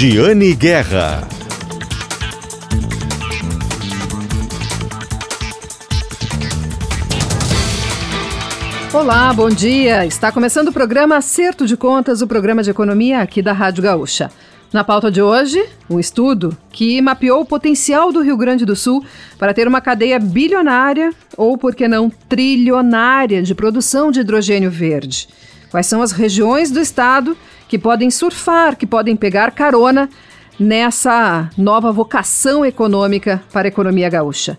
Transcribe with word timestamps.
Giane 0.00 0.54
Guerra. 0.54 1.26
Olá, 8.92 9.32
bom 9.34 9.48
dia. 9.48 10.06
Está 10.06 10.30
começando 10.30 10.68
o 10.68 10.72
programa 10.72 11.16
Acerto 11.16 11.66
de 11.66 11.76
Contas, 11.76 12.22
o 12.22 12.28
programa 12.28 12.62
de 12.62 12.70
economia 12.70 13.20
aqui 13.20 13.42
da 13.42 13.52
Rádio 13.52 13.82
Gaúcha. 13.82 14.30
Na 14.72 14.84
pauta 14.84 15.10
de 15.10 15.20
hoje, 15.20 15.68
um 15.90 15.98
estudo 15.98 16.56
que 16.70 17.02
mapeou 17.02 17.40
o 17.40 17.44
potencial 17.44 18.12
do 18.12 18.22
Rio 18.22 18.36
Grande 18.36 18.64
do 18.64 18.76
Sul 18.76 19.04
para 19.36 19.52
ter 19.52 19.66
uma 19.66 19.80
cadeia 19.80 20.20
bilionária 20.20 21.12
ou, 21.36 21.58
por 21.58 21.74
que 21.74 21.88
não, 21.88 22.08
trilionária 22.28 23.42
de 23.42 23.52
produção 23.52 24.12
de 24.12 24.20
hidrogênio 24.20 24.70
verde. 24.70 25.28
Quais 25.72 25.88
são 25.88 26.00
as 26.00 26.12
regiões 26.12 26.70
do 26.70 26.80
estado 26.80 27.36
que 27.68 27.78
podem 27.78 28.10
surfar, 28.10 28.76
que 28.76 28.86
podem 28.86 29.14
pegar 29.14 29.50
carona 29.52 30.08
nessa 30.58 31.50
nova 31.56 31.92
vocação 31.92 32.64
econômica 32.64 33.42
para 33.52 33.68
a 33.68 33.70
economia 33.70 34.08
gaúcha? 34.08 34.58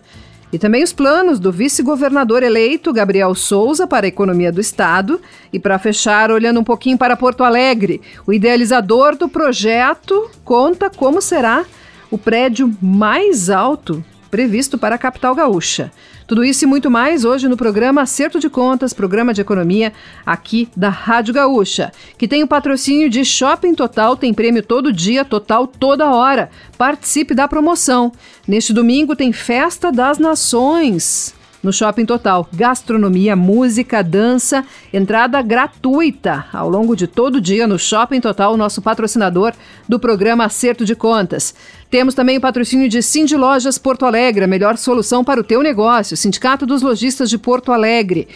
E 0.52 0.58
também 0.58 0.82
os 0.82 0.92
planos 0.92 1.38
do 1.38 1.52
vice-governador 1.52 2.42
eleito, 2.42 2.92
Gabriel 2.92 3.34
Souza, 3.34 3.86
para 3.86 4.06
a 4.06 4.08
economia 4.08 4.50
do 4.50 4.60
Estado. 4.60 5.20
E 5.52 5.60
para 5.60 5.78
fechar, 5.78 6.30
olhando 6.30 6.58
um 6.58 6.64
pouquinho 6.64 6.98
para 6.98 7.16
Porto 7.16 7.44
Alegre, 7.44 8.00
o 8.26 8.32
idealizador 8.32 9.16
do 9.16 9.28
projeto 9.28 10.28
conta 10.44 10.90
como 10.90 11.22
será 11.22 11.64
o 12.10 12.18
prédio 12.18 12.74
mais 12.82 13.48
alto 13.48 14.04
previsto 14.28 14.76
para 14.76 14.96
a 14.96 14.98
capital 14.98 15.34
gaúcha. 15.34 15.92
Tudo 16.30 16.44
isso 16.44 16.62
e 16.62 16.66
muito 16.68 16.88
mais 16.88 17.24
hoje 17.24 17.48
no 17.48 17.56
programa 17.56 18.02
Acerto 18.02 18.38
de 18.38 18.48
Contas, 18.48 18.92
programa 18.92 19.34
de 19.34 19.40
economia 19.40 19.92
aqui 20.24 20.68
da 20.76 20.88
Rádio 20.88 21.34
Gaúcha, 21.34 21.90
que 22.16 22.28
tem 22.28 22.44
o 22.44 22.46
patrocínio 22.46 23.10
de 23.10 23.24
Shopping 23.24 23.74
Total, 23.74 24.16
tem 24.16 24.32
prêmio 24.32 24.62
todo 24.62 24.92
dia, 24.92 25.24
total 25.24 25.66
toda 25.66 26.14
hora. 26.14 26.48
Participe 26.78 27.34
da 27.34 27.48
promoção. 27.48 28.12
Neste 28.46 28.72
domingo 28.72 29.16
tem 29.16 29.32
Festa 29.32 29.90
das 29.90 30.20
Nações 30.20 31.34
no 31.62 31.72
Shopping 31.72 32.06
Total. 32.06 32.48
Gastronomia, 32.52 33.36
música, 33.36 34.02
dança, 34.02 34.64
entrada 34.92 35.40
gratuita 35.42 36.46
ao 36.52 36.68
longo 36.68 36.96
de 36.96 37.06
todo 37.06 37.36
o 37.36 37.40
dia 37.40 37.66
no 37.66 37.78
Shopping 37.78 38.20
Total, 38.20 38.56
nosso 38.56 38.80
patrocinador 38.80 39.52
do 39.88 39.98
programa 39.98 40.44
Acerto 40.44 40.84
de 40.84 40.94
Contas. 40.94 41.54
Temos 41.90 42.14
também 42.14 42.38
o 42.38 42.40
patrocínio 42.40 42.88
de 42.88 43.02
Cindy 43.02 43.36
Lojas 43.36 43.76
Porto 43.76 44.06
Alegre, 44.06 44.44
a 44.44 44.48
melhor 44.48 44.78
solução 44.78 45.24
para 45.24 45.40
o 45.40 45.44
teu 45.44 45.60
negócio. 45.60 46.16
Sindicato 46.16 46.64
dos 46.64 46.82
Lojistas 46.82 47.28
de 47.28 47.36
Porto 47.36 47.72
Alegre. 47.72 48.28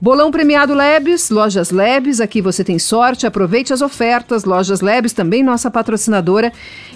Bolão 0.00 0.30
premiado 0.30 0.74
Lebes, 0.74 1.30
Lojas 1.30 1.70
Lebes, 1.70 2.20
aqui 2.20 2.40
você 2.40 2.64
tem 2.64 2.78
sorte, 2.78 3.26
aproveite 3.26 3.72
as 3.72 3.80
ofertas. 3.80 4.44
Lojas 4.44 4.80
Lebes, 4.80 5.12
também 5.12 5.40
nossa 5.40 5.70
patrocinadora. 5.70 6.52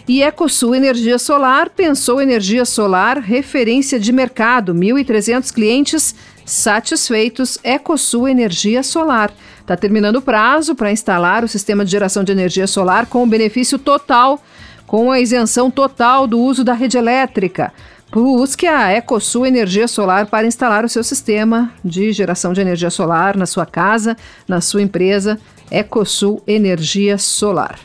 E 0.08 0.20
EcoSul 0.20 0.74
Energia 0.74 1.16
Solar, 1.16 1.70
pensou 1.70 2.20
energia 2.20 2.64
solar, 2.64 3.18
referência 3.18 4.00
de 4.00 4.10
mercado, 4.10 4.74
1.300 4.74 5.52
clientes 5.54 6.12
satisfeitos. 6.44 7.56
EcoSul 7.62 8.26
Energia 8.26 8.82
Solar. 8.82 9.32
Está 9.60 9.76
terminando 9.76 10.16
o 10.16 10.22
prazo 10.22 10.74
para 10.74 10.90
instalar 10.90 11.44
o 11.44 11.48
sistema 11.48 11.84
de 11.84 11.90
geração 11.92 12.24
de 12.24 12.32
energia 12.32 12.66
solar 12.66 13.06
com 13.06 13.28
benefício 13.28 13.78
total, 13.78 14.42
com 14.86 15.10
a 15.10 15.20
isenção 15.20 15.70
total 15.70 16.26
do 16.26 16.38
uso 16.38 16.64
da 16.64 16.72
rede 16.72 16.96
elétrica. 16.96 17.72
Busque 18.12 18.66
a 18.66 18.92
EcoSul 18.92 19.44
Energia 19.44 19.88
Solar 19.88 20.26
para 20.26 20.46
instalar 20.46 20.84
o 20.84 20.88
seu 20.88 21.02
sistema 21.02 21.72
de 21.84 22.12
geração 22.12 22.52
de 22.52 22.60
energia 22.60 22.90
solar 22.90 23.36
na 23.36 23.44
sua 23.44 23.66
casa, 23.66 24.16
na 24.46 24.60
sua 24.60 24.82
empresa. 24.82 25.40
EcoSul 25.70 26.40
Energia 26.46 27.18
Solar. 27.18 27.78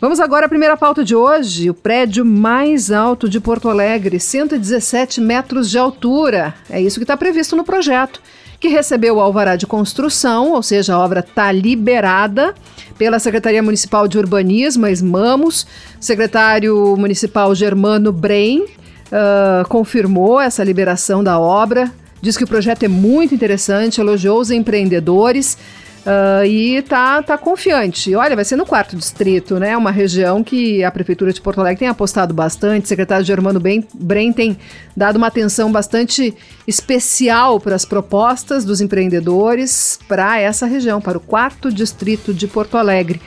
Vamos 0.00 0.18
agora 0.18 0.46
à 0.46 0.48
primeira 0.48 0.76
pauta 0.76 1.04
de 1.04 1.14
hoje. 1.14 1.70
O 1.70 1.74
prédio 1.74 2.24
mais 2.24 2.90
alto 2.90 3.28
de 3.28 3.38
Porto 3.38 3.68
Alegre, 3.68 4.18
117 4.18 5.20
metros 5.20 5.70
de 5.70 5.78
altura. 5.78 6.52
É 6.68 6.80
isso 6.80 6.98
que 6.98 7.04
está 7.04 7.16
previsto 7.16 7.54
no 7.54 7.62
projeto, 7.62 8.20
que 8.62 8.68
recebeu 8.68 9.16
o 9.16 9.20
alvará 9.20 9.56
de 9.56 9.66
construção, 9.66 10.52
ou 10.52 10.62
seja, 10.62 10.94
a 10.94 10.98
obra 11.00 11.18
está 11.18 11.50
liberada 11.50 12.54
pela 12.96 13.18
Secretaria 13.18 13.60
Municipal 13.60 14.06
de 14.06 14.16
Urbanismo, 14.16 14.86
a 14.86 14.90
SMAMOS, 14.92 15.66
secretário 15.98 16.96
municipal 16.96 17.52
Germano 17.56 18.12
Brem 18.12 18.60
uh, 18.62 19.68
confirmou 19.68 20.40
essa 20.40 20.62
liberação 20.62 21.24
da 21.24 21.40
obra, 21.40 21.90
diz 22.20 22.36
que 22.36 22.44
o 22.44 22.46
projeto 22.46 22.84
é 22.84 22.88
muito 22.88 23.34
interessante, 23.34 24.00
elogiou 24.00 24.38
os 24.38 24.52
empreendedores. 24.52 25.58
Uh, 26.02 26.44
e 26.44 26.82
tá, 26.82 27.22
tá 27.22 27.38
confiante. 27.38 28.14
Olha, 28.14 28.34
vai 28.34 28.44
ser 28.44 28.56
no 28.56 28.66
quarto 28.66 28.96
distrito, 28.96 29.58
né? 29.60 29.76
Uma 29.76 29.92
região 29.92 30.42
que 30.42 30.82
a 30.82 30.90
Prefeitura 30.90 31.32
de 31.32 31.40
Porto 31.40 31.60
Alegre 31.60 31.78
tem 31.78 31.88
apostado 31.88 32.34
bastante. 32.34 32.84
O 32.84 32.88
secretário 32.88 33.24
Germano 33.24 33.60
Brem 33.94 34.32
tem 34.32 34.58
dado 34.96 35.16
uma 35.16 35.28
atenção 35.28 35.70
bastante 35.70 36.34
especial 36.66 37.60
para 37.60 37.76
as 37.76 37.84
propostas 37.84 38.64
dos 38.64 38.80
empreendedores 38.80 39.98
para 40.08 40.40
essa 40.40 40.66
região, 40.66 41.00
para 41.00 41.18
o 41.18 41.20
quarto 41.20 41.72
distrito 41.72 42.34
de 42.34 42.48
Porto 42.48 42.76
Alegre 42.76 43.20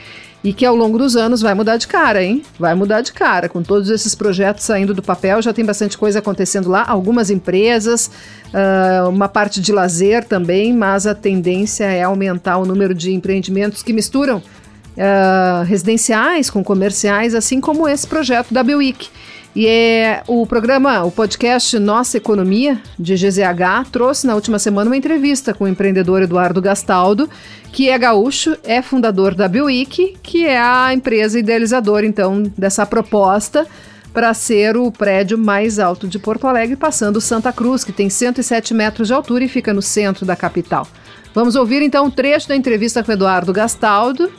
e 0.46 0.52
que 0.52 0.64
ao 0.64 0.76
longo 0.76 0.96
dos 0.96 1.16
anos 1.16 1.42
vai 1.42 1.54
mudar 1.54 1.76
de 1.76 1.88
cara, 1.88 2.22
hein? 2.22 2.40
Vai 2.56 2.72
mudar 2.72 3.00
de 3.00 3.12
cara. 3.12 3.48
Com 3.48 3.64
todos 3.64 3.90
esses 3.90 4.14
projetos 4.14 4.62
saindo 4.62 4.94
do 4.94 5.02
papel, 5.02 5.42
já 5.42 5.52
tem 5.52 5.64
bastante 5.64 5.98
coisa 5.98 6.20
acontecendo 6.20 6.68
lá. 6.68 6.84
Algumas 6.86 7.30
empresas, 7.30 8.08
uh, 8.54 9.08
uma 9.08 9.28
parte 9.28 9.60
de 9.60 9.72
lazer 9.72 10.22
também, 10.22 10.72
mas 10.72 11.04
a 11.04 11.16
tendência 11.16 11.86
é 11.86 12.04
aumentar 12.04 12.58
o 12.58 12.64
número 12.64 12.94
de 12.94 13.12
empreendimentos 13.12 13.82
que 13.82 13.92
misturam 13.92 14.36
uh, 14.38 15.64
residenciais 15.64 16.48
com 16.48 16.62
comerciais, 16.62 17.34
assim 17.34 17.60
como 17.60 17.88
esse 17.88 18.06
projeto 18.06 18.54
da 18.54 18.62
Bioic. 18.62 19.08
E 19.56 19.66
é, 19.66 20.22
o 20.26 20.46
programa, 20.46 21.02
o 21.02 21.10
podcast 21.10 21.78
Nossa 21.78 22.18
Economia, 22.18 22.78
de 22.98 23.14
GZH, 23.14 23.88
trouxe 23.90 24.26
na 24.26 24.34
última 24.34 24.58
semana 24.58 24.90
uma 24.90 24.96
entrevista 24.98 25.54
com 25.54 25.64
o 25.64 25.68
empreendedor 25.68 26.20
Eduardo 26.20 26.60
Gastaldo, 26.60 27.26
que 27.72 27.88
é 27.88 27.98
gaúcho, 27.98 28.54
é 28.62 28.82
fundador 28.82 29.34
da 29.34 29.48
Bioic, 29.48 30.18
que 30.22 30.44
é 30.44 30.60
a 30.60 30.92
empresa 30.92 31.38
idealizadora, 31.38 32.04
então, 32.04 32.42
dessa 32.54 32.84
proposta 32.84 33.66
para 34.12 34.34
ser 34.34 34.76
o 34.76 34.92
prédio 34.92 35.38
mais 35.38 35.78
alto 35.78 36.06
de 36.06 36.18
Porto 36.18 36.46
Alegre, 36.46 36.76
passando 36.76 37.18
Santa 37.18 37.50
Cruz, 37.50 37.82
que 37.82 37.92
tem 37.92 38.10
107 38.10 38.74
metros 38.74 39.08
de 39.08 39.14
altura 39.14 39.44
e 39.44 39.48
fica 39.48 39.72
no 39.72 39.80
centro 39.80 40.26
da 40.26 40.36
capital. 40.36 40.86
Vamos 41.34 41.56
ouvir 41.56 41.80
então 41.80 42.04
um 42.04 42.10
trecho 42.10 42.46
da 42.46 42.56
entrevista 42.56 43.02
com 43.02 43.10
Eduardo 43.10 43.54
Gastaldo 43.54 44.30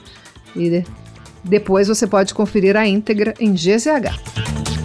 e 0.56 0.84
depois 1.44 1.88
você 1.88 2.06
pode 2.06 2.36
conferir 2.36 2.78
a 2.78 2.86
íntegra 2.86 3.34
em 3.40 3.56
GZH. 3.56 4.77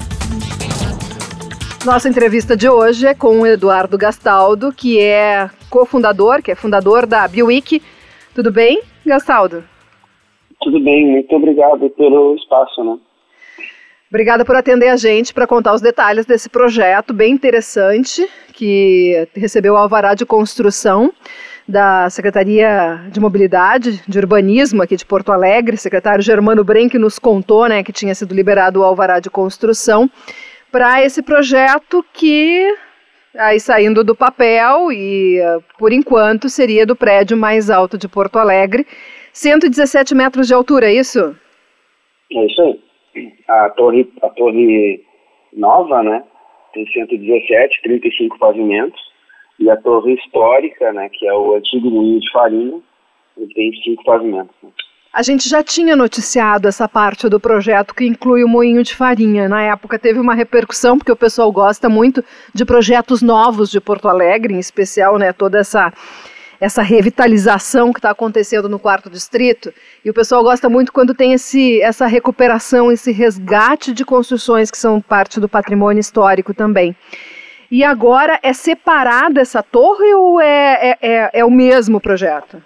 Nossa 1.84 2.08
entrevista 2.08 2.56
de 2.56 2.68
hoje 2.68 3.08
é 3.08 3.12
com 3.12 3.40
o 3.40 3.46
Eduardo 3.46 3.98
Gastaldo, 3.98 4.72
que 4.72 5.00
é 5.00 5.50
cofundador, 5.68 6.40
que 6.40 6.52
é 6.52 6.54
fundador 6.54 7.06
da 7.06 7.26
Biowic. 7.26 7.82
Tudo 8.32 8.52
bem, 8.52 8.80
Gastaldo? 9.04 9.64
Tudo 10.60 10.78
bem, 10.78 11.04
muito 11.10 11.34
obrigado 11.34 11.90
pelo 11.90 12.36
espaço, 12.36 12.84
né? 12.84 12.96
Obrigada 14.08 14.44
por 14.44 14.54
atender 14.54 14.90
a 14.90 14.96
gente 14.96 15.34
para 15.34 15.44
contar 15.44 15.74
os 15.74 15.80
detalhes 15.80 16.24
desse 16.24 16.48
projeto 16.48 17.12
bem 17.12 17.32
interessante 17.32 18.28
que 18.52 19.26
recebeu 19.34 19.74
o 19.74 19.76
alvará 19.76 20.14
de 20.14 20.24
construção 20.24 21.12
da 21.66 22.08
Secretaria 22.10 23.00
de 23.10 23.18
Mobilidade, 23.18 24.02
de 24.06 24.18
Urbanismo 24.18 24.82
aqui 24.82 24.94
de 24.94 25.06
Porto 25.06 25.32
Alegre, 25.32 25.76
secretário 25.76 26.22
Germano 26.22 26.62
Brenck 26.62 26.96
nos 26.96 27.18
contou, 27.18 27.66
né, 27.66 27.82
que 27.82 27.92
tinha 27.92 28.14
sido 28.14 28.34
liberado 28.34 28.80
o 28.80 28.84
alvará 28.84 29.18
de 29.18 29.30
construção 29.30 30.08
para 30.72 31.04
esse 31.04 31.22
projeto 31.22 32.04
que 32.14 32.66
aí 33.38 33.60
saindo 33.60 34.02
do 34.02 34.16
papel 34.16 34.90
e 34.90 35.38
por 35.78 35.92
enquanto 35.92 36.48
seria 36.48 36.86
do 36.86 36.96
prédio 36.96 37.36
mais 37.36 37.70
alto 37.70 37.98
de 37.98 38.08
Porto 38.08 38.38
Alegre, 38.38 38.86
117 39.32 40.14
metros 40.14 40.48
de 40.48 40.54
altura, 40.54 40.86
é 40.86 40.94
isso? 40.94 41.36
É 42.32 42.46
isso 42.46 42.62
aí. 42.62 43.32
A 43.48 43.70
torre, 43.70 44.10
a 44.22 44.28
torre 44.30 45.04
nova, 45.52 46.02
né, 46.02 46.24
tem 46.72 46.86
117, 46.86 47.82
35 47.82 48.38
pavimentos, 48.38 49.00
e 49.58 49.70
a 49.70 49.76
torre 49.76 50.14
histórica, 50.14 50.92
né, 50.92 51.08
que 51.12 51.26
é 51.26 51.34
o 51.34 51.54
antigo 51.54 51.90
moinho 51.90 52.20
de 52.20 52.30
farinha, 52.32 52.80
tem 53.54 53.72
cinco 53.82 54.02
pavimentos. 54.04 54.54
Né. 54.62 54.70
A 55.12 55.20
gente 55.20 55.46
já 55.46 55.62
tinha 55.62 55.94
noticiado 55.94 56.66
essa 56.66 56.88
parte 56.88 57.28
do 57.28 57.38
projeto 57.38 57.94
que 57.94 58.06
inclui 58.06 58.42
o 58.42 58.48
moinho 58.48 58.82
de 58.82 58.96
farinha. 58.96 59.46
Na 59.46 59.60
época 59.60 59.98
teve 59.98 60.18
uma 60.18 60.32
repercussão, 60.32 60.96
porque 60.96 61.12
o 61.12 61.16
pessoal 61.16 61.52
gosta 61.52 61.86
muito 61.86 62.24
de 62.54 62.64
projetos 62.64 63.20
novos 63.20 63.70
de 63.70 63.78
Porto 63.78 64.08
Alegre, 64.08 64.54
em 64.54 64.58
especial 64.58 65.18
né, 65.18 65.30
toda 65.30 65.58
essa, 65.58 65.92
essa 66.58 66.80
revitalização 66.80 67.92
que 67.92 67.98
está 67.98 68.08
acontecendo 68.08 68.70
no 68.70 68.78
quarto 68.78 69.10
distrito. 69.10 69.70
E 70.02 70.08
o 70.08 70.14
pessoal 70.14 70.42
gosta 70.42 70.70
muito 70.70 70.90
quando 70.90 71.12
tem 71.12 71.34
esse, 71.34 71.78
essa 71.82 72.06
recuperação, 72.06 72.90
esse 72.90 73.12
resgate 73.12 73.92
de 73.92 74.06
construções 74.06 74.70
que 74.70 74.78
são 74.78 74.98
parte 74.98 75.38
do 75.38 75.46
patrimônio 75.46 76.00
histórico 76.00 76.54
também. 76.54 76.96
E 77.70 77.84
agora 77.84 78.40
é 78.42 78.54
separada 78.54 79.42
essa 79.42 79.62
torre 79.62 80.14
ou 80.14 80.40
é, 80.40 80.88
é, 80.90 80.98
é, 81.02 81.30
é 81.34 81.44
o 81.44 81.50
mesmo 81.50 82.00
projeto? 82.00 82.62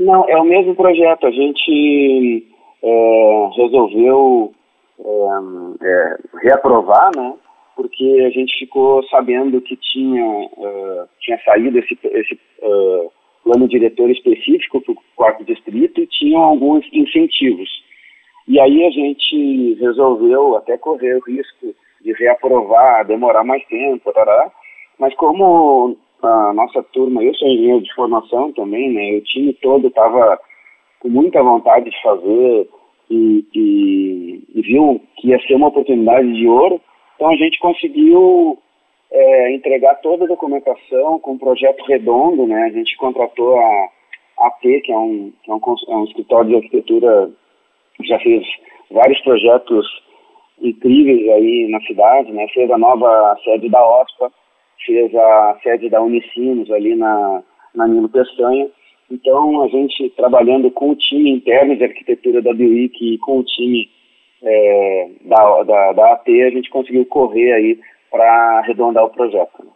Não, 0.00 0.24
é 0.26 0.36
o 0.38 0.44
mesmo 0.44 0.74
projeto. 0.74 1.26
A 1.26 1.30
gente 1.30 2.46
é, 2.82 3.50
resolveu 3.54 4.50
é, 4.98 5.86
é, 5.86 6.16
reaprovar, 6.42 7.10
né? 7.14 7.34
Porque 7.76 8.24
a 8.26 8.30
gente 8.30 8.58
ficou 8.58 9.02
sabendo 9.08 9.60
que 9.60 9.76
tinha, 9.76 10.26
uh, 10.26 11.08
tinha 11.20 11.38
saído 11.44 11.78
esse, 11.78 11.98
esse 12.02 12.34
uh, 12.62 13.10
plano 13.44 13.68
diretor 13.68 14.10
específico 14.10 14.80
para 14.80 14.92
o 14.92 14.96
quarto 15.16 15.44
distrito 15.44 16.00
e 16.00 16.06
tinham 16.06 16.42
alguns 16.42 16.84
incentivos. 16.92 17.68
E 18.48 18.58
aí 18.58 18.84
a 18.84 18.90
gente 18.90 19.74
resolveu 19.80 20.56
até 20.56 20.76
correr 20.76 21.14
o 21.16 21.24
risco 21.24 21.74
de 22.02 22.12
reaprovar, 22.14 23.06
demorar 23.06 23.44
mais 23.44 23.64
tempo, 23.66 24.12
tarará. 24.12 24.50
mas 24.98 25.14
como 25.14 25.96
a 26.22 26.52
nossa 26.52 26.82
turma, 26.82 27.22
eu 27.22 27.34
sou 27.34 27.48
engenheiro 27.48 27.82
de 27.82 27.94
formação 27.94 28.52
também, 28.52 28.90
né, 28.92 29.18
o 29.18 29.22
time 29.22 29.52
todo 29.54 29.88
estava 29.88 30.38
com 31.00 31.08
muita 31.08 31.42
vontade 31.42 31.90
de 31.90 32.02
fazer 32.02 32.68
e, 33.10 33.44
e, 33.54 34.44
e, 34.54 34.62
viu 34.62 35.00
que 35.16 35.28
ia 35.28 35.40
ser 35.40 35.54
uma 35.54 35.68
oportunidade 35.68 36.32
de 36.32 36.46
ouro, 36.46 36.80
então 37.16 37.30
a 37.30 37.36
gente 37.36 37.58
conseguiu 37.58 38.58
é, 39.10 39.54
entregar 39.54 39.96
toda 39.96 40.24
a 40.24 40.28
documentação 40.28 41.18
com 41.18 41.32
um 41.32 41.38
projeto 41.38 41.82
redondo, 41.84 42.46
né, 42.46 42.64
a 42.64 42.70
gente 42.70 42.96
contratou 42.96 43.58
a 43.58 43.88
AT, 44.46 44.60
que 44.62 44.92
é 44.92 44.98
um, 44.98 45.32
que 45.42 45.50
é 45.50 45.54
um, 45.54 45.60
é 45.88 45.96
um 45.96 46.04
escritório 46.04 46.50
de 46.50 46.56
arquitetura 46.56 47.30
que 47.96 48.06
já 48.06 48.18
fez 48.20 48.46
vários 48.90 49.20
projetos 49.22 49.86
incríveis 50.60 51.28
aí 51.30 51.68
na 51.70 51.80
cidade, 51.80 52.32
né, 52.32 52.46
fez 52.48 52.70
a 52.70 52.78
nova 52.78 53.36
sede 53.44 53.68
da 53.68 53.82
OSPA, 53.82 54.30
fez 54.84 55.14
a 55.14 55.58
sede 55.62 55.88
da 55.88 56.02
Unicinos 56.02 56.70
ali 56.70 56.94
na, 56.94 57.42
na 57.74 57.86
Nilo 57.86 58.08
Pestanha, 58.08 58.68
então, 59.10 59.64
a 59.64 59.68
gente 59.68 60.08
trabalhando 60.10 60.70
com 60.70 60.90
o 60.90 60.96
time 60.96 61.30
interno 61.30 61.76
de 61.76 61.82
arquitetura 61.82 62.40
da 62.40 62.54
BIUIC 62.54 63.14
e 63.14 63.18
com 63.18 63.40
o 63.40 63.44
time 63.44 63.90
é, 64.42 65.08
da, 65.22 65.62
da, 65.64 65.92
da 65.92 66.12
AT, 66.12 66.28
a 66.28 66.50
gente 66.50 66.70
conseguiu 66.70 67.04
correr 67.06 67.52
aí 67.52 67.80
para 68.10 68.58
arredondar 68.58 69.04
o 69.04 69.10
projeto. 69.10 69.66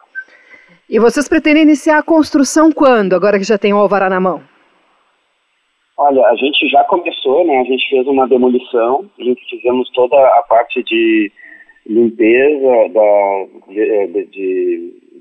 E 0.88 1.00
vocês 1.00 1.28
pretendem 1.28 1.64
iniciar 1.64 1.98
a 1.98 2.02
construção 2.02 2.70
quando, 2.70 3.14
agora 3.14 3.38
que 3.38 3.44
já 3.44 3.58
tem 3.58 3.72
o 3.72 3.78
alvará 3.78 4.08
na 4.08 4.20
mão? 4.20 4.40
Olha, 5.96 6.24
a 6.26 6.36
gente 6.36 6.68
já 6.68 6.84
começou, 6.84 7.44
né? 7.44 7.60
A 7.60 7.64
gente 7.64 7.88
fez 7.88 8.06
uma 8.06 8.28
demolição, 8.28 9.08
a 9.18 9.22
gente 9.22 9.44
fizemos 9.48 9.90
toda 9.90 10.16
a 10.16 10.42
parte 10.48 10.82
de 10.84 11.32
limpeza 11.86 12.88
da, 12.92 13.46
de, 13.68 14.06
de, 14.06 14.24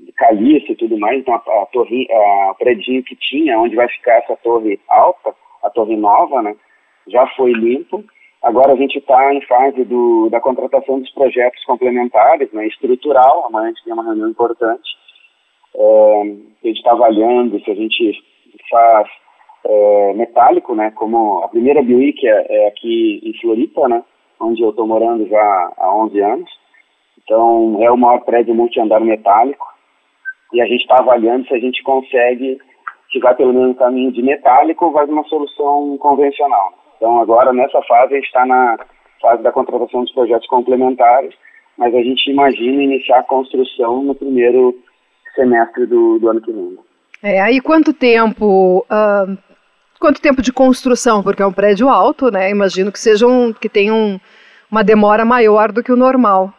de 0.06 0.12
caliça 0.16 0.72
e 0.72 0.76
tudo 0.76 0.98
mais, 0.98 1.18
então 1.18 1.34
a, 1.34 1.38
a 1.38 1.66
torre, 1.66 2.06
a 2.10 2.54
predinho 2.58 3.02
que 3.02 3.16
tinha, 3.16 3.58
onde 3.58 3.76
vai 3.76 3.88
ficar 3.88 4.18
essa 4.18 4.36
torre 4.36 4.78
alta, 4.88 5.34
a 5.62 5.70
torre 5.70 5.96
nova, 5.96 6.42
né, 6.42 6.54
já 7.08 7.26
foi 7.28 7.52
limpo. 7.52 8.04
Agora 8.42 8.72
a 8.72 8.76
gente 8.76 8.98
está 8.98 9.32
em 9.34 9.40
fase 9.42 9.84
do, 9.84 10.28
da 10.28 10.38
contratação 10.38 11.00
dos 11.00 11.10
projetos 11.12 11.64
complementares, 11.64 12.52
né, 12.52 12.66
estrutural. 12.66 13.46
Amanhã 13.46 13.66
a 13.66 13.68
gente 13.68 13.84
tem 13.84 13.92
uma 13.92 14.04
reunião 14.04 14.28
importante. 14.28 14.90
É, 15.74 16.20
a 16.20 16.66
gente 16.66 16.76
está 16.76 16.92
avaliando 16.92 17.58
se 17.64 17.70
a 17.70 17.74
gente 17.74 18.22
faz 18.70 19.08
é, 19.64 20.12
metálico, 20.14 20.74
né, 20.74 20.90
como 20.94 21.42
a 21.42 21.48
primeira 21.48 21.82
BioIC 21.82 22.26
é, 22.26 22.46
é 22.48 22.68
aqui 22.68 23.20
em 23.24 23.32
Floripa, 23.40 23.88
né, 23.88 24.04
onde 24.40 24.62
eu 24.62 24.70
estou 24.70 24.86
morando 24.86 25.26
já 25.28 25.72
há 25.76 25.94
11 25.96 26.20
anos. 26.20 26.50
Então, 27.22 27.78
é 27.80 27.90
o 27.90 27.96
maior 27.96 28.20
prédio 28.20 28.54
multiandar 28.54 29.00
metálico 29.00 29.74
e 30.54 30.60
a 30.60 30.66
gente 30.66 30.82
está 30.82 30.98
avaliando 30.98 31.46
se 31.46 31.54
a 31.54 31.58
gente 31.58 31.82
consegue, 31.82 32.58
se 33.10 33.18
vai 33.18 33.34
pelo 33.34 33.52
mesmo 33.52 33.74
caminho 33.74 34.12
de 34.12 34.22
metálico 34.22 34.86
ou 34.86 34.92
vai 34.92 35.04
uma 35.06 35.24
solução 35.24 35.98
convencional. 35.98 36.72
Então 36.96 37.20
agora 37.20 37.52
nessa 37.52 37.82
fase 37.82 38.14
a 38.14 38.16
gente 38.16 38.26
está 38.26 38.46
na 38.46 38.78
fase 39.20 39.42
da 39.42 39.50
contratação 39.50 40.02
dos 40.02 40.12
projetos 40.12 40.46
complementares, 40.46 41.34
mas 41.76 41.92
a 41.92 41.98
gente 41.98 42.30
imagina 42.30 42.82
iniciar 42.82 43.18
a 43.18 43.24
construção 43.24 44.04
no 44.04 44.14
primeiro 44.14 44.74
semestre 45.34 45.86
do, 45.86 46.20
do 46.20 46.28
ano 46.28 46.40
que 46.40 46.52
vem. 46.52 46.78
É, 47.22 47.40
aí 47.40 47.60
quanto 47.60 47.92
tempo, 47.92 48.86
uh, 48.90 49.36
quanto 50.04 50.20
tempo 50.20 50.42
de 50.42 50.52
construção, 50.52 51.22
porque 51.22 51.42
é 51.42 51.46
um 51.46 51.52
prédio 51.52 51.88
alto, 51.88 52.30
né? 52.30 52.50
Imagino 52.50 52.92
que 52.92 52.98
seja 52.98 53.26
um, 53.26 53.54
que 53.54 53.70
tenha 53.70 53.94
um, 53.94 54.20
uma 54.70 54.84
demora 54.84 55.24
maior 55.24 55.72
do 55.72 55.82
que 55.82 55.90
o 55.90 55.96
normal. 55.96 56.52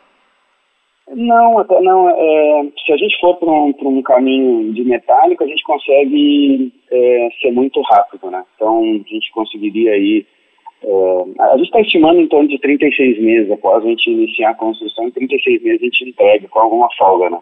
Não, 1.13 1.59
até 1.59 1.79
não. 1.79 2.09
É, 2.09 2.63
se 2.83 2.91
a 2.91 2.97
gente 2.97 3.15
for 3.19 3.35
para 3.35 3.47
um, 3.47 3.71
um 3.83 4.01
caminho 4.01 4.73
de 4.73 4.83
metálico, 4.83 5.43
a 5.43 5.47
gente 5.47 5.61
consegue 5.63 6.73
é, 6.91 7.29
ser 7.39 7.51
muito 7.51 7.79
rápido, 7.81 8.31
né? 8.31 8.43
Então, 8.55 8.79
a 8.79 9.13
gente 9.13 9.31
conseguiria 9.31 9.91
aí. 9.91 10.25
É, 10.83 11.23
a 11.41 11.57
gente 11.57 11.67
está 11.67 11.81
estimando 11.81 12.21
em 12.21 12.27
torno 12.27 12.49
de 12.49 12.57
36 12.57 13.21
meses 13.21 13.51
após 13.51 13.85
a 13.85 13.87
gente 13.87 14.09
iniciar 14.09 14.49
a 14.49 14.55
construção, 14.55 15.05
em 15.05 15.11
36 15.11 15.61
meses 15.61 15.81
a 15.81 15.85
gente 15.85 16.09
entrega 16.09 16.47
com 16.47 16.59
alguma 16.59 16.89
folga, 16.97 17.29
né? 17.29 17.37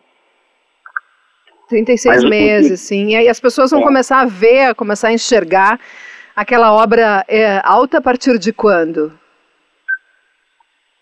36 1.73 2.15
Mas, 2.15 2.29
meses, 2.29 2.81
sim. 2.81 3.07
E 3.09 3.15
aí 3.15 3.27
as 3.27 3.39
pessoas 3.39 3.71
vão 3.71 3.81
é. 3.81 3.83
começar 3.83 4.21
a 4.21 4.25
ver, 4.25 4.75
começar 4.75 5.07
a 5.07 5.13
enxergar 5.13 5.79
aquela 6.35 6.71
obra 6.71 7.25
é, 7.27 7.59
alta 7.63 7.97
a 7.97 8.01
partir 8.01 8.37
de 8.37 8.53
quando? 8.53 9.11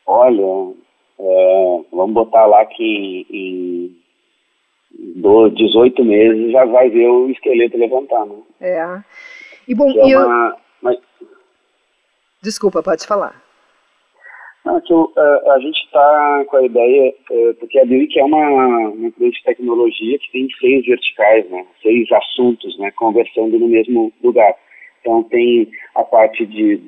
Olha, 0.08 0.74
é, 1.20 1.80
vamos 1.92 2.14
botar 2.14 2.46
lá 2.46 2.66
que 2.66 3.28
em, 3.30 3.98
em 4.96 5.54
18 5.56 6.04
meses 6.06 6.52
já 6.52 6.66
vai 6.66 6.90
ver 6.90 7.08
o 7.08 7.30
esqueleto 7.30 7.78
levantar, 7.78 8.26
né? 8.26 8.36
É. 8.62 9.04
E 9.68 9.76
bom, 9.76 9.92
é 9.92 10.18
uma, 10.18 10.58
mas... 10.82 10.98
Desculpa, 12.42 12.82
pode 12.82 13.06
falar. 13.06 13.41
Não, 14.64 14.80
que 14.82 14.94
eu, 14.94 15.12
a, 15.18 15.54
a, 15.54 15.60
gente 15.60 15.80
está 15.86 16.46
com 16.48 16.58
a 16.58 16.64
ideia, 16.64 17.14
é, 17.32 17.54
porque 17.54 17.80
a 17.80 17.86
Biwick 17.86 18.20
é 18.20 18.24
uma, 18.24 18.48
uma 18.90 19.08
empresa 19.08 19.32
de 19.32 19.44
tecnologia 19.44 20.20
que 20.20 20.32
tem 20.32 20.48
seis 20.60 20.86
verticais, 20.86 21.50
né? 21.50 21.66
Seis 21.82 22.12
assuntos, 22.12 22.78
né? 22.78 22.92
Conversando 22.92 23.58
no 23.58 23.68
mesmo 23.68 24.14
lugar. 24.24 24.56
Então 25.02 25.24
tem 25.24 25.68
a 25.96 26.04
parte 26.04 26.46
de 26.46 26.80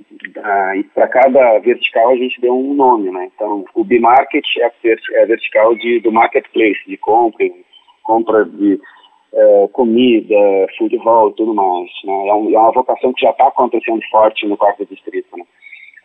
para 0.94 1.08
cada 1.08 1.58
vertical 1.60 2.10
a 2.12 2.16
gente 2.16 2.40
deu 2.40 2.56
um 2.56 2.76
nome, 2.76 3.10
né? 3.10 3.32
Então 3.36 3.66
o 3.74 3.84
B-Market 3.84 4.46
é, 4.60 4.72
é 5.14 5.24
a 5.24 5.26
vertical 5.26 5.76
de, 5.76 6.00
do 6.00 6.12
marketplace, 6.12 6.80
de 6.88 6.96
compra, 6.98 7.48
compra 8.04 8.46
de 8.46 8.80
é, 9.34 9.68
comida, 9.74 10.36
food 10.78 10.96
hall, 10.98 11.32
tudo 11.32 11.56
mais. 11.56 11.90
Né? 12.06 12.28
É, 12.28 12.34
um, 12.36 12.54
é, 12.54 12.60
uma 12.60 12.72
vocação 12.72 13.12
que 13.14 13.22
já 13.22 13.32
está 13.32 13.48
acontecendo 13.48 14.00
forte 14.12 14.46
no 14.46 14.58
quarto 14.58 14.86
distrito. 14.86 15.36
Né? 15.36 15.44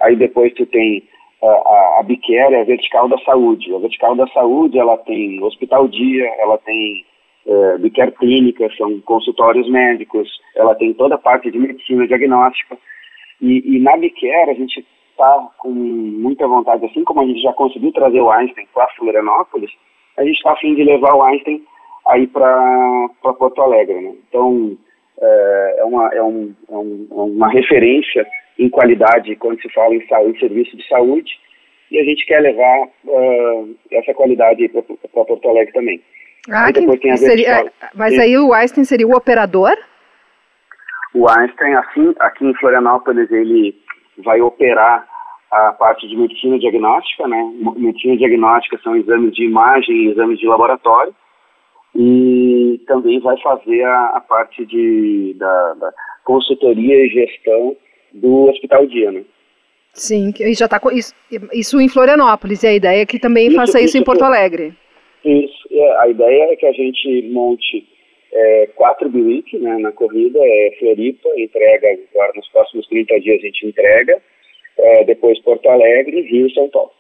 Aí 0.00 0.17
depois 0.17 0.54
tu 0.54 0.64
tem 0.64 1.07
a, 1.42 1.47
a, 1.47 2.00
a 2.00 2.02
Bicare, 2.02 2.54
é 2.54 2.61
a 2.61 2.64
vertical 2.64 3.09
da 3.09 3.18
saúde. 3.18 3.75
A 3.75 3.78
vertical 3.78 4.16
da 4.16 4.26
saúde 4.28 4.78
ela 4.78 4.97
tem 4.99 5.42
hospital 5.42 5.88
dia, 5.88 6.26
ela 6.38 6.59
tem 6.59 7.04
é, 7.47 7.90
care 7.90 8.12
clínica, 8.12 8.68
são 8.76 9.00
consultórios 9.00 9.71
médicos, 9.71 10.28
ela 10.57 10.75
tem 10.75 10.92
toda 10.95 11.14
a 11.14 11.18
parte 11.18 11.50
de 11.50 11.59
medicina 11.59 12.07
diagnóstica. 12.07 12.76
E, 13.40 13.76
e 13.76 13.80
na 13.80 13.97
Bicare 13.97 14.50
a 14.50 14.54
gente 14.54 14.85
está 15.11 15.49
com 15.59 15.71
muita 15.71 16.47
vontade, 16.47 16.85
assim 16.87 17.04
como 17.04 17.21
a 17.21 17.26
gente 17.26 17.40
já 17.40 17.52
conseguiu 17.52 17.92
trazer 17.92 18.21
o 18.21 18.30
Einstein 18.30 18.66
para 18.73 18.88
Florianópolis, 18.97 19.71
a 20.16 20.25
gente 20.25 20.37
está 20.37 20.52
afim 20.52 20.75
de 20.75 20.85
levar 20.85 21.14
o 21.14 21.23
Einstein 21.23 21.62
aí 22.07 22.26
para 22.26 23.09
Porto 23.23 23.62
Alegre. 23.62 24.00
Né? 24.00 24.14
Então, 24.28 24.76
é, 25.21 25.76
é, 25.78 25.85
uma, 25.85 26.12
é, 26.12 26.18
é, 26.18 26.23
um, 26.23 26.54
é 26.71 26.75
uma 27.14 27.49
referência 27.49 28.26
em 28.59 28.69
qualidade 28.69 29.37
quando 29.37 29.61
se 29.61 29.69
fala 29.71 29.95
em, 29.95 30.07
saúde, 30.07 30.41
serviço 30.41 30.77
de 30.77 30.87
saúde, 30.88 31.31
e 31.91 31.99
a 31.99 32.05
gente 32.05 32.27
quer 32.27 32.41
levar 32.41 32.88
uh, 33.05 33.77
essa 33.93 34.12
qualidade 34.12 34.69
para 34.69 34.83
Porto 35.25 35.49
Alegre 35.49 35.73
também. 35.73 36.03
Ah, 36.50 36.67
aí 36.67 36.73
depois 36.73 37.00
tem 37.00 37.12
a 37.12 37.17
seria, 37.17 37.73
mas 37.95 38.19
aí 38.19 38.37
o 38.37 38.53
Einstein 38.53 38.85
seria 38.85 39.07
o 39.07 39.17
operador? 39.17 39.77
O 41.15 41.29
Einstein, 41.29 41.75
assim, 41.75 42.15
aqui 42.21 42.47
em 42.47 42.55
Florianópolis, 42.55 43.31
ele 43.31 43.75
vai 44.19 44.41
operar 44.41 45.07
a 45.50 45.73
parte 45.73 46.07
de 46.07 46.17
medicina 46.17 46.59
diagnóstica, 46.59 47.27
né? 47.27 47.50
Medicina 47.77 48.17
diagnóstica 48.17 48.79
são 48.83 48.97
exames 48.97 49.35
de 49.35 49.45
imagem 49.45 50.11
exames 50.11 50.38
de 50.38 50.47
laboratório. 50.47 51.15
E 51.95 52.81
também 52.87 53.19
vai 53.21 53.37
fazer 53.41 53.83
a, 53.83 54.17
a 54.17 54.21
parte 54.21 54.65
de, 54.67 55.35
da, 55.38 55.75
da, 55.75 55.93
consultoria 56.23 57.05
e 57.05 57.09
gestão 57.09 57.75
do 58.12 58.49
Hospital 58.49 58.87
Dia, 58.87 59.12
né? 59.12 59.25
Sim, 59.93 60.33
e 60.41 60.55
já 60.55 60.67
está 60.67 60.81
isso, 60.93 61.15
isso 61.53 61.81
em 61.81 61.88
Florianópolis, 61.88 62.62
e 62.62 62.67
a 62.69 62.75
ideia 62.75 63.03
é 63.03 63.07
que 63.07 63.19
também 63.19 63.49
isso, 63.49 63.57
faça 63.57 63.79
isso, 63.79 63.88
isso 63.88 63.99
em 63.99 64.05
Porto 64.05 64.23
Alegre. 64.23 64.73
Isso, 65.25 65.69
é, 65.71 66.00
a 66.00 66.09
ideia 66.09 66.53
é 66.53 66.57
que 66.57 66.67
a 66.67 66.73
gente 66.73 67.23
monte 67.31 67.85
é, 68.33 68.69
quatro 68.77 69.09
Biwick 69.09 69.59
né, 69.59 69.79
na 69.79 69.93
corrida, 69.93 70.38
é 70.41 70.77
Floripa, 70.79 71.29
entrega 71.37 71.88
agora 72.12 72.33
nos 72.37 72.49
próximos 72.49 72.87
30 72.88 73.21
dias 73.21 73.38
a 73.41 73.47
gente 73.47 73.67
entrega, 73.67 74.23
é, 74.79 75.05
depois 75.05 75.41
Porto 75.41 75.69
Alegre, 75.69 76.23
Rio 76.23 76.47
e 76.47 76.55
São 76.55 76.69
Paulo. 76.69 76.93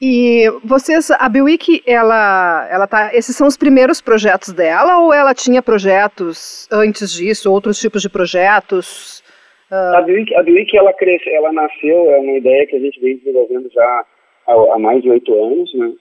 E 0.00 0.44
vocês, 0.62 1.10
a 1.10 1.28
Biwick, 1.28 1.82
ela, 1.84 2.68
ela 2.70 2.86
tá, 2.86 3.10
esses 3.12 3.34
são 3.34 3.48
os 3.48 3.56
primeiros 3.56 4.00
projetos 4.00 4.52
dela 4.52 5.00
ou 5.00 5.12
ela 5.12 5.34
tinha 5.34 5.60
projetos 5.60 6.68
antes 6.70 7.12
disso, 7.12 7.52
outros 7.52 7.80
tipos 7.80 8.00
de 8.02 8.08
projetos? 8.08 9.24
Uh... 9.70 9.96
A 9.96 10.02
Buick, 10.02 10.76
a 10.76 10.78
ela 10.78 10.92
cresce, 10.92 11.28
ela 11.30 11.52
nasceu, 11.52 12.10
é 12.10 12.18
uma 12.18 12.36
ideia 12.38 12.66
que 12.66 12.76
a 12.76 12.80
gente 12.80 13.00
vem 13.00 13.16
desenvolvendo 13.16 13.70
já 13.72 14.04
há, 14.46 14.52
há 14.52 14.78
mais 14.78 15.02
de 15.02 15.10
oito 15.10 15.32
anos, 15.34 15.72
né? 15.74 15.92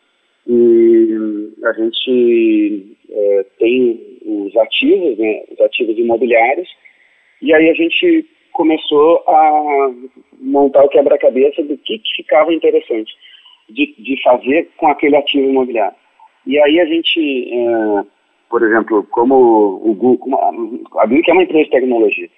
E 0.49 1.49
a 1.65 1.73
gente 1.73 2.97
é, 3.09 3.45
tem 3.59 4.17
os 4.25 4.55
ativos, 4.55 5.17
né, 5.17 5.43
os 5.51 5.59
ativos 5.59 5.97
imobiliários, 5.97 6.69
e 7.41 7.53
aí 7.53 7.69
a 7.69 7.73
gente 7.73 8.25
começou 8.53 9.23
a 9.27 9.91
montar 10.39 10.83
o 10.83 10.89
quebra-cabeça 10.89 11.61
do 11.63 11.77
que, 11.77 11.99
que 11.99 12.15
ficava 12.15 12.53
interessante 12.53 13.13
de, 13.69 13.93
de 13.99 14.21
fazer 14.23 14.69
com 14.77 14.87
aquele 14.87 15.17
ativo 15.17 15.49
imobiliário. 15.49 15.95
E 16.45 16.57
aí 16.59 16.79
a 16.79 16.85
gente, 16.85 17.53
é, 17.53 18.05
por 18.49 18.63
exemplo, 18.63 19.05
como 19.11 19.81
o 19.83 19.93
Google, 19.93 20.39
a 20.97 21.05
Buick 21.05 21.29
é 21.29 21.33
uma 21.33 21.43
empresa 21.43 21.65
de 21.65 21.71
tecnologia, 21.71 22.29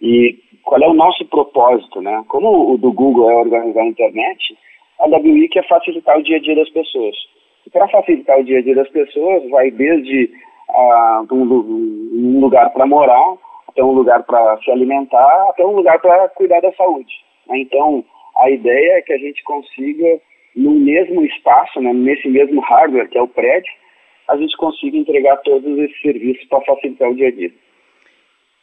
e 0.00 0.38
qual 0.64 0.80
é 0.80 0.88
o 0.88 0.94
nosso 0.94 1.24
propósito, 1.26 2.00
né? 2.00 2.24
Como 2.28 2.72
o 2.72 2.78
do 2.78 2.92
Google 2.92 3.30
é 3.30 3.34
organizar 3.34 3.82
a 3.82 3.86
internet, 3.86 4.56
a 5.00 5.08
da 5.08 5.18
Buick 5.18 5.58
é 5.58 5.62
facilitar 5.64 6.18
o 6.18 6.22
dia 6.22 6.36
a 6.36 6.40
dia 6.40 6.56
das 6.56 6.68
pessoas. 6.70 7.16
E 7.66 7.70
para 7.70 7.88
facilitar 7.88 8.38
o 8.38 8.44
dia 8.44 8.58
a 8.58 8.62
dia 8.62 8.74
das 8.74 8.88
pessoas, 8.90 9.48
vai 9.50 9.70
desde 9.70 10.30
ah, 10.68 11.24
um, 11.30 11.42
um 11.42 12.40
lugar 12.40 12.72
para 12.72 12.86
morar, 12.86 13.34
até 13.68 13.82
um 13.82 13.92
lugar 13.92 14.22
para 14.24 14.58
se 14.58 14.70
alimentar, 14.70 15.48
até 15.48 15.64
um 15.64 15.76
lugar 15.76 16.00
para 16.00 16.28
cuidar 16.30 16.60
da 16.60 16.72
saúde. 16.72 17.12
Né? 17.48 17.58
Então, 17.58 18.04
a 18.36 18.50
ideia 18.50 18.98
é 18.98 19.02
que 19.02 19.12
a 19.12 19.18
gente 19.18 19.42
consiga, 19.44 20.20
no 20.54 20.72
mesmo 20.72 21.24
espaço, 21.24 21.80
né, 21.80 21.92
nesse 21.92 22.28
mesmo 22.28 22.60
hardware, 22.60 23.08
que 23.08 23.18
é 23.18 23.22
o 23.22 23.28
prédio, 23.28 23.72
a 24.28 24.36
gente 24.36 24.56
consiga 24.56 24.96
entregar 24.96 25.36
todos 25.38 25.78
esses 25.78 26.00
serviços 26.00 26.44
para 26.48 26.60
facilitar 26.62 27.10
o 27.10 27.14
dia 27.14 27.28
a 27.28 27.32
dia. 27.32 27.52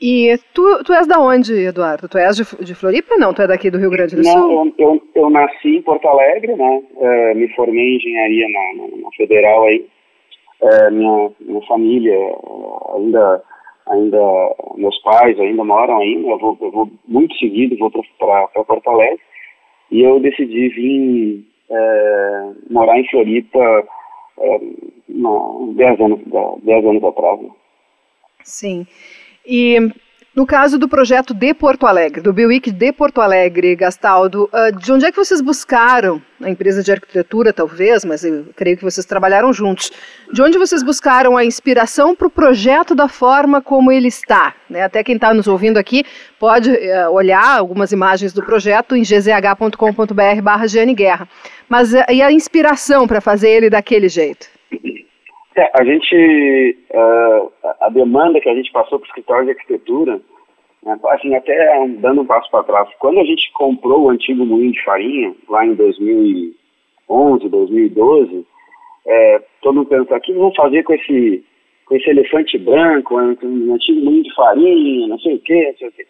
E 0.01 0.39
tu, 0.53 0.84
tu 0.86 0.94
és 0.94 1.06
da 1.08 1.20
onde, 1.20 1.53
Eduardo? 1.53 2.08
Tu 2.08 2.18
és 2.18 2.38
de, 2.38 2.44
de 2.63 2.74
Floripa? 2.74 3.18
Não, 3.18 3.34
tu 3.34 3.41
é 3.41 3.48
daqui 3.48 3.70
do 3.70 3.77
Rio 3.77 3.89
Grande 3.89 4.15
do 4.15 4.24
Sul? 4.24 4.34
Não, 4.34 4.65
eu, 4.65 4.74
eu, 4.77 5.01
eu 5.13 5.29
nasci 5.29 5.75
em 5.75 5.82
Porto 5.82 6.08
Alegre, 6.08 6.56
né? 6.56 6.82
É, 7.01 7.34
me 7.34 7.50
formei 7.50 7.84
em 7.84 7.98
engenharia 7.98 8.48
na, 8.48 8.82
na, 8.82 8.98
na 9.03 9.12
Federal 9.18 9.63
aí. 9.65 9.86
É, 10.62 10.89
minha, 10.91 11.32
minha 11.41 11.62
família 11.68 12.18
ainda, 12.96 13.44
ainda, 13.88 14.56
meus 14.77 14.98
pais 15.01 15.38
ainda 15.38 15.65
moram 15.65 15.98
ainda. 15.98 16.29
Eu 16.29 16.38
vou, 16.38 16.58
eu 16.62 16.72
vou 16.72 16.89
muito 17.06 17.36
seguido, 17.36 17.77
vou 17.77 17.91
para 17.91 18.63
Porto 18.63 18.89
Alegre. 18.89 19.20
E 19.91 20.01
eu 20.01 20.20
decidi 20.22 20.70
vir 20.70 21.46
é, 21.70 22.50
morar 22.70 22.98
em 22.98 23.10
Floripa 23.10 23.86
é, 24.39 24.60
10 25.10 26.00
anos, 26.00 26.20
dez 26.63 26.86
anos 26.86 27.03
atrás. 27.03 27.41
Né? 27.41 27.50
Sim. 28.44 28.88
E 29.46 29.91
no 30.39 30.46
caso 30.46 30.77
do 30.77 30.88
projeto 30.88 31.34
de 31.34 31.53
Porto 31.53 31.86
Alegre, 31.86 32.22
do 32.22 32.31
Biwick 32.31 32.72
de 32.72 32.93
Porto 32.93 33.19
Alegre, 33.19 33.75
Gastaldo, 33.75 34.50
uh, 34.53 34.72
de 34.77 34.89
onde 34.89 35.05
é 35.05 35.12
que 35.12 35.17
vocês 35.17 35.41
buscaram, 35.41 36.22
a 36.41 36.50
empresa 36.50 36.81
de 36.81 36.91
arquitetura 36.91 37.51
talvez, 37.51 38.05
mas 38.05 38.24
eu 38.24 38.46
creio 38.55 38.77
que 38.77 38.84
vocês 38.84 39.05
trabalharam 39.05 39.51
juntos, 39.51 39.91
de 40.31 40.41
onde 40.41 40.58
vocês 40.58 40.81
buscaram 40.81 41.36
a 41.36 41.43
inspiração 41.43 42.15
para 42.15 42.27
o 42.27 42.29
projeto 42.29 42.96
da 42.96 43.10
forma 43.10 43.62
como 43.62 43.91
ele 43.91 44.08
está? 44.08 44.53
Né? 44.69 44.84
Até 44.84 45.03
quem 45.03 45.15
está 45.15 45.34
nos 45.34 45.48
ouvindo 45.48 45.77
aqui 45.77 46.05
pode 46.39 46.69
uh, 46.69 47.12
olhar 47.12 47.58
algumas 47.58 47.91
imagens 47.91 48.31
do 48.31 48.41
projeto 48.41 48.96
em 48.96 49.01
gzh.com.br 49.01 50.41
barra 50.41 50.65
Guerra. 50.96 51.27
Mas 51.67 51.91
uh, 51.91 52.05
e 52.08 52.22
a 52.22 52.31
inspiração 52.31 53.08
para 53.08 53.19
fazer 53.19 53.50
ele 53.50 53.69
daquele 53.69 54.08
jeito? 54.08 54.48
A 55.74 55.84
gente, 55.84 56.78
uh, 56.92 57.51
a 57.82 57.89
demanda 57.89 58.39
que 58.39 58.50
a 58.50 58.56
gente 58.56 58.72
passou 58.72 59.00
para 59.00 59.06
o 59.06 59.10
escritório 59.10 59.46
de 59.46 59.51
arquitetura, 59.51 60.22
né, 60.84 61.00
assim, 61.06 61.36
até 61.36 61.88
dando 61.98 62.22
um 62.22 62.25
passo 62.25 62.50
para 62.51 62.63
trás, 62.63 62.89
quando 63.00 63.20
a 63.20 63.25
gente 63.25 63.51
comprou 63.54 64.04
o 64.04 64.10
antigo 64.10 64.46
moinho 64.46 64.72
de 64.72 64.84
farinha, 64.84 65.34
lá 65.48 65.66
em 65.66 65.74
2011, 65.75 67.50
2012, 67.50 68.46
é, 69.08 69.42
todo 69.62 69.75
mundo 69.75 69.89
perguntou, 69.89 70.18
o 70.18 70.22
que 70.22 70.34
vão 70.34 70.54
fazer 70.54 70.84
com 70.84 70.94
esse, 70.94 71.44
com 71.86 71.96
esse 71.96 72.10
elefante 72.10 72.58
branco, 72.58 73.16
um 73.16 73.74
antigo 73.74 74.01
moinho 74.01 74.24
de 74.24 74.36
farinha, 74.36 75.08
não 75.08 75.20
sei 75.20 75.36
o 75.36 75.39
quê, 75.39 75.68
não 75.72 75.78
sei 75.78 75.88
o 75.88 75.92
quê. 75.92 76.08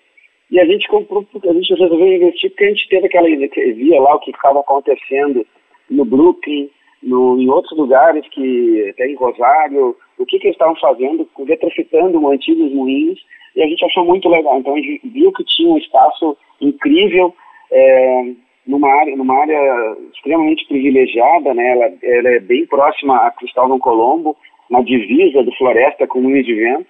E 0.52 0.60
a 0.60 0.66
gente 0.66 0.88
comprou 0.88 1.24
porque 1.24 1.48
a 1.48 1.54
gente 1.54 1.74
resolveu 1.76 2.08
investir 2.08 2.50
porque 2.50 2.66
a 2.66 2.70
gente 2.70 2.90
teve 2.90 3.06
aquela 3.06 3.28
via 3.28 4.02
lá 4.02 4.16
o 4.16 4.20
que 4.20 4.32
estava 4.32 4.60
acontecendo 4.60 5.46
no 5.90 6.04
Brooklyn, 6.04 6.70
no, 7.02 7.40
em 7.40 7.50
outros 7.50 7.78
lugares, 7.78 8.28
que 8.30 8.90
até 8.90 9.08
em 9.08 9.16
Rosário, 9.16 9.96
o 10.18 10.26
que, 10.26 10.38
que 10.38 10.48
eles 10.48 10.56
estavam 10.56 10.76
fazendo, 10.76 11.28
retrofitando 11.48 12.28
antigos 12.30 12.72
moinhos, 12.72 13.20
e 13.56 13.64
a 13.64 13.68
gente 13.68 13.84
achou 13.86 14.06
muito 14.06 14.30
legal. 14.30 14.60
Então 14.60 14.74
a 14.74 14.78
gente 14.78 15.02
viu 15.08 15.32
que 15.32 15.44
tinha 15.46 15.70
um 15.70 15.78
espaço 15.78 16.38
incrível, 16.62 17.34
é, 17.72 18.32
numa, 18.68 18.90
área, 18.90 19.16
numa 19.16 19.36
área 19.36 19.98
extremamente 20.14 20.66
privilegiada, 20.68 21.54
né? 21.54 21.72
ela, 21.72 21.94
ela 22.04 22.30
é 22.30 22.40
bem 22.40 22.66
próxima 22.66 23.18
a 23.18 23.32
Cristóvão 23.32 23.80
Colombo, 23.80 24.36
na 24.70 24.82
divisa 24.82 25.44
do 25.44 25.52
Floresta 25.56 26.06
com 26.06 26.20
o 26.20 26.44
de 26.44 26.54
Vento, 26.54 26.88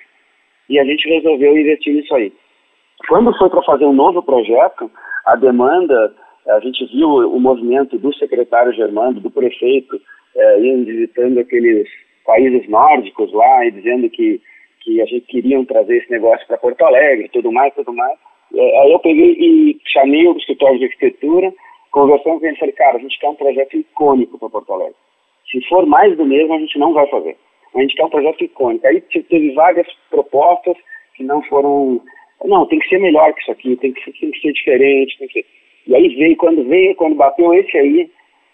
e 0.67 0.77
a 0.77 0.83
gente 0.83 1.07
resolveu 1.07 1.57
investir 1.57 1.95
nisso 1.95 2.13
aí. 2.13 2.31
Quando 3.07 3.35
foi 3.37 3.49
para 3.49 3.63
fazer 3.63 3.85
um 3.85 3.93
novo 3.93 4.21
projeto, 4.21 4.91
a 5.25 5.35
demanda 5.35 6.13
a 6.47 6.59
gente 6.59 6.85
viu 6.87 7.09
o 7.09 7.39
movimento 7.39 7.97
do 7.97 8.13
secretário 8.15 8.73
Germando, 8.73 9.19
do 9.19 9.29
prefeito, 9.29 9.99
é, 10.35 10.59
indo 10.59 10.85
visitando 10.85 11.39
aqueles 11.39 11.87
países 12.25 12.67
nórdicos 12.69 13.31
lá 13.33 13.65
e 13.65 13.71
dizendo 13.71 14.09
que, 14.09 14.41
que 14.81 15.01
a 15.01 15.05
gente 15.05 15.25
queria 15.25 15.63
trazer 15.65 15.97
esse 15.97 16.11
negócio 16.11 16.45
para 16.47 16.57
Porto 16.57 16.81
Alegre, 16.83 17.29
tudo 17.33 17.51
mais, 17.51 17.73
tudo 17.73 17.93
mais. 17.93 18.17
É, 18.53 18.81
aí 18.81 18.91
eu 18.91 18.99
peguei 18.99 19.31
e 19.31 19.79
chamei 19.85 20.27
o 20.27 20.37
escritório 20.37 20.79
de 20.79 20.85
arquitetura, 20.85 21.53
conversando 21.91 22.39
com 22.39 22.45
ele 22.45 22.55
falei, 22.57 22.73
cara, 22.73 22.97
a 22.97 22.99
gente 22.99 23.19
quer 23.19 23.29
um 23.29 23.35
projeto 23.35 23.77
icônico 23.77 24.37
para 24.37 24.49
Porto 24.49 24.73
Alegre. 24.73 24.95
Se 25.51 25.61
for 25.67 25.85
mais 25.85 26.15
do 26.15 26.25
mesmo, 26.25 26.53
a 26.53 26.59
gente 26.59 26.77
não 26.77 26.93
vai 26.93 27.07
fazer. 27.07 27.35
A 27.75 27.81
gente 27.81 27.95
quer 27.95 28.05
um 28.05 28.09
projeto 28.09 28.43
icônico. 28.43 28.85
Aí 28.85 29.01
teve 29.01 29.53
várias 29.53 29.87
propostas 30.09 30.75
que 31.15 31.23
não 31.23 31.41
foram. 31.43 32.01
Não, 32.45 32.65
tem 32.67 32.79
que 32.79 32.87
ser 32.87 32.99
melhor 32.99 33.33
que 33.33 33.41
isso 33.41 33.51
aqui, 33.51 33.75
tem 33.75 33.91
que, 33.91 34.11
tem 34.11 34.31
que 34.31 34.39
ser 34.39 34.53
diferente, 34.53 35.17
tem 35.17 35.27
que 35.27 35.33
ser. 35.41 35.45
E 35.89 35.95
aí 35.95 36.07
veio, 36.09 36.37
quando 36.37 36.63
veio, 36.65 36.95
quando 36.95 37.15
bateu 37.15 37.51
esse 37.51 37.75
aí, 37.75 38.11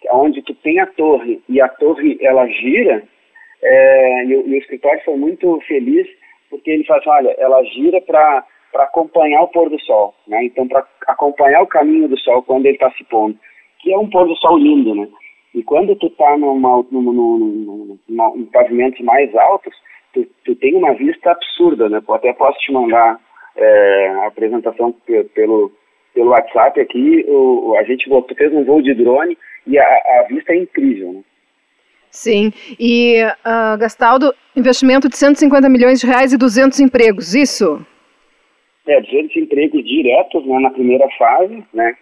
onde 0.10 0.42
tu 0.42 0.56
tem 0.56 0.80
a 0.80 0.88
torre 0.88 1.42
e 1.50 1.60
a 1.60 1.68
torre 1.68 2.18
ela 2.22 2.48
gira, 2.48 3.04
é, 3.62 4.24
e, 4.24 4.38
o, 4.38 4.48
e, 4.48 4.54
o, 4.54 4.58
escritório 4.58 5.04
foi 5.04 5.18
muito 5.18 5.60
feliz 5.68 6.08
porque 6.50 6.72
ele 6.72 6.86
fala 6.86 7.00
assim, 7.00 7.10
olha, 7.10 7.36
ela 7.38 7.62
gira 7.66 8.00
para 8.00 8.46
acompanhar 8.76 9.42
o 9.42 9.50
pôr 9.50 9.70
do 9.70 9.78
sol, 9.82 10.16
né? 10.26 10.46
Então 10.46 10.66
para 10.66 10.88
acompanhar 11.08 11.62
o 11.62 11.68
caminho 11.68 12.08
do 12.08 12.18
sol 12.20 12.42
quando 12.42 12.68
ele 12.68 12.76
está 12.76 12.90
se 12.92 13.04
pondo, 13.04 13.38
que 13.82 13.92
é 13.92 13.98
um 13.98 14.10
pôr 14.10 14.26
do 14.26 14.36
sol 14.38 14.58
lindo, 14.58 14.96
né? 14.96 15.06
E 15.54 15.62
quando 15.62 15.94
tu 15.98 16.08
está 16.08 16.38
numa, 16.38 16.86
numa, 16.90 17.12
numa, 17.12 17.98
numa, 18.08 18.38
em 18.38 18.46
pavimentos 18.46 19.02
mais 19.02 19.36
altos, 19.36 19.76
tu, 20.14 20.26
tu 20.46 20.56
tem 20.56 20.74
uma 20.74 20.94
vista 20.94 21.32
absurda, 21.32 21.90
né? 21.90 22.02
Eu 22.08 22.14
até 22.14 22.32
posso 22.32 22.58
te 22.60 22.72
mandar 22.72 23.20
é, 23.58 24.08
a 24.22 24.28
apresentação 24.28 24.96
pelo 25.34 25.70
pelo 26.16 26.30
WhatsApp 26.30 26.80
aqui, 26.80 27.26
o, 27.28 27.76
a 27.78 27.84
gente 27.84 28.10
fez 28.36 28.54
um 28.54 28.64
voo 28.64 28.82
de 28.82 28.94
drone 28.96 29.38
e 29.68 29.78
a, 29.78 29.84
a 29.84 30.26
vista 30.28 30.54
é 30.54 30.58
incrível, 30.58 31.14
né? 31.14 31.22
Sim, 32.10 32.54
e 32.80 33.22
uh, 33.26 33.78
Gastaldo, 33.78 34.34
investimento 34.56 35.10
de 35.10 35.18
150 35.18 35.68
milhões 35.68 36.00
de 36.00 36.08
reais 36.08 36.32
e 36.32 36.38
200 36.38 36.80
empregos, 36.80 37.36
isso? 37.36 37.86
É, 38.88 39.02
200 39.02 39.36
empregos 39.36 39.84
diretos 39.84 40.46
né, 40.46 40.60
na 40.60 40.70
primeira 40.70 41.06
fase, 41.18 41.62
né? 41.74 41.94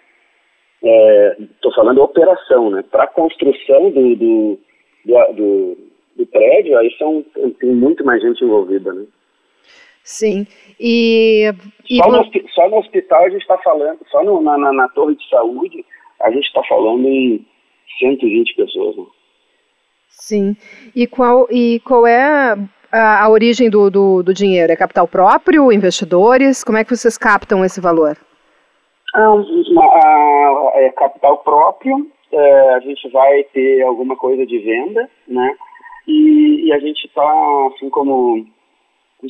Estou 0.84 1.72
é, 1.72 1.76
falando 1.76 2.04
operação, 2.04 2.70
né? 2.70 2.84
Para 2.92 3.06
a 3.06 3.08
construção 3.08 3.90
do, 3.90 4.16
do, 4.16 4.60
do, 5.04 5.34
do, 5.34 5.78
do 6.18 6.26
prédio, 6.28 6.78
aí 6.78 6.94
são, 7.00 7.26
tem 7.60 7.72
muito 7.72 8.06
mais 8.06 8.22
gente 8.22 8.44
envolvida, 8.44 8.94
né? 8.94 9.06
Sim. 10.04 10.46
E, 10.80 11.50
e 11.90 11.98
só, 11.98 12.12
no, 12.12 12.50
só, 12.54 12.70
no, 12.70 12.78
hospital 12.78 13.24
a 13.24 13.30
gente 13.30 13.42
está 13.42 13.58
falando, 13.60 14.00
só 14.12 14.24
no, 14.24 14.42
na, 14.42 14.58
na, 14.58 14.74
na, 14.74 14.90
torre 14.90 15.16
de 15.16 15.28
saúde, 15.30 15.86
a 16.22 16.30
gente 16.30 16.46
está 16.46 16.62
falando 16.64 17.08
em 17.08 17.46
120 18.00 18.56
pessoas. 18.56 18.98
Né? 18.98 19.06
Sim. 20.10 20.58
E 20.94 21.08
qual, 21.08 21.48
e 21.50 21.80
qual 21.86 22.06
é 22.06 22.56
a, 22.92 23.24
a 23.24 23.30
origem 23.30 23.70
do, 23.70 23.90
do, 23.90 24.24
do, 24.24 24.34
dinheiro? 24.34 24.74
É 24.74 24.76
capital 24.76 25.08
próprio, 25.08 25.72
investidores? 25.72 26.64
Como 26.64 26.78
é 26.78 26.84
que 26.84 26.96
vocês 26.96 27.18
captam 27.18 27.64
esse 27.64 27.80
valor? 27.80 28.18
Ah, 29.16 29.36
é 30.76 30.90
capital 30.90 31.38
próprio, 31.40 32.12
é, 32.32 32.74
a 32.74 32.80
gente 32.80 33.08
vai 33.10 33.44
ter 33.54 33.84
alguma 33.84 34.18
coisa 34.18 34.46
de 34.46 34.58
venda, 34.58 35.10
né? 35.28 35.56
E, 36.08 36.66
e 36.68 36.74
a 36.74 36.80
gente 36.80 37.06
está, 37.06 37.24
assim 37.74 37.90
como 37.90 38.46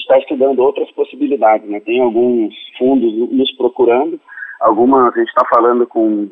está 0.01 0.17
estudando 0.17 0.59
outras 0.59 0.89
possibilidades. 0.91 1.67
Né? 1.69 1.79
Tem 1.79 2.01
alguns 2.01 2.53
fundos 2.77 3.13
nos 3.31 3.51
procurando, 3.55 4.19
algumas 4.59 5.13
a 5.13 5.19
gente 5.19 5.29
está 5.29 5.45
falando 5.47 5.85
com, 5.88 6.29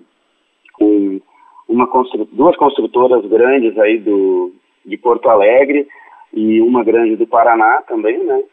com 0.74 1.22
uma 1.68 1.88
constru, 1.88 2.27
duas 2.32 2.56
construtoras 2.58 3.25
grandes 3.25 3.77
aí 3.77 4.00
do, 4.00 4.53
de 4.86 4.98
Porto 4.98 5.30
Alegre 5.30 5.88
e 6.34 6.62
uma 6.62 6.84
grande 6.84 7.15
do 7.15 7.27
Paraná 7.27 7.82
também, 7.88 8.24
né? 8.24 8.44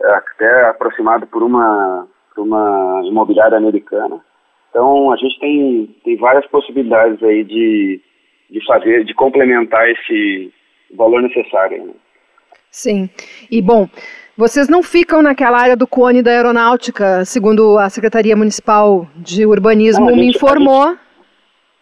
até 0.00 0.68
aproximado 0.68 1.26
por 1.26 1.42
uma 1.42 2.06
uma 2.40 3.02
imobiliária 3.04 3.58
americana. 3.58 4.20
Então 4.70 5.12
a 5.12 5.16
gente 5.16 5.38
tem, 5.40 5.96
tem 6.04 6.16
várias 6.16 6.46
possibilidades 6.46 7.22
aí 7.22 7.44
de, 7.44 8.00
de 8.50 8.64
fazer, 8.66 9.04
de 9.04 9.14
complementar 9.14 9.88
esse 9.90 10.52
valor 10.94 11.22
necessário. 11.22 11.86
Né? 11.86 11.92
Sim. 12.70 13.10
E 13.50 13.60
bom, 13.62 13.88
vocês 14.38 14.68
não 14.68 14.84
ficam 14.84 15.20
naquela 15.20 15.58
área 15.58 15.76
do 15.76 15.84
cone 15.84 16.22
da 16.22 16.30
aeronáutica, 16.30 17.24
segundo 17.24 17.76
a 17.76 17.90
Secretaria 17.90 18.36
Municipal 18.36 19.04
de 19.16 19.44
Urbanismo 19.44 20.04
não, 20.04 20.14
gente, 20.14 20.20
me 20.20 20.30
informou. 20.30 20.82
A 20.82 20.90
gente, 20.90 21.00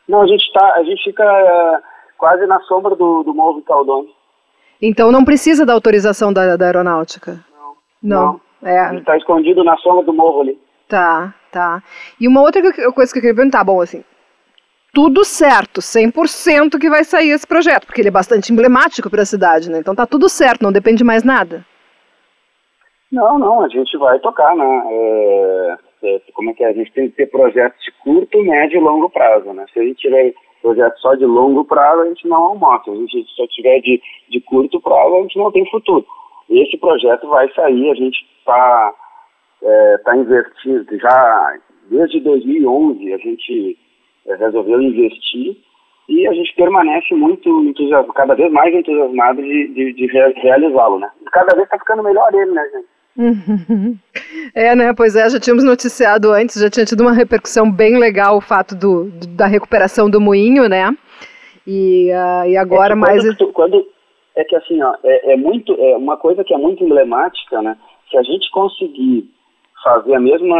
não, 0.09 0.23
a 0.23 0.27
gente 0.27 0.53
tá, 0.55 0.73
a 0.75 0.83
gente 0.83 1.05
fica 1.05 1.23
uh, 1.23 1.83
quase 2.17 2.47
na 2.47 2.59
sombra 2.61 2.97
do, 2.97 3.23
do 3.23 3.35
Morro 3.35 3.61
Caldone. 3.61 4.09
Então 4.81 5.13
não 5.13 5.23
precisa 5.23 5.67
da 5.67 5.75
autorização 5.75 6.33
da, 6.33 6.57
da 6.57 6.65
aeronáutica? 6.65 7.45
Não. 7.53 7.75
Não. 8.03 8.41
não. 8.63 8.69
É. 8.71 8.89
Gente 8.89 9.01
está 9.01 9.19
escondido 9.19 9.63
na 9.63 9.77
sombra 9.77 10.03
do 10.05 10.15
morro 10.15 10.41
ali. 10.41 10.59
Tá, 10.89 11.35
tá. 11.53 11.83
E 12.19 12.27
uma 12.27 12.41
outra 12.41 12.63
coisa 12.93 13.13
que 13.13 13.19
eu 13.19 13.23
queria 13.23 13.35
perguntar, 13.35 13.63
bom, 13.65 13.83
assim, 13.83 14.03
tudo 14.95 15.25
certo, 15.27 15.83
100% 15.83 16.79
que 16.81 16.89
vai 16.89 17.05
sair 17.05 17.33
esse 17.33 17.47
projeto, 17.47 17.85
porque 17.85 18.01
ele 18.01 18.09
é 18.09 18.11
bastante 18.11 18.51
emblemático 18.51 19.11
para 19.11 19.23
a 19.23 19.27
cidade, 19.27 19.71
né? 19.71 19.79
Então 19.79 19.95
tá 19.95 20.07
tudo 20.07 20.27
certo, 20.27 20.63
não 20.63 20.73
depende 20.73 20.99
de 20.99 21.05
mais 21.05 21.23
nada. 21.23 21.63
Não, 23.13 23.39
não, 23.39 23.63
a 23.63 23.69
gente 23.69 23.97
vai 23.97 24.19
tocar, 24.19 24.55
né? 24.57 24.83
É, 24.91 25.77
é, 26.03 26.21
como 26.35 26.51
é 26.51 26.55
que 26.55 26.65
é? 26.65 26.69
A 26.69 26.73
gente 26.73 26.93
tem 26.93 27.09
que 27.09 27.17
ter 27.17 27.27
projetos 27.27 27.83
de 27.85 27.93
curto, 28.03 28.43
médio 28.43 28.79
e 28.79 28.83
longo 28.83 29.09
prazo, 29.09 29.53
né? 29.53 29.65
Se 29.73 29.81
a 29.81 29.83
gente 29.83 29.99
tiver 29.99 30.35
projeto 30.61 30.99
só 30.99 31.15
de 31.15 31.25
longo 31.25 31.65
prazo, 31.65 32.03
a 32.03 32.07
gente 32.07 32.27
não 32.27 32.43
almoça. 32.43 32.85
Se 32.85 32.91
a 32.91 32.95
gente 32.95 33.31
só 33.37 33.47
tiver 33.47 33.81
de, 33.81 34.03
de 34.29 34.41
curto 34.41 34.81
prazo, 34.81 35.17
a 35.17 35.23
gente 35.23 35.39
não 35.39 35.53
tem 35.53 35.65
futuro. 35.71 36.05
Esse 36.51 36.77
projeto 36.77 37.29
vai 37.29 37.49
sair, 37.53 37.91
a 37.91 37.95
gente 37.95 38.27
está 38.39 38.95
é, 39.63 39.99
tá 39.99 40.17
investindo, 40.17 40.99
já 40.99 41.59
desde 41.91 42.21
2011 42.21 43.13
a 43.13 43.19
gente 43.19 43.79
é, 44.27 44.35
resolveu 44.37 44.81
investir 44.81 45.57
e 46.09 46.27
a 46.27 46.33
gente 46.33 46.55
permanece 46.55 47.15
muito 47.15 47.49
entusiasmado, 47.65 48.13
cada 48.13 48.35
vez 48.35 48.51
mais 48.53 48.73
entusiasmado 48.75 49.43
de, 49.43 49.69
de, 49.69 49.93
de 49.93 50.07
realizá-lo, 50.07 50.99
né? 50.99 51.11
Cada 51.33 51.55
vez 51.55 51.65
está 51.65 51.79
ficando 51.79 52.03
melhor 52.03 52.33
ele, 52.33 52.53
né, 52.53 52.63
gente? 52.73 52.96
É, 54.55 54.75
né? 54.75 54.95
Pois 54.97 55.15
é, 55.15 55.29
já 55.29 55.39
tínhamos 55.39 55.65
noticiado 55.65 56.33
antes, 56.33 56.61
já 56.61 56.71
tinha 56.71 56.87
tido 56.87 57.03
uma 57.03 57.13
repercussão 57.13 57.71
bem 57.71 57.99
legal 57.99 58.39
o 58.39 58.41
fato 58.41 58.75
do, 58.75 59.11
do 59.11 59.27
da 59.37 59.47
recuperação 59.47 60.09
do 60.09 60.19
moinho, 60.19 60.67
né? 60.67 60.97
E, 61.67 62.11
uh, 62.11 62.49
e 62.49 62.57
agora 62.57 62.93
é 62.93 62.97
mais. 62.97 63.23
Quando, 63.23 63.53
quando, 63.53 63.87
é 64.35 64.45
que 64.45 64.57
assim, 64.57 64.83
ó, 64.83 64.95
é, 65.05 65.33
é, 65.33 65.37
muito, 65.37 65.75
é 65.79 65.97
uma 65.97 66.17
coisa 66.17 66.43
que 66.43 66.55
é 66.55 66.57
muito 66.57 66.83
emblemática, 66.83 67.61
né? 67.61 67.77
Se 68.11 68.17
a 68.17 68.23
gente 68.23 68.51
conseguir 68.51 69.29
fazer 69.83 70.15
a 70.15 70.21
mesma. 70.21 70.57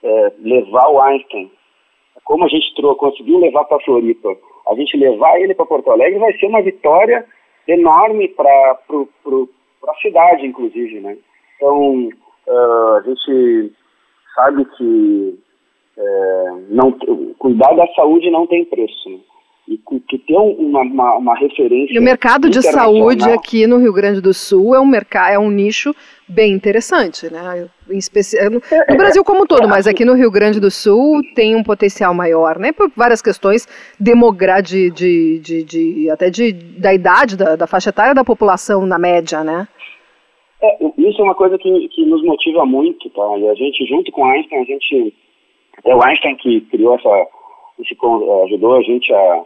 É, 0.00 0.32
levar 0.38 0.88
o 0.88 1.00
Einstein, 1.00 1.50
como 2.24 2.44
a 2.44 2.48
gente 2.48 2.72
trou 2.76 2.94
conseguiu 2.94 3.38
levar 3.38 3.64
para 3.64 3.80
Floripa, 3.80 4.28
a 4.68 4.74
gente 4.76 4.96
levar 4.96 5.40
ele 5.40 5.54
para 5.54 5.66
Porto 5.66 5.90
Alegre 5.90 6.20
vai 6.20 6.32
ser 6.34 6.46
uma 6.46 6.62
vitória 6.62 7.26
enorme 7.66 8.28
para 8.28 8.78
a 9.88 9.94
cidade, 10.00 10.46
inclusive, 10.46 11.00
né? 11.00 11.18
Então, 11.58 12.08
uh, 12.46 12.94
a 12.94 13.02
gente 13.04 13.72
sabe 14.34 14.64
que 14.76 15.38
é, 15.98 16.44
não, 16.70 16.92
cuidar 17.38 17.74
da 17.74 17.86
saúde 17.94 18.30
não 18.30 18.46
tem 18.46 18.64
preço. 18.64 19.10
Né? 19.10 19.18
E 19.66 19.76
que 19.76 20.16
ter 20.16 20.34
uma, 20.34 20.80
uma, 20.80 21.16
uma, 21.18 21.38
referência. 21.38 21.92
E 21.92 21.98
o 21.98 22.02
mercado 22.02 22.48
de 22.48 22.62
saúde 22.62 23.28
aqui 23.28 23.66
no 23.66 23.76
Rio 23.76 23.92
Grande 23.92 24.18
do 24.18 24.32
Sul 24.32 24.74
é 24.74 24.80
um 24.80 24.86
mercado, 24.86 25.34
é 25.34 25.38
um 25.38 25.50
nicho 25.50 25.94
bem 26.26 26.54
interessante, 26.54 27.30
né? 27.30 27.68
Em 27.90 27.98
especial, 27.98 28.50
no, 28.50 28.62
no 28.88 28.96
Brasil 28.96 29.22
como 29.22 29.42
um 29.42 29.46
todo, 29.46 29.68
mas 29.68 29.86
aqui 29.86 30.06
no 30.06 30.14
Rio 30.14 30.30
Grande 30.30 30.58
do 30.58 30.70
Sul 30.70 31.20
tem 31.34 31.54
um 31.54 31.62
potencial 31.62 32.14
maior, 32.14 32.58
né? 32.58 32.72
Por 32.72 32.90
várias 32.96 33.20
questões 33.20 33.68
demográficas, 34.00 34.70
de, 34.70 34.90
de, 34.90 35.38
de, 35.40 35.64
de, 35.64 36.10
até 36.10 36.30
de, 36.30 36.50
da 36.50 36.94
idade, 36.94 37.36
da, 37.36 37.54
da 37.54 37.66
faixa 37.66 37.90
etária 37.90 38.14
da 38.14 38.24
população 38.24 38.86
na 38.86 38.98
média, 38.98 39.44
né? 39.44 39.68
É, 40.60 40.76
isso 40.98 41.20
é 41.20 41.24
uma 41.24 41.34
coisa 41.34 41.56
que, 41.56 41.88
que 41.88 42.04
nos 42.04 42.22
motiva 42.24 42.66
muito, 42.66 43.08
tá? 43.10 43.38
E 43.38 43.48
a 43.48 43.54
gente, 43.54 43.86
junto 43.86 44.10
com 44.10 44.24
Einstein, 44.24 44.62
a 44.62 44.64
gente. 44.64 45.14
É 45.84 45.94
o 45.94 46.02
Einstein 46.02 46.36
que 46.36 46.60
criou 46.62 46.96
essa. 46.96 47.28
Esse, 47.78 47.94
ajudou 47.94 48.76
a 48.76 48.82
gente 48.82 49.12
a. 49.12 49.44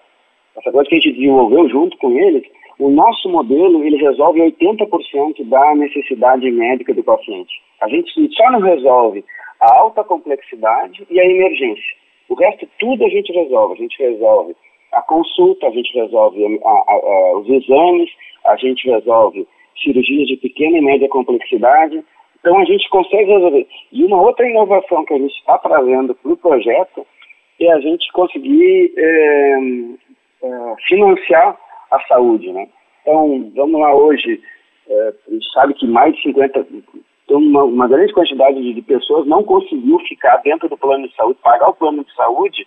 Essa 0.57 0.70
coisa 0.70 0.88
que 0.88 0.94
a 0.94 0.98
gente 0.98 1.12
desenvolveu 1.12 1.68
junto 1.68 1.96
com 1.98 2.11
ele. 2.18 2.51
O 2.79 2.90
nosso 2.90 3.29
modelo, 3.29 3.85
ele 3.85 3.96
resolve 3.96 4.40
80% 4.40 5.44
da 5.44 5.75
necessidade 5.75 6.51
médica 6.51 6.92
do 6.94 7.05
paciente. 7.05 7.53
A 7.81 7.88
gente 7.88 8.11
só 8.35 8.51
não 8.51 8.61
resolve 8.61 9.25
a 9.61 9.79
alta 9.79 10.03
complexidade 10.03 11.07
e 11.11 11.20
a 11.20 11.25
emergência. 11.25 11.94
O 12.29 12.35
resto, 12.35 12.66
tudo 12.79 13.05
a 13.05 13.09
gente 13.09 13.33
resolve. 13.33 13.75
A 13.75 13.77
gente 13.77 14.03
resolve 14.03 14.57
a 14.92 15.03
consulta, 15.03 15.66
a 15.66 15.70
gente 15.70 15.92
resolve 15.94 16.61
a, 16.64 16.68
a, 16.68 16.94
a, 16.94 17.38
os 17.38 17.48
exames, 17.48 18.11
a 18.46 18.57
gente 18.57 18.88
resolve 18.90 19.46
cirurgias 19.81 20.27
de 20.27 20.37
pequena 20.37 20.79
e 20.79 20.83
média 20.83 21.09
complexidade. 21.09 22.03
Então 22.41 22.59
a 22.59 22.65
gente 22.65 22.89
consegue 22.91 23.33
resolver. 23.33 23.67
E 23.93 24.05
uma 24.05 24.21
outra 24.21 24.49
inovação 24.49 25.05
que 25.05 25.15
a 25.15 25.19
gente 25.19 25.35
está 25.39 25.59
trazendo 25.59 26.15
para 26.15 26.33
o 26.33 26.37
projeto 26.37 27.07
é 27.61 27.73
a 27.73 27.81
gente 27.81 28.11
conseguir 28.13 28.93
é, 28.97 29.59
é, 30.43 30.75
financiar 30.89 31.57
a 31.91 32.01
saúde. 32.07 32.51
Né? 32.53 32.69
Então, 33.03 33.51
vamos 33.55 33.81
lá 33.81 33.95
hoje, 33.95 34.41
é, 34.89 35.15
a 35.29 35.31
gente 35.31 35.53
sabe 35.53 35.75
que 35.75 35.87
mais 35.87 36.15
de 36.17 36.23
50, 36.23 36.67
então 37.25 37.39
uma, 37.39 37.63
uma 37.65 37.89
grande 37.89 38.13
quantidade 38.13 38.61
de, 38.61 38.75
de, 38.75 38.83
pessoas 38.83 39.27
não 39.27 39.45
conseguiu 39.45 39.99
ficar 40.01 40.39
dentro 40.39 40.69
do 40.69 40.77
plano 40.77 41.09
de 41.09 41.15
saúde, 41.15 41.39
pagar 41.43 41.69
o 41.69 41.75
plano 41.75 42.05
de 42.05 42.15
saúde 42.15 42.67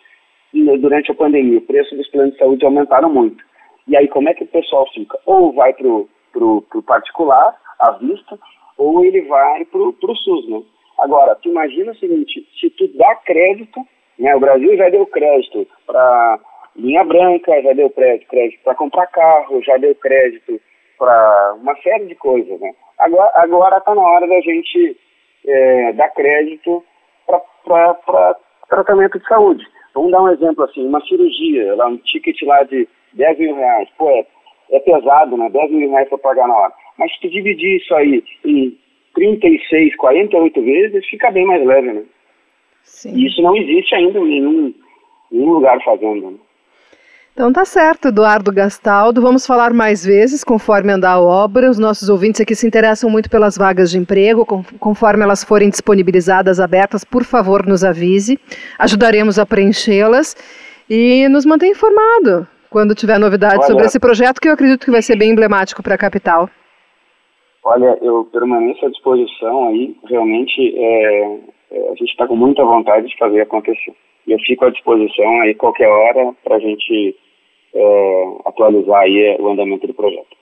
durante 0.80 1.12
a 1.12 1.16
pandemia. 1.16 1.58
O 1.58 1.62
preço 1.62 1.96
dos 1.96 2.08
planos 2.10 2.34
de 2.34 2.40
saúde 2.40 2.66
aumentaram 2.66 3.10
muito. 3.10 3.44
E 3.88 3.96
aí 3.96 4.08
como 4.08 4.30
é 4.30 4.34
que 4.34 4.44
o 4.44 4.48
pessoal 4.48 4.88
fica? 4.94 5.20
Ou 5.26 5.52
vai 5.54 5.74
para 5.74 5.88
o 5.88 6.08
para 6.36 6.80
o 6.80 6.84
particular, 6.84 7.56
à 7.80 7.92
vista, 7.92 8.38
ou 8.78 9.04
ele 9.06 9.22
vai 9.22 9.64
para 9.66 9.80
o 9.80 10.16
SUS, 10.16 10.50
né? 10.50 10.62
Agora, 11.00 11.36
tu 11.36 11.50
imagina 11.50 11.92
o 11.92 11.96
seguinte, 11.96 12.48
se 12.60 12.70
tu 12.72 12.88
dá 12.98 13.16
crédito, 13.16 13.80
né, 14.20 14.36
o 14.36 14.40
Brasil 14.40 14.76
já 14.78 14.90
deu 14.90 15.06
crédito 15.08 15.68
para 15.86 16.40
linha 16.76 17.04
branca, 17.04 17.62
já 17.62 17.74
deu 17.74 17.90
crédito, 17.90 18.28
para 18.64 18.76
comprar 18.76 19.08
carro, 19.08 19.62
já 19.64 19.78
deu 19.78 19.96
crédito 19.96 20.60
para 20.98 21.56
uma 21.62 21.76
série 21.78 22.06
de 22.06 22.16
coisas, 22.16 22.60
né? 22.60 22.74
Agora 22.98 23.78
está 23.78 23.92
tá 23.92 23.96
na 23.96 24.02
hora 24.02 24.28
da 24.28 24.40
gente 24.40 24.98
é, 25.46 25.94
dar 25.94 26.10
crédito 26.10 26.84
para 27.26 28.36
tratamento 28.70 29.20
de 29.20 29.28
saúde. 29.28 29.66
Vamos 29.94 30.12
dar 30.12 30.24
um 30.24 30.30
exemplo 30.30 30.64
assim, 30.64 30.86
uma 30.86 31.02
cirurgia, 31.02 31.76
lá, 31.76 31.88
um 31.88 31.98
ticket 31.98 32.42
lá 32.44 32.64
de 32.64 32.88
10 33.14 33.40
mil 33.40 33.56
reais. 33.56 33.90
Pô, 33.98 34.10
é 34.10 34.26
é 34.72 34.80
pesado, 34.80 35.38
né? 35.38 35.50
10 35.50 35.72
mil 35.72 35.90
reais 35.90 36.10
para 36.10 36.18
pagar 36.18 36.48
na 36.48 36.56
hora. 36.56 36.74
Mas 36.98 37.14
se 37.14 37.22
tu 37.22 37.30
dividir 37.30 37.78
isso 37.78 37.94
aí 37.96 38.24
em 38.46 38.78
36, 39.14 39.96
48 39.96 40.62
vezes, 40.62 41.06
fica 41.08 41.32
bem 41.32 41.46
mais 41.46 41.66
leve, 41.66 41.94
né? 41.94 42.04
Sim. 42.84 43.14
E 43.16 43.28
isso 43.28 43.42
não 43.42 43.56
existe 43.56 43.96
ainda 43.96 44.20
em 44.20 44.26
nenhum, 44.26 44.74
nenhum 45.32 45.50
lugar 45.54 45.82
fazendo. 45.84 46.32
Né? 46.32 46.38
Então 47.34 47.52
tá 47.52 47.66
certo, 47.66 48.08
Eduardo 48.08 48.52
Gastaldo. 48.52 49.22
Vamos 49.22 49.46
falar 49.46 49.74
mais 49.74 50.06
vezes 50.06 50.44
conforme 50.44 50.94
andar 50.94 51.14
a 51.14 51.22
obra. 51.22 51.70
Os 51.70 51.80
nossos 51.80 52.08
ouvintes 52.08 52.40
aqui 52.40 52.56
se 52.56 52.66
interessam 52.66 53.10
muito 53.10 53.30
pelas 53.30 53.58
vagas 53.58 53.92
de 53.92 53.98
emprego. 53.98 54.46
Conforme 54.80 55.24
elas 55.24 55.44
forem 55.44 55.70
disponibilizadas, 55.70 56.60
abertas, 56.60 57.04
por 57.04 57.24
favor, 57.24 57.66
nos 57.66 57.84
avise. 57.84 58.40
Ajudaremos 58.80 59.38
a 59.38 59.46
preenchê-las 59.46 60.36
e 60.90 61.28
nos 61.28 61.46
mantenha 61.46 61.72
informado 61.72 62.48
quando 62.76 62.94
tiver 62.94 63.18
novidades 63.18 63.60
Olha, 63.60 63.68
sobre 63.68 63.86
esse 63.86 63.98
projeto, 63.98 64.42
que 64.42 64.50
eu 64.50 64.54
acredito 64.54 64.84
que 64.84 64.92
vai 64.92 65.02
ser 65.02 65.18
bem 65.18 65.32
emblemático 65.32 65.82
para 65.82 65.96
a 65.96 65.98
capital. 65.98 66.50
Olha, 67.64 67.98
eu 68.02 68.26
permaneço 68.34 68.86
à 68.86 68.90
disposição 68.90 69.70
aí, 69.70 69.96
realmente 70.10 70.78
é, 70.78 71.40
é, 71.72 71.92
a 71.92 71.96
gente 71.96 72.12
está 72.12 72.28
com 72.28 72.36
muita 72.36 72.66
vontade 72.66 73.08
de 73.08 73.18
fazer 73.18 73.40
acontecer. 73.40 73.96
E 74.28 74.34
eu 74.34 74.40
fico 74.40 74.66
à 74.66 74.70
disposição 74.70 75.40
aí 75.40 75.56
qualquer 75.56 75.88
hora 75.88 76.34
para 76.44 76.58
a 76.58 76.60
gente 76.60 77.16
é, 77.74 78.26
atualizar 78.44 79.04
aí 79.04 79.38
o 79.40 79.48
andamento 79.48 79.88
do 79.88 79.94
projeto. 79.94 80.36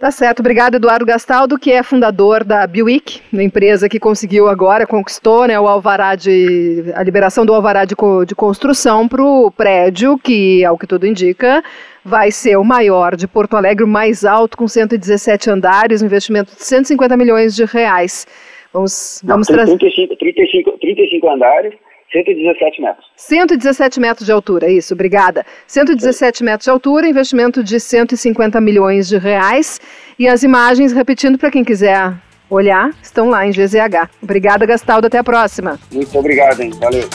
Tá 0.00 0.10
certo, 0.10 0.40
obrigado 0.40 0.76
Eduardo 0.76 1.04
Gastaldo, 1.04 1.58
que 1.58 1.70
é 1.70 1.82
fundador 1.82 2.42
da 2.42 2.66
Buick, 2.66 3.20
uma 3.30 3.42
empresa 3.42 3.86
que 3.86 4.00
conseguiu 4.00 4.48
agora, 4.48 4.86
conquistou 4.86 5.46
né, 5.46 5.60
o 5.60 5.68
alvará 5.68 6.14
de, 6.14 6.90
a 6.94 7.02
liberação 7.02 7.44
do 7.44 7.52
alvará 7.52 7.84
de, 7.84 7.94
de 8.26 8.34
construção 8.34 9.06
para 9.06 9.22
o 9.22 9.50
prédio, 9.50 10.16
que, 10.16 10.64
ao 10.64 10.78
que 10.78 10.86
tudo 10.86 11.06
indica, 11.06 11.62
vai 12.02 12.30
ser 12.30 12.56
o 12.56 12.64
maior 12.64 13.14
de 13.14 13.28
Porto 13.28 13.58
Alegre, 13.58 13.84
o 13.84 13.86
mais 13.86 14.24
alto, 14.24 14.56
com 14.56 14.66
117 14.66 15.50
andares, 15.50 16.00
um 16.00 16.06
investimento 16.06 16.56
de 16.56 16.64
150 16.64 17.14
milhões 17.18 17.54
de 17.54 17.66
reais. 17.66 18.26
Vamos, 18.72 19.20
vamos 19.22 19.48
trazer... 19.48 19.76
35, 19.76 20.16
35, 20.16 20.78
35 20.78 21.28
andares, 21.28 21.74
117 22.12 22.82
metros. 22.82 23.06
117 23.16 24.00
metros 24.00 24.26
de 24.26 24.32
altura, 24.32 24.68
isso, 24.68 24.94
obrigada. 24.94 25.44
117 25.66 26.42
metros 26.42 26.64
de 26.64 26.70
altura, 26.70 27.08
investimento 27.08 27.62
de 27.62 27.78
150 27.78 28.60
milhões 28.60 29.08
de 29.08 29.16
reais. 29.16 29.80
E 30.18 30.26
as 30.28 30.42
imagens, 30.42 30.92
repetindo 30.92 31.38
para 31.38 31.50
quem 31.50 31.64
quiser 31.64 32.12
olhar, 32.50 32.90
estão 33.00 33.28
lá 33.28 33.46
em 33.46 33.52
GZH. 33.52 34.10
Obrigada, 34.22 34.66
Gastaldo. 34.66 35.06
Até 35.06 35.18
a 35.18 35.24
próxima. 35.24 35.78
Muito 35.92 36.18
obrigado, 36.18 36.60
hein? 36.60 36.70
Valeu. 36.80 37.08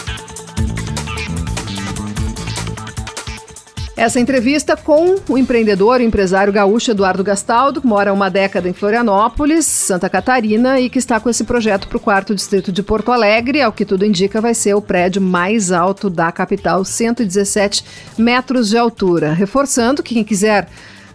Essa 3.98 4.20
entrevista 4.20 4.76
com 4.76 5.16
o 5.30 5.38
empreendedor, 5.38 6.02
o 6.02 6.04
empresário 6.04 6.52
gaúcho 6.52 6.92
Eduardo 6.92 7.24
Gastaldo, 7.24 7.80
que 7.80 7.88
mora 7.88 8.10
há 8.10 8.14
uma 8.14 8.30
década 8.30 8.68
em 8.68 8.74
Florianópolis, 8.74 9.66
Santa 9.66 10.10
Catarina, 10.10 10.82
e 10.82 10.90
que 10.90 11.00
está 11.00 11.18
com 11.18 11.30
esse 11.30 11.46
projeto 11.46 11.88
para 11.88 11.96
o 11.96 12.02
quarto 12.02 12.36
distrito 12.36 12.74
de 12.74 12.84
Porto 12.84 13.10
Alegre. 13.10 13.62
Ao 13.62 13.72
que 13.72 13.86
tudo 13.86 14.06
indica, 14.06 14.42
vai 14.42 14.54
ser 14.54 14.74
o 14.74 14.82
prédio 14.82 15.22
mais 15.22 15.72
alto 15.72 16.10
da 16.10 16.30
capital, 16.30 16.84
117 16.84 17.86
metros 18.18 18.68
de 18.68 18.78
altura. 18.78 19.32
Reforçando 19.32 20.04
que 20.04 20.14
quem 20.14 20.26
quiser 20.26 20.68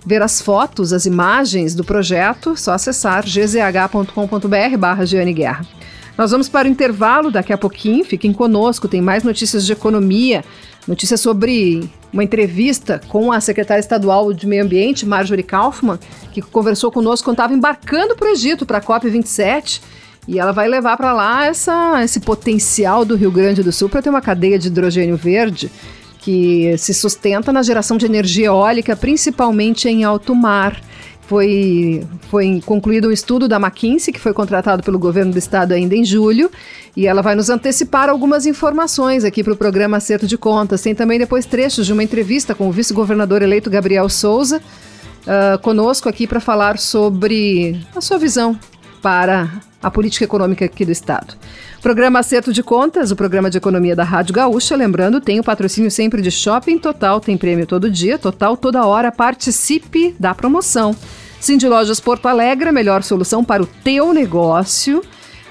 ver 0.06 0.22
as 0.22 0.40
fotos, 0.40 0.94
as 0.94 1.04
imagens 1.04 1.74
do 1.74 1.84
projeto, 1.84 2.56
só 2.56 2.72
acessar 2.72 3.24
gzh.com.br 3.24 4.78
barra 4.78 5.04
Guerra. 5.04 5.66
Nós 6.16 6.30
vamos 6.30 6.48
para 6.48 6.66
o 6.66 6.70
intervalo 6.70 7.30
daqui 7.30 7.52
a 7.52 7.58
pouquinho, 7.58 8.06
fiquem 8.06 8.32
conosco, 8.32 8.88
tem 8.88 9.02
mais 9.02 9.22
notícias 9.22 9.66
de 9.66 9.72
economia, 9.72 10.42
notícias 10.88 11.20
sobre 11.20 11.90
uma 12.12 12.24
entrevista 12.24 13.00
com 13.08 13.32
a 13.32 13.40
secretária 13.40 13.80
estadual 13.80 14.32
de 14.32 14.46
Meio 14.46 14.64
Ambiente, 14.64 15.06
Marjorie 15.06 15.44
Kaufmann, 15.44 15.98
que 16.32 16.42
conversou 16.42 16.90
conosco 16.90 17.24
quando 17.26 17.34
estava 17.34 17.54
embarcando 17.54 18.16
para 18.16 18.28
o 18.28 18.32
Egito, 18.32 18.66
para 18.66 18.78
a 18.78 18.82
COP27. 18.82 19.80
E 20.28 20.38
ela 20.38 20.52
vai 20.52 20.68
levar 20.68 20.96
para 20.96 21.12
lá 21.12 21.46
essa, 21.46 22.02
esse 22.04 22.20
potencial 22.20 23.04
do 23.04 23.16
Rio 23.16 23.30
Grande 23.30 23.62
do 23.62 23.72
Sul 23.72 23.88
para 23.88 24.02
ter 24.02 24.10
uma 24.10 24.20
cadeia 24.20 24.58
de 24.58 24.68
hidrogênio 24.68 25.16
verde 25.16 25.70
que 26.20 26.76
se 26.76 26.92
sustenta 26.92 27.52
na 27.52 27.62
geração 27.62 27.96
de 27.96 28.04
energia 28.04 28.46
eólica, 28.46 28.94
principalmente 28.94 29.88
em 29.88 30.04
alto 30.04 30.34
mar. 30.34 30.80
Foi, 31.30 32.02
foi 32.28 32.60
concluído 32.66 33.06
um 33.06 33.12
estudo 33.12 33.46
da 33.46 33.54
McKinsey, 33.54 34.12
que 34.12 34.18
foi 34.18 34.32
contratado 34.32 34.82
pelo 34.82 34.98
governo 34.98 35.30
do 35.30 35.38
estado 35.38 35.70
ainda 35.70 35.94
em 35.94 36.04
julho, 36.04 36.50
e 36.96 37.06
ela 37.06 37.22
vai 37.22 37.36
nos 37.36 37.48
antecipar 37.48 38.08
algumas 38.08 38.46
informações 38.46 39.22
aqui 39.22 39.44
para 39.44 39.52
o 39.52 39.56
programa 39.56 39.98
Acerto 39.98 40.26
de 40.26 40.36
Contas. 40.36 40.82
Tem 40.82 40.92
também 40.92 41.20
depois 41.20 41.46
trechos 41.46 41.86
de 41.86 41.92
uma 41.92 42.02
entrevista 42.02 42.52
com 42.52 42.68
o 42.68 42.72
vice-governador 42.72 43.42
eleito 43.42 43.70
Gabriel 43.70 44.08
Souza, 44.08 44.56
uh, 44.58 45.56
conosco 45.60 46.08
aqui 46.08 46.26
para 46.26 46.40
falar 46.40 46.80
sobre 46.80 47.80
a 47.94 48.00
sua 48.00 48.18
visão 48.18 48.58
para 49.00 49.60
a 49.80 49.88
política 49.88 50.24
econômica 50.24 50.64
aqui 50.64 50.84
do 50.84 50.90
estado. 50.90 51.36
Programa 51.80 52.18
Acerto 52.18 52.52
de 52.52 52.60
Contas, 52.60 53.12
o 53.12 53.16
programa 53.16 53.48
de 53.48 53.56
economia 53.56 53.94
da 53.94 54.02
Rádio 54.02 54.34
Gaúcha. 54.34 54.74
Lembrando, 54.74 55.20
tem 55.20 55.38
o 55.38 55.44
patrocínio 55.44 55.92
sempre 55.92 56.20
de 56.22 56.30
Shopping 56.32 56.78
Total, 56.78 57.20
tem 57.20 57.38
prêmio 57.38 57.68
todo 57.68 57.88
dia, 57.88 58.18
total 58.18 58.56
toda 58.56 58.84
hora. 58.84 59.12
Participe 59.12 60.12
da 60.18 60.34
promoção. 60.34 60.96
Cindy 61.40 61.66
Lojas 61.66 61.98
Porto 61.98 62.28
Alegre, 62.28 62.70
melhor 62.70 63.02
solução 63.02 63.42
para 63.42 63.62
o 63.62 63.66
teu 63.66 64.12
negócio. 64.12 65.02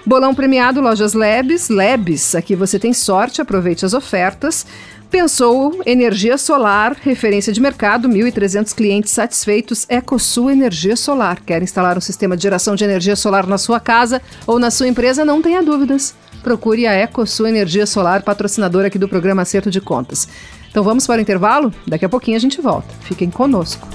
Bolão 0.06 0.36
premiado 0.36 0.80
Lojas 0.80 1.14
Lebes, 1.14 1.68
Lebes, 1.68 2.36
aqui 2.36 2.56
você 2.56 2.78
tem 2.78 2.94
sorte, 2.94 3.42
aproveite 3.42 3.86
as 3.86 3.94
ofertas. 3.94 4.68
Pensou 5.10 5.82
Energia 5.88 6.38
Solar, 6.38 6.96
referência 7.02 7.52
de 7.52 7.60
mercado, 7.60 8.08
1.300 8.08 8.76
clientes 8.76 9.12
satisfeitos. 9.12 9.88
EcoSul 9.90 10.52
Energia 10.52 10.96
Solar. 10.96 11.42
Quer 11.44 11.64
instalar 11.64 11.98
um 11.98 12.02
sistema 12.02 12.38
de 12.38 12.44
geração 12.44 12.76
de 12.76 12.84
energia 12.84 13.16
solar 13.16 13.48
na 13.48 13.58
sua 13.58 13.80
casa 13.80 14.22
ou 14.46 14.60
na 14.60 14.70
sua 14.70 14.88
empresa? 14.88 15.26
Não 15.26 15.42
tenha 15.42 15.64
dúvidas. 15.64 16.14
Procure 16.44 16.86
a 16.86 16.94
EcoSul 16.94 17.48
Energia 17.48 17.88
Solar, 17.88 18.22
patrocinadora 18.22 18.88
aqui 18.88 19.00
do 19.00 19.10
programa 19.10 19.42
Acerto 19.42 19.72
de 19.72 19.82
Contas. 19.82 20.28
Então 20.70 20.84
vamos 20.84 21.08
para 21.08 21.18
o 21.18 21.22
intervalo? 21.22 21.74
Daqui 21.88 22.06
a 22.06 22.10
pouquinho 22.10 22.38
a 22.38 22.40
gente 22.40 22.62
volta. 22.62 22.88
Fiquem 23.02 23.32
conosco. 23.32 23.88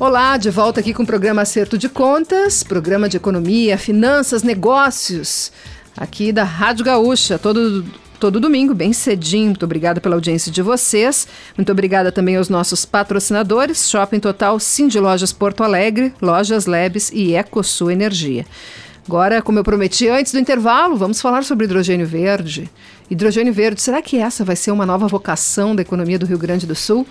Olá, 0.00 0.38
de 0.38 0.48
volta 0.48 0.80
aqui 0.80 0.94
com 0.94 1.02
o 1.02 1.06
programa 1.06 1.42
Acerto 1.42 1.76
de 1.76 1.86
Contas, 1.86 2.62
programa 2.62 3.06
de 3.06 3.18
economia, 3.18 3.76
finanças, 3.76 4.42
negócios, 4.42 5.52
aqui 5.94 6.32
da 6.32 6.42
Rádio 6.42 6.86
Gaúcha, 6.86 7.38
todo 7.38 7.84
todo 8.18 8.40
domingo, 8.40 8.72
bem 8.72 8.94
cedinho. 8.94 9.48
Muito 9.48 9.62
obrigada 9.66 10.00
pela 10.00 10.14
audiência 10.14 10.50
de 10.50 10.62
vocês. 10.62 11.28
Muito 11.54 11.70
obrigada 11.70 12.10
também 12.10 12.36
aos 12.36 12.48
nossos 12.48 12.86
patrocinadores, 12.86 13.90
Shopping 13.90 14.20
Total, 14.20 14.58
Cindy 14.58 14.98
Lojas 14.98 15.34
Porto 15.34 15.62
Alegre, 15.62 16.14
Lojas 16.22 16.64
Lebes 16.64 17.10
e 17.12 17.34
EcoSul 17.34 17.90
Energia. 17.90 18.46
Agora, 19.06 19.42
como 19.42 19.58
eu 19.58 19.64
prometi 19.64 20.08
antes 20.08 20.32
do 20.32 20.38
intervalo, 20.38 20.96
vamos 20.96 21.20
falar 21.20 21.44
sobre 21.44 21.66
hidrogênio 21.66 22.06
verde. 22.06 22.70
Hidrogênio 23.10 23.52
verde, 23.52 23.82
será 23.82 24.00
que 24.00 24.16
essa 24.16 24.46
vai 24.46 24.56
ser 24.56 24.70
uma 24.70 24.86
nova 24.86 25.06
vocação 25.06 25.76
da 25.76 25.82
economia 25.82 26.18
do 26.18 26.24
Rio 26.24 26.38
Grande 26.38 26.66
do 26.66 26.74
Sul? 26.74 27.06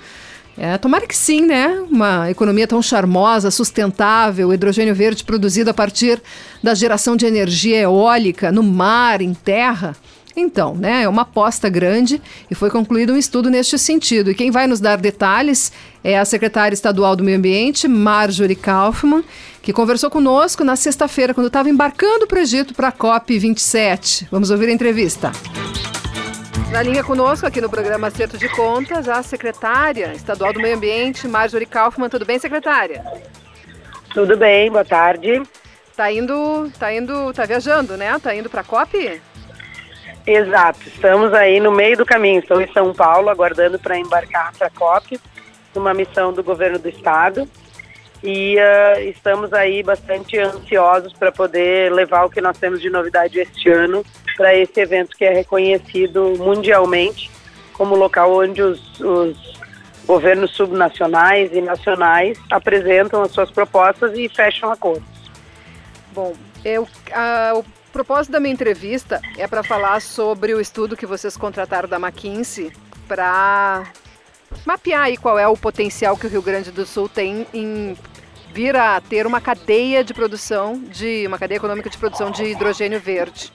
É, 0.62 0.78
tomara 0.78 1.08
que 1.08 1.16
sim, 1.16 1.46
né? 1.46 1.70
Uma 1.90 2.30
economia 2.30 2.68
tão 2.68 2.82
charmosa, 2.82 3.50
sustentável, 3.50 4.54
hidrogênio 4.54 4.94
verde 4.94 5.24
produzido 5.24 5.70
a 5.70 5.74
partir 5.74 6.22
da 6.62 6.76
geração 6.76 7.16
de 7.16 7.26
energia 7.26 7.80
eólica 7.80 8.52
no 8.52 8.62
mar, 8.62 9.22
em 9.22 9.34
terra. 9.34 9.96
Então, 10.36 10.76
né, 10.76 11.04
é 11.04 11.10
uma 11.10 11.22
aposta 11.22 11.70
grande 11.70 12.22
e 12.52 12.56
foi 12.56 12.70
concluído 12.70 13.14
um 13.14 13.18
estudo 13.18 13.50
neste 13.50 13.80
sentido. 13.80 14.32
E 14.32 14.36
quem 14.36 14.52
vai 14.52 14.68
nos 14.68 14.82
dar 14.82 14.98
detalhes 14.98 15.72
é 16.04 16.20
a 16.20 16.26
secretária 16.26 16.74
estadual 16.74 17.16
do 17.16 17.24
Meio 17.24 17.38
Ambiente, 17.38 17.88
Marjorie 17.88 18.56
Kaufmann, 18.56 19.24
que 19.62 19.72
conversou 19.72 20.10
conosco 20.10 20.64
na 20.66 20.76
sexta-feira, 20.76 21.34
quando 21.34 21.48
estava 21.48 21.70
embarcando 21.70 22.28
para 22.28 22.38
o 22.40 22.42
Egito 22.42 22.74
para 22.74 22.90
a 22.90 22.92
COP27. 22.92 24.28
Vamos 24.30 24.52
ouvir 24.52 24.68
a 24.68 24.74
entrevista. 24.74 25.32
Na 26.72 26.84
linha 26.84 27.04
conosco, 27.04 27.48
aqui 27.48 27.60
no 27.60 27.70
programa 27.70 28.08
Acerto 28.08 28.38
de 28.38 28.48
Contas, 28.50 29.10
a 29.10 29.24
secretária 29.24 30.14
estadual 30.14 30.54
do 30.54 30.60
Meio 30.60 30.76
Ambiente, 30.76 31.28
Marjorie 31.28 31.66
Kaufmann. 31.66 32.10
Tudo 32.10 32.26
bem, 32.26 32.38
secretária? 32.38 33.04
Tudo 34.14 34.38
bem, 34.38 34.70
boa 34.70 34.86
tarde. 34.86 35.42
Tá 35.96 36.12
indo, 36.12 36.72
tá 36.78 36.94
indo, 36.94 37.34
tá 37.34 37.46
viajando, 37.46 37.98
né? 37.98 38.18
Tá 38.20 38.36
indo 38.36 38.52
para 38.52 38.62
a 38.62 38.64
COP? 38.64 39.20
Exato, 40.28 40.80
estamos 40.88 41.34
aí 41.34 41.60
no 41.60 41.72
meio 41.72 41.98
do 41.98 42.06
caminho. 42.06 42.40
Estou 42.40 42.62
em 42.62 42.72
São 42.72 42.94
Paulo, 42.94 43.30
aguardando 43.30 43.80
para 43.80 43.98
embarcar 43.98 44.54
para 44.56 44.68
a 44.68 44.70
COP, 44.72 45.20
numa 45.74 45.94
missão 45.94 46.32
do 46.32 46.44
governo 46.44 46.78
do 46.78 46.88
estado. 46.88 47.50
E 48.22 48.58
uh, 48.58 49.00
estamos 49.10 49.54
aí 49.54 49.82
bastante 49.82 50.38
ansiosos 50.38 51.14
para 51.14 51.32
poder 51.32 51.92
levar 51.92 52.26
o 52.26 52.30
que 52.30 52.42
nós 52.42 52.58
temos 52.58 52.82
de 52.82 52.90
novidade 52.90 53.40
este 53.40 53.70
ano 53.70 54.06
para 54.36 54.56
esse 54.56 54.80
evento 54.80 55.16
que 55.16 55.24
é 55.24 55.34
reconhecido 55.34 56.36
mundialmente 56.38 57.32
como 57.74 57.96
local 57.96 58.34
onde 58.34 58.62
os, 58.62 59.00
os 59.00 59.60
governos 60.06 60.52
subnacionais 60.52 61.54
e 61.54 61.62
nacionais 61.62 62.38
apresentam 62.52 63.22
as 63.22 63.32
suas 63.32 63.50
propostas 63.50 64.18
e 64.18 64.28
fecham 64.28 64.70
acordos. 64.70 65.08
Bom, 66.12 66.34
eu, 66.66 66.86
a, 67.14 67.54
o 67.56 67.64
propósito 67.94 68.34
da 68.34 68.40
minha 68.40 68.54
entrevista 68.54 69.22
é 69.38 69.48
para 69.48 69.64
falar 69.64 70.02
sobre 70.02 70.54
o 70.54 70.60
estudo 70.60 70.98
que 70.98 71.06
vocês 71.06 71.38
contrataram 71.38 71.88
da 71.88 71.98
McKinsey 71.98 72.74
para 73.08 73.86
mapear 74.66 75.04
aí 75.04 75.18
qual 75.18 75.38
é 75.38 75.48
o 75.48 75.58
potencial 75.58 76.18
que 76.18 76.28
o 76.28 76.30
Rio 76.30 76.42
Grande 76.42 76.72
do 76.72 76.86
Sul 76.86 77.08
tem 77.08 77.46
em 77.54 77.98
vir 78.54 78.76
a 78.76 79.00
ter 79.00 79.28
uma 79.28 79.40
cadeia 79.40 80.04
de 80.04 80.14
produção 80.14 80.80
de 80.80 81.26
uma 81.28 81.38
cadeia 81.38 81.58
econômica 81.58 81.90
de 81.90 81.98
produção 81.98 82.32
de 82.32 82.44
hidrogênio 82.44 83.00
verde 83.00 83.52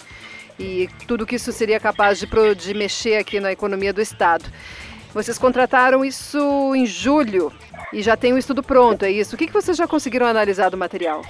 e 0.58 0.88
tudo 1.06 1.26
que 1.26 1.36
isso 1.36 1.52
seria 1.52 1.80
capaz 1.80 2.18
de, 2.18 2.28
de 2.56 2.74
mexer 2.74 3.16
aqui 3.16 3.40
na 3.40 3.52
economia 3.52 3.92
do 3.92 4.00
Estado. 4.00 4.44
Vocês 5.12 5.38
contrataram 5.38 6.04
isso 6.04 6.74
em 6.74 6.86
julho 6.86 7.52
e 7.92 8.02
já 8.02 8.16
tem 8.16 8.32
o 8.32 8.38
estudo 8.38 8.62
pronto, 8.62 9.04
é 9.04 9.10
isso? 9.10 9.34
O 9.34 9.38
que, 9.38 9.46
que 9.46 9.52
vocês 9.52 9.76
já 9.76 9.86
conseguiram 9.86 10.26
analisar 10.26 10.70
do 10.70 10.76
material? 10.76 11.22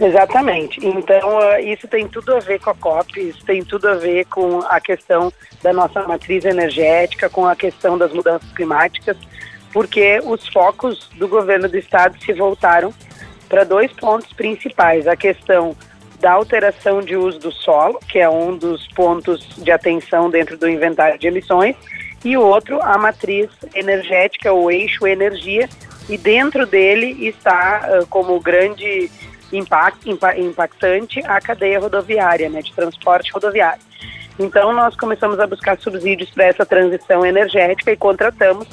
Exatamente. 0.00 0.84
Então, 0.84 1.38
uh, 1.38 1.58
isso 1.60 1.86
tem 1.86 2.08
tudo 2.08 2.34
a 2.34 2.40
ver 2.40 2.60
com 2.60 2.70
a 2.70 2.74
COP, 2.74 3.20
isso 3.20 3.44
tem 3.44 3.62
tudo 3.62 3.88
a 3.88 3.94
ver 3.94 4.24
com 4.26 4.60
a 4.60 4.80
questão 4.80 5.32
da 5.62 5.72
nossa 5.72 6.02
matriz 6.02 6.44
energética, 6.44 7.28
com 7.28 7.46
a 7.46 7.54
questão 7.54 7.96
das 7.96 8.12
mudanças 8.12 8.50
climáticas, 8.52 9.16
porque 9.72 10.20
os 10.24 10.46
focos 10.48 11.08
do 11.16 11.28
governo 11.28 11.68
do 11.68 11.76
estado 11.76 12.16
se 12.22 12.32
voltaram 12.32 12.92
para 13.48 13.64
dois 13.64 13.92
pontos 13.92 14.32
principais: 14.32 15.06
a 15.06 15.16
questão 15.16 15.76
da 16.20 16.32
alteração 16.32 17.00
de 17.00 17.16
uso 17.16 17.38
do 17.38 17.52
solo, 17.52 17.98
que 18.08 18.18
é 18.18 18.28
um 18.28 18.56
dos 18.56 18.86
pontos 18.88 19.46
de 19.56 19.70
atenção 19.70 20.30
dentro 20.30 20.56
do 20.56 20.68
inventário 20.68 21.18
de 21.18 21.26
emissões, 21.26 21.74
e 22.24 22.36
o 22.36 22.42
outro 22.42 22.80
a 22.80 22.96
matriz 22.96 23.50
energética, 23.74 24.52
o 24.52 24.70
eixo 24.70 25.06
energia, 25.06 25.68
e 26.08 26.16
dentro 26.16 26.64
dele 26.66 27.26
está 27.26 27.88
uh, 27.88 28.06
como 28.06 28.38
grande 28.40 29.10
impact, 29.52 30.08
impactante 30.38 31.20
a 31.26 31.40
cadeia 31.40 31.80
rodoviária, 31.80 32.48
né, 32.48 32.62
de 32.62 32.72
transporte 32.72 33.32
rodoviário. 33.32 33.80
Então 34.38 34.72
nós 34.72 34.96
começamos 34.96 35.38
a 35.38 35.46
buscar 35.46 35.78
subsídios 35.78 36.30
para 36.30 36.44
essa 36.44 36.64
transição 36.64 37.24
energética 37.24 37.92
e 37.92 37.96
contratamos 37.96 38.66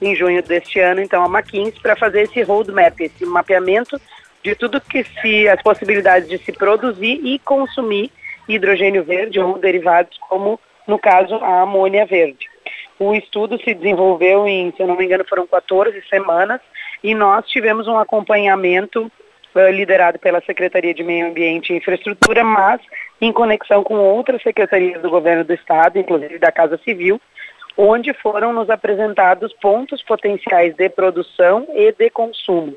em 0.00 0.14
junho 0.14 0.42
deste 0.42 0.78
ano 0.78 1.00
então 1.00 1.22
a 1.24 1.26
McKinsey 1.26 1.80
para 1.80 1.96
fazer 1.96 2.22
esse 2.22 2.42
roadmap, 2.42 3.00
esse 3.00 3.24
mapeamento 3.24 4.00
de 4.42 4.54
tudo 4.54 4.80
que 4.80 5.04
se 5.04 5.48
as 5.48 5.60
possibilidades 5.62 6.28
de 6.28 6.38
se 6.38 6.52
produzir 6.52 7.20
e 7.24 7.38
consumir 7.38 8.12
hidrogênio 8.48 9.02
verde 9.02 9.40
ou 9.40 9.58
derivados 9.58 10.16
como 10.28 10.60
no 10.86 10.98
caso 10.98 11.34
a 11.36 11.62
amônia 11.62 12.06
verde. 12.06 12.48
O 12.98 13.14
estudo 13.14 13.58
se 13.62 13.74
desenvolveu 13.74 14.46
em, 14.46 14.72
se 14.72 14.82
eu 14.82 14.86
não 14.86 14.96
me 14.96 15.04
engano, 15.04 15.24
foram 15.28 15.46
14 15.46 16.00
semanas 16.08 16.60
e 17.02 17.14
nós 17.14 17.46
tivemos 17.46 17.88
um 17.88 17.98
acompanhamento 17.98 19.10
liderado 19.70 20.18
pela 20.18 20.40
Secretaria 20.42 20.94
de 20.94 21.02
Meio 21.02 21.28
Ambiente 21.28 21.72
e 21.72 21.76
Infraestrutura, 21.76 22.44
mas 22.44 22.80
em 23.20 23.32
conexão 23.32 23.82
com 23.82 23.96
outras 23.96 24.42
secretarias 24.42 25.00
do 25.00 25.10
governo 25.10 25.44
do 25.44 25.54
estado, 25.54 25.98
inclusive 25.98 26.38
da 26.38 26.52
Casa 26.52 26.78
Civil, 26.78 27.20
onde 27.76 28.12
foram 28.14 28.52
nos 28.52 28.70
apresentados 28.70 29.52
pontos 29.54 30.02
potenciais 30.02 30.74
de 30.74 30.88
produção 30.88 31.66
e 31.74 31.92
de 31.92 32.10
consumo. 32.10 32.76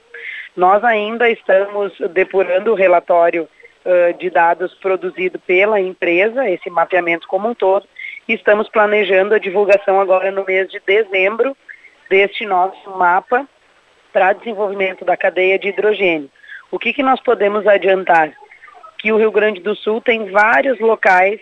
Nós 0.56 0.84
ainda 0.84 1.30
estamos 1.30 1.94
depurando 2.12 2.72
o 2.72 2.76
relatório 2.76 3.48
uh, 3.86 4.18
de 4.18 4.30
dados 4.30 4.74
produzido 4.76 5.39
pela 5.39 5.80
empresa, 5.80 6.50
esse 6.50 6.70
mapeamento 6.70 7.28
como 7.28 7.50
um 7.50 7.54
todo, 7.54 7.86
e 8.28 8.34
estamos 8.34 8.68
planejando 8.70 9.34
a 9.34 9.39
divulgação 9.39 10.00
agora 10.00 10.32
no 10.32 10.46
mês 10.46 10.70
de 10.70 10.82
dezembro 10.86 11.56
deste 12.10 12.46
nosso 12.46 12.89
mapa 12.98 13.48
para 14.12 14.34
desenvolvimento 14.34 15.06
da 15.06 15.15
cadeia 15.15 15.58
de 15.58 15.70
hidrogênio. 15.70 16.30
O 16.72 16.78
que, 16.78 16.94
que 16.94 17.04
nós 17.04 17.20
podemos 17.22 17.66
adiantar? 17.66 18.32
Que 18.98 19.12
o 19.12 19.18
Rio 19.18 19.32
Grande 19.32 19.60
do 19.62 19.76
Sul 19.76 20.02
tem 20.02 20.30
vários 20.30 20.80
locais 20.80 21.40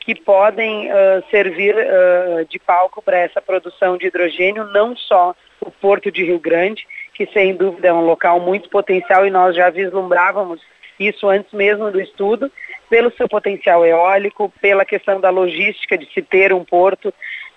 que 0.00 0.14
podem 0.14 0.90
uh, 0.90 1.24
servir 1.30 1.74
uh, 1.74 2.44
de 2.46 2.58
palco 2.58 3.00
para 3.00 3.18
essa 3.18 3.40
produção 3.40 3.96
de 3.96 4.06
hidrogênio, 4.06 4.64
não 4.66 4.94
só 4.96 5.34
o 5.60 5.70
Porto 5.70 6.10
de 6.10 6.24
Rio 6.24 6.38
Grande, 6.38 6.86
que 7.14 7.26
sem 7.26 7.54
dúvida 7.54 7.88
é 7.88 7.92
um 7.92 8.04
local 8.04 8.38
muito 8.40 8.68
potencial 8.68 9.26
e 9.26 9.30
nós 9.30 9.56
já 9.56 9.70
vislumbrávamos 9.70 10.60
isso 10.98 11.28
antes 11.28 11.52
mesmo 11.52 11.90
do 11.90 12.00
estudo, 12.00 12.50
pelo 12.90 13.10
seu 13.12 13.28
potencial 13.28 13.84
eólico, 13.84 14.52
pela 14.60 14.84
questão 14.84 15.20
da 15.20 15.30
logística 15.30 15.96
de 15.96 16.06
se 16.12 16.20
ter 16.20 16.52
um 16.52 16.64
porto, 16.64 17.12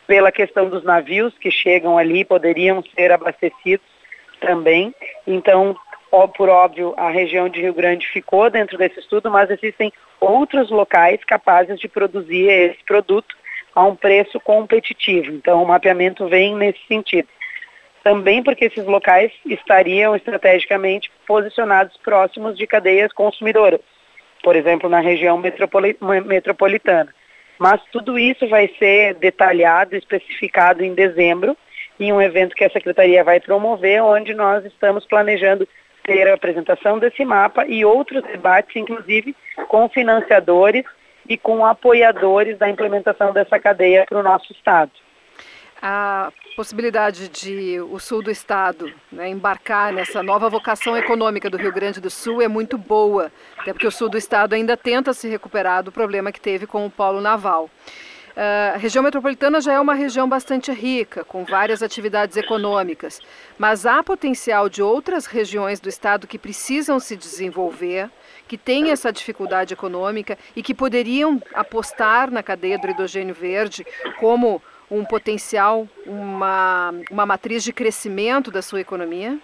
pela 0.08 0.32
questão 0.32 0.70
dos 0.70 0.84
navios 0.84 1.34
que 1.38 1.52
chegam 1.52 1.98
ali 1.98 2.24
poderiam 2.24 2.82
ser 2.96 3.12
abastecidos 3.12 3.86
também. 4.40 4.96
Então, 5.26 5.76
por 6.36 6.50
óbvio, 6.50 6.94
a 6.98 7.10
região 7.10 7.50
de 7.50 7.62
Rio 7.62 7.74
Grande 7.74 8.08
ficou 8.08 8.50
dentro 8.50 8.78
desse 8.78 9.00
estudo, 9.00 9.30
mas 9.30 9.50
existem 9.50 9.92
outros 10.20 10.70
locais 10.70 11.24
capazes 11.24 11.80
de 11.80 11.88
produzir 11.88 12.48
esse 12.50 12.84
produto 12.86 13.36
a 13.76 13.84
um 13.84 13.96
preço 13.96 14.40
competitivo. 14.40 15.32
Então, 15.32 15.62
o 15.62 15.68
mapeamento 15.68 16.28
vem 16.28 16.56
nesse 16.56 16.80
sentido. 16.88 17.28
Também 18.04 18.42
porque 18.42 18.66
esses 18.66 18.86
locais 18.86 19.32
estariam 19.46 20.16
estrategicamente 20.16 21.12
posicionados 21.28 21.98
próximos 21.98 22.58
de 22.58 22.66
cadeias 22.66 23.12
consumidoras 23.12 23.82
por 24.44 24.56
exemplo, 24.56 24.90
na 24.90 25.00
região 25.00 25.38
metropolitana. 25.38 27.14
Mas 27.60 27.82
tudo 27.92 28.20
isso 28.20 28.48
vai 28.48 28.70
ser 28.80 29.16
detalhado, 29.16 29.96
especificado 29.96 30.84
em 30.84 30.94
dezembro, 30.94 31.58
em 32.00 32.14
um 32.14 32.22
evento 32.22 32.56
que 32.56 32.64
a 32.64 32.70
Secretaria 32.70 33.24
vai 33.24 33.40
promover, 33.40 34.02
onde 34.04 34.34
nós 34.34 34.64
estamos 34.64 35.06
planejando 35.06 35.68
ter 36.08 36.28
a 36.30 36.34
apresentação 36.34 36.98
desse 36.98 37.24
mapa 37.26 37.68
e 37.68 37.84
outros 37.84 38.24
debates, 38.24 38.76
inclusive 38.78 39.36
com 39.68 39.90
financiadores 39.90 40.86
e 41.28 41.38
com 41.38 41.66
apoiadores 41.66 42.58
da 42.58 42.70
implementação 42.70 43.34
dessa 43.34 43.60
cadeia 43.60 44.06
para 44.08 44.18
o 44.18 44.24
nosso 44.24 44.52
Estado. 44.54 44.92
A 45.80 46.32
possibilidade 46.56 47.30
de 47.30 47.80
o 47.82 48.00
sul 48.00 48.24
do 48.24 48.32
estado 48.32 48.92
né, 49.12 49.30
embarcar 49.30 49.94
nessa 49.94 50.24
nova 50.24 50.50
vocação 50.50 50.98
econômica 50.98 51.52
do 51.52 51.58
Rio 51.58 51.72
Grande 51.72 52.02
do 52.02 52.10
Sul 52.10 52.42
é 52.42 52.48
muito 52.48 52.80
boa, 52.80 53.32
até 53.60 53.74
porque 53.74 53.86
o 53.86 53.92
sul 53.92 54.10
do 54.10 54.18
estado 54.18 54.54
ainda 54.54 54.76
tenta 54.76 55.14
se 55.14 55.28
recuperar 55.28 55.84
do 55.84 55.92
problema 55.92 56.32
que 56.32 56.42
teve 56.42 56.66
com 56.66 56.84
o 56.84 56.90
polo 56.90 57.22
naval. 57.22 57.70
Uh, 58.38 58.76
a 58.76 58.78
região 58.78 59.04
metropolitana 59.04 59.60
já 59.60 59.74
é 59.74 59.80
uma 59.80 59.96
região 59.96 60.30
bastante 60.30 60.72
rica, 60.72 61.24
com 61.24 61.44
várias 61.44 61.82
atividades 61.82 62.38
econômicas, 62.38 63.20
mas 63.58 63.84
há 63.84 64.04
potencial 64.04 64.70
de 64.70 64.80
outras 64.80 65.26
regiões 65.26 65.80
do 65.80 65.90
estado 65.90 66.28
que 66.28 66.38
precisam 66.38 67.00
se 67.00 67.18
desenvolver, 67.18 68.12
que 68.48 68.56
têm 68.56 68.92
essa 68.92 69.12
dificuldade 69.12 69.74
econômica 69.74 70.38
e 70.56 70.62
que 70.62 70.76
poderiam 70.76 71.42
apostar 71.52 72.30
na 72.30 72.44
cadeia 72.44 72.78
do 72.78 72.88
hidrogênio 72.88 73.34
verde 73.34 73.84
como 74.20 74.62
um 74.92 75.04
potencial, 75.04 75.88
uma, 76.06 76.94
uma 77.10 77.26
matriz 77.26 77.64
de 77.64 77.74
crescimento 77.74 78.52
da 78.52 78.62
sua 78.62 78.82
economia? 78.82 79.36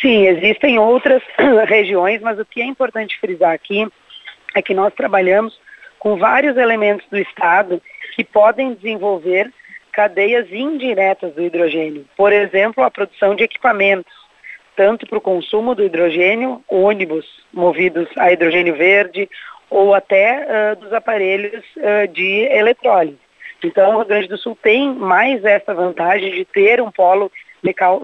Sim, 0.00 0.26
existem 0.26 0.80
outras 0.80 1.22
regiões, 1.68 2.20
mas 2.20 2.40
o 2.40 2.44
que 2.44 2.60
é 2.60 2.64
importante 2.64 3.16
frisar 3.20 3.54
aqui 3.54 3.86
é 4.52 4.60
que 4.60 4.74
nós 4.74 4.92
trabalhamos 4.94 5.56
com 6.06 6.16
vários 6.16 6.56
elementos 6.56 7.04
do 7.10 7.18
Estado 7.18 7.82
que 8.14 8.22
podem 8.22 8.74
desenvolver 8.74 9.52
cadeias 9.90 10.46
indiretas 10.52 11.34
do 11.34 11.42
hidrogênio. 11.42 12.06
Por 12.16 12.32
exemplo, 12.32 12.84
a 12.84 12.90
produção 12.92 13.34
de 13.34 13.42
equipamentos, 13.42 14.12
tanto 14.76 15.04
para 15.04 15.18
o 15.18 15.20
consumo 15.20 15.74
do 15.74 15.82
hidrogênio, 15.82 16.62
ônibus 16.68 17.26
movidos 17.52 18.06
a 18.16 18.30
hidrogênio 18.30 18.76
verde, 18.76 19.28
ou 19.68 19.94
até 19.94 20.46
uh, 20.46 20.76
dos 20.76 20.92
aparelhos 20.92 21.64
uh, 21.76 22.06
de 22.12 22.46
eletrólise. 22.52 23.18
Então, 23.64 23.94
o 23.94 23.96
Rio 23.96 24.06
Grande 24.06 24.28
do 24.28 24.38
Sul 24.38 24.56
tem 24.62 24.94
mais 24.94 25.44
essa 25.44 25.74
vantagem 25.74 26.30
de 26.30 26.44
ter 26.44 26.80
um 26.80 26.92
polo 26.92 27.32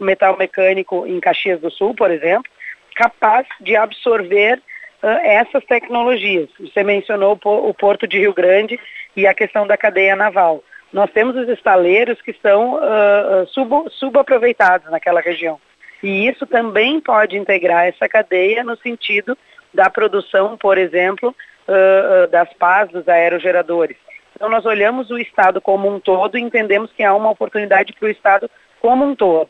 metal 0.01 0.37
mecânico 0.37 1.07
em 1.07 1.21
Caxias 1.21 1.61
do 1.61 1.71
Sul, 1.71 1.95
por 1.95 2.11
exemplo, 2.11 2.51
capaz 2.97 3.47
de 3.61 3.77
absorver 3.77 4.61
essas 5.03 5.65
tecnologias. 5.65 6.49
Você 6.61 6.83
mencionou 6.85 7.39
o 7.43 7.75
Porto 7.75 8.07
de 8.07 8.19
Rio 8.19 8.33
Grande 8.33 8.79
e 9.17 9.27
a 9.27 9.35
questão 9.35 9.67
da 9.67 9.77
cadeia 9.77 10.15
naval. 10.15 10.63
Nós 10.93 11.11
temos 11.11 11.35
os 11.37 11.49
estaleiros 11.49 12.21
que 12.21 12.35
são 12.43 12.75
uh, 12.75 13.47
sub, 13.49 13.91
subaproveitados 13.91 14.91
naquela 14.91 15.21
região. 15.21 15.59
E 16.03 16.29
isso 16.29 16.47
também 16.47 17.01
pode 17.01 17.37
integrar 17.37 17.87
essa 17.87 18.09
cadeia 18.09 18.63
no 18.63 18.77
sentido 18.77 19.37
da 19.73 19.89
produção, 19.89 20.57
por 20.59 20.77
exemplo, 20.77 21.35
uh, 21.67 22.27
das 22.31 22.53
pás 22.55 22.91
dos 22.91 23.09
aerogeradores. 23.09 23.97
Então, 24.35 24.51
nós 24.51 24.67
olhamos 24.67 25.11
o 25.11 25.19
Estado 25.19 25.61
como 25.61 25.89
um 25.89 26.01
todo 26.01 26.37
e 26.37 26.43
entendemos 26.43 26.93
que 26.93 27.03
há 27.03 27.15
uma 27.15 27.31
oportunidade 27.31 27.93
para 27.93 28.09
o 28.09 28.11
Estado 28.11 28.51
como 28.81 29.05
um 29.05 29.15
todo. 29.15 29.49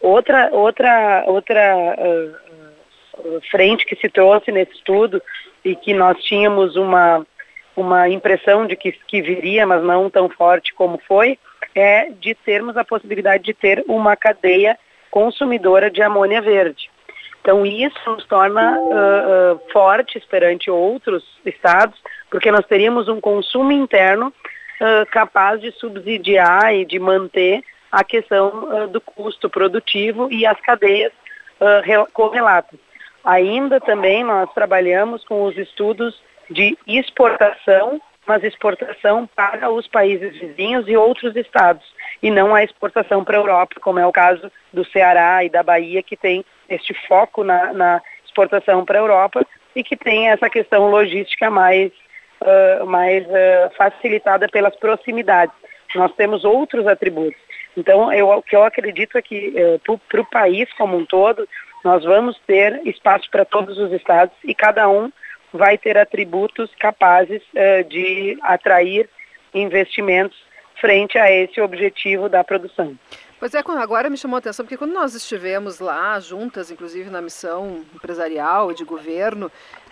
Outra, 0.00 0.48
outra, 0.52 1.24
outra 1.26 1.96
uh, 1.98 2.47
frente 3.50 3.86
que 3.86 3.96
se 3.96 4.08
trouxe 4.08 4.50
nesse 4.52 4.72
estudo 4.72 5.22
e 5.64 5.74
que 5.74 5.92
nós 5.94 6.22
tínhamos 6.22 6.76
uma, 6.76 7.26
uma 7.76 8.08
impressão 8.08 8.66
de 8.66 8.76
que, 8.76 8.92
que 8.92 9.22
viria, 9.22 9.66
mas 9.66 9.82
não 9.82 10.10
tão 10.10 10.28
forte 10.28 10.74
como 10.74 11.00
foi, 11.06 11.38
é 11.74 12.10
de 12.10 12.34
termos 12.34 12.76
a 12.76 12.84
possibilidade 12.84 13.44
de 13.44 13.54
ter 13.54 13.84
uma 13.88 14.16
cadeia 14.16 14.78
consumidora 15.10 15.90
de 15.90 16.02
amônia 16.02 16.40
verde. 16.40 16.90
Então 17.40 17.64
isso 17.64 17.98
nos 18.06 18.26
torna 18.26 18.78
uh, 18.78 19.54
uh, 19.54 19.72
fortes 19.72 20.24
perante 20.24 20.70
outros 20.70 21.24
estados, 21.46 21.98
porque 22.30 22.50
nós 22.50 22.66
teríamos 22.66 23.08
um 23.08 23.20
consumo 23.20 23.72
interno 23.72 24.28
uh, 24.28 25.06
capaz 25.10 25.60
de 25.60 25.72
subsidiar 25.72 26.74
e 26.74 26.84
de 26.84 26.98
manter 26.98 27.62
a 27.90 28.04
questão 28.04 28.86
do 28.90 29.00
custo 29.00 29.48
produtivo 29.48 30.28
e 30.30 30.44
as 30.44 30.60
cadeias 30.60 31.10
correlatas. 32.12 32.78
Ainda 33.24 33.80
também 33.80 34.24
nós 34.24 34.52
trabalhamos 34.54 35.24
com 35.24 35.44
os 35.44 35.56
estudos 35.56 36.20
de 36.50 36.78
exportação, 36.86 38.00
mas 38.26 38.42
exportação 38.42 39.28
para 39.34 39.70
os 39.70 39.86
países 39.86 40.38
vizinhos 40.38 40.88
e 40.88 40.96
outros 40.96 41.34
estados, 41.36 41.84
e 42.22 42.30
não 42.30 42.54
a 42.54 42.62
exportação 42.62 43.24
para 43.24 43.36
a 43.36 43.40
Europa, 43.40 43.80
como 43.80 43.98
é 43.98 44.06
o 44.06 44.12
caso 44.12 44.50
do 44.72 44.84
Ceará 44.84 45.44
e 45.44 45.48
da 45.48 45.62
Bahia, 45.62 46.02
que 46.02 46.16
tem 46.16 46.44
este 46.68 46.94
foco 47.06 47.42
na, 47.44 47.72
na 47.72 48.02
exportação 48.24 48.84
para 48.84 48.98
a 48.98 49.02
Europa 49.02 49.46
e 49.74 49.82
que 49.82 49.96
tem 49.96 50.28
essa 50.28 50.48
questão 50.48 50.90
logística 50.90 51.50
mais 51.50 51.92
uh, 52.42 52.86
mais 52.86 53.24
uh, 53.26 53.70
facilitada 53.76 54.48
pelas 54.48 54.74
proximidades. 54.76 55.54
Nós 55.94 56.12
temos 56.14 56.44
outros 56.44 56.86
atributos. 56.86 57.40
Então, 57.76 58.12
eu, 58.12 58.28
o 58.28 58.42
que 58.42 58.56
eu 58.56 58.64
acredito 58.64 59.16
é 59.16 59.22
que 59.22 59.54
uh, 59.88 59.98
para 60.08 60.20
o 60.20 60.26
país 60.26 60.70
como 60.74 60.96
um 60.96 61.06
todo, 61.06 61.48
nós 61.88 62.04
vamos 62.04 62.38
ter 62.46 62.86
espaço 62.86 63.30
para 63.30 63.46
todos 63.46 63.78
os 63.78 63.90
estados 63.92 64.36
e 64.44 64.54
cada 64.54 64.86
um 64.90 65.10
vai 65.54 65.78
ter 65.78 65.96
atributos 65.96 66.70
capazes 66.78 67.40
uh, 67.54 67.82
de 67.88 68.36
atrair 68.42 69.08
investimentos 69.54 70.36
frente 70.78 71.16
a 71.16 71.32
esse 71.32 71.58
objetivo 71.62 72.28
da 72.28 72.44
produção. 72.44 72.94
Pois 73.38 73.54
é, 73.54 73.58
agora 73.58 74.10
me 74.10 74.16
chamou 74.16 74.34
a 74.34 74.38
atenção, 74.38 74.64
porque 74.64 74.76
quando 74.76 74.92
nós 74.92 75.14
estivemos 75.14 75.78
lá, 75.78 76.18
juntas, 76.18 76.72
inclusive 76.72 77.08
na 77.08 77.22
missão 77.22 77.84
empresarial 77.94 78.72
de 78.72 78.84
governo, 78.84 79.50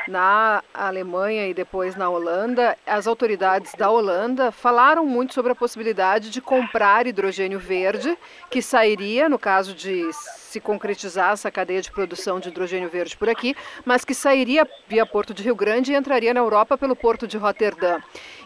na 0.09 0.65
Alemanha 0.75 1.47
e 1.47 1.55
depois 1.55 1.95
na 1.95 2.09
Holanda, 2.09 2.77
as 2.85 3.07
autoridades 3.07 3.73
da 3.75 3.89
Holanda 3.89 4.51
falaram 4.51 5.07
muito 5.07 5.33
sobre 5.33 5.53
a 5.53 5.55
possibilidade 5.55 6.31
de 6.31 6.41
comprar 6.41 7.07
hidrogênio 7.07 7.59
verde, 7.59 8.19
que 8.51 8.61
sairia, 8.61 9.29
no 9.29 9.39
caso 9.39 9.75
de 9.75 10.11
se 10.13 10.59
concretizar 10.59 11.33
essa 11.33 11.51
cadeia 11.51 11.83
de 11.83 11.93
produção 11.93 12.41
de 12.41 12.49
hidrogênio 12.49 12.89
verde 12.89 13.17
por 13.17 13.29
aqui, 13.29 13.55
mas 13.85 14.05
que 14.05 14.15
sairia 14.15 14.69
via 14.89 15.07
Porto 15.07 15.33
de 15.33 15.45
Rio 15.45 15.55
Grande 15.55 15.93
e 15.93 15.97
entraria 15.97 16.35
na 16.35 16.41
Europa 16.41 16.77
pelo 16.77 16.97
Porto 16.97 17.29
de 17.29 17.37
Roterdã. 17.37 18.01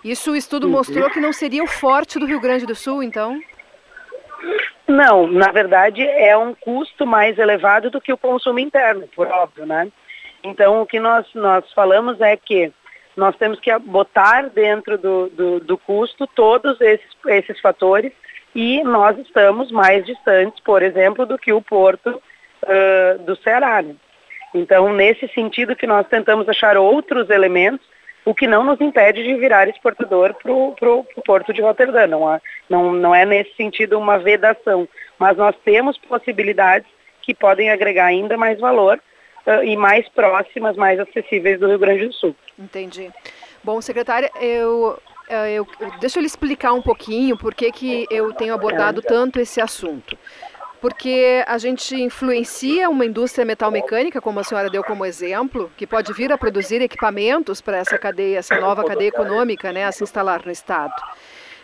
Isso 0.04 0.32
o 0.32 0.36
estudo 0.36 0.66
uhum. 0.66 0.72
mostrou 0.72 1.08
que 1.08 1.20
não 1.20 1.32
seria 1.32 1.62
o 1.62 1.66
forte 1.66 2.18
do 2.18 2.26
Rio 2.26 2.40
Grande 2.40 2.66
do 2.66 2.74
Sul, 2.74 3.02
então? 3.02 3.40
Não, 4.90 5.28
na 5.28 5.52
verdade 5.52 6.02
é 6.02 6.36
um 6.36 6.52
custo 6.52 7.06
mais 7.06 7.38
elevado 7.38 7.90
do 7.90 8.00
que 8.00 8.12
o 8.12 8.18
consumo 8.18 8.58
interno, 8.58 9.06
por 9.14 9.28
óbvio, 9.28 9.64
né? 9.64 9.88
Então 10.42 10.82
o 10.82 10.86
que 10.86 10.98
nós, 10.98 11.24
nós 11.32 11.64
falamos 11.72 12.20
é 12.20 12.36
que 12.36 12.72
nós 13.16 13.36
temos 13.36 13.60
que 13.60 13.76
botar 13.78 14.48
dentro 14.48 14.98
do, 14.98 15.28
do, 15.28 15.60
do 15.60 15.78
custo 15.78 16.26
todos 16.26 16.80
esses, 16.80 17.06
esses 17.28 17.60
fatores 17.60 18.12
e 18.52 18.82
nós 18.82 19.16
estamos 19.18 19.70
mais 19.70 20.04
distantes, 20.04 20.60
por 20.64 20.82
exemplo, 20.82 21.24
do 21.24 21.38
que 21.38 21.52
o 21.52 21.62
porto 21.62 22.20
uh, 22.64 23.18
do 23.24 23.36
Ceará. 23.36 23.80
Né? 23.82 23.94
Então, 24.52 24.92
nesse 24.92 25.28
sentido 25.28 25.76
que 25.76 25.86
nós 25.86 26.04
tentamos 26.08 26.48
achar 26.48 26.76
outros 26.76 27.30
elementos 27.30 27.86
o 28.30 28.34
que 28.34 28.46
não 28.46 28.62
nos 28.62 28.80
impede 28.80 29.24
de 29.24 29.34
virar 29.34 29.68
exportador 29.68 30.34
para 30.34 30.52
o 30.52 31.04
porto 31.26 31.52
de 31.52 31.60
Roterdã. 31.60 32.06
Não, 32.06 32.28
há, 32.28 32.40
não, 32.68 32.92
não 32.92 33.12
é 33.12 33.26
nesse 33.26 33.52
sentido 33.56 33.98
uma 33.98 34.20
vedação, 34.20 34.88
mas 35.18 35.36
nós 35.36 35.56
temos 35.64 35.98
possibilidades 35.98 36.88
que 37.22 37.34
podem 37.34 37.70
agregar 37.70 38.06
ainda 38.06 38.36
mais 38.36 38.60
valor 38.60 39.00
uh, 39.48 39.64
e 39.64 39.76
mais 39.76 40.08
próximas, 40.10 40.76
mais 40.76 41.00
acessíveis 41.00 41.58
do 41.58 41.66
Rio 41.66 41.78
Grande 41.80 42.06
do 42.06 42.12
Sul. 42.12 42.36
Entendi. 42.56 43.10
Bom, 43.64 43.80
secretária, 43.80 44.30
eu, 44.40 44.96
eu, 45.28 45.66
eu, 45.80 45.90
deixa 45.98 46.20
eu 46.20 46.20
lhe 46.20 46.28
explicar 46.28 46.72
um 46.72 46.80
pouquinho 46.82 47.36
por 47.36 47.52
que, 47.52 47.72
que 47.72 48.06
eu 48.12 48.32
tenho 48.32 48.54
abordado 48.54 49.02
tanto 49.02 49.40
esse 49.40 49.60
assunto 49.60 50.16
porque 50.80 51.44
a 51.46 51.58
gente 51.58 51.94
influencia 51.94 52.88
uma 52.88 53.04
indústria 53.04 53.44
metalmecânica, 53.44 54.20
como 54.20 54.40
a 54.40 54.44
senhora 54.44 54.70
deu 54.70 54.82
como 54.82 55.04
exemplo, 55.04 55.70
que 55.76 55.86
pode 55.86 56.12
vir 56.12 56.32
a 56.32 56.38
produzir 56.38 56.80
equipamentos 56.80 57.60
para 57.60 57.76
essa 57.76 57.98
cadeia, 57.98 58.38
essa 58.38 58.58
nova 58.58 58.84
cadeia 58.84 59.08
econômica, 59.08 59.72
né, 59.72 59.84
a 59.84 59.92
se 59.92 60.02
instalar 60.02 60.44
no 60.44 60.50
estado. 60.50 60.94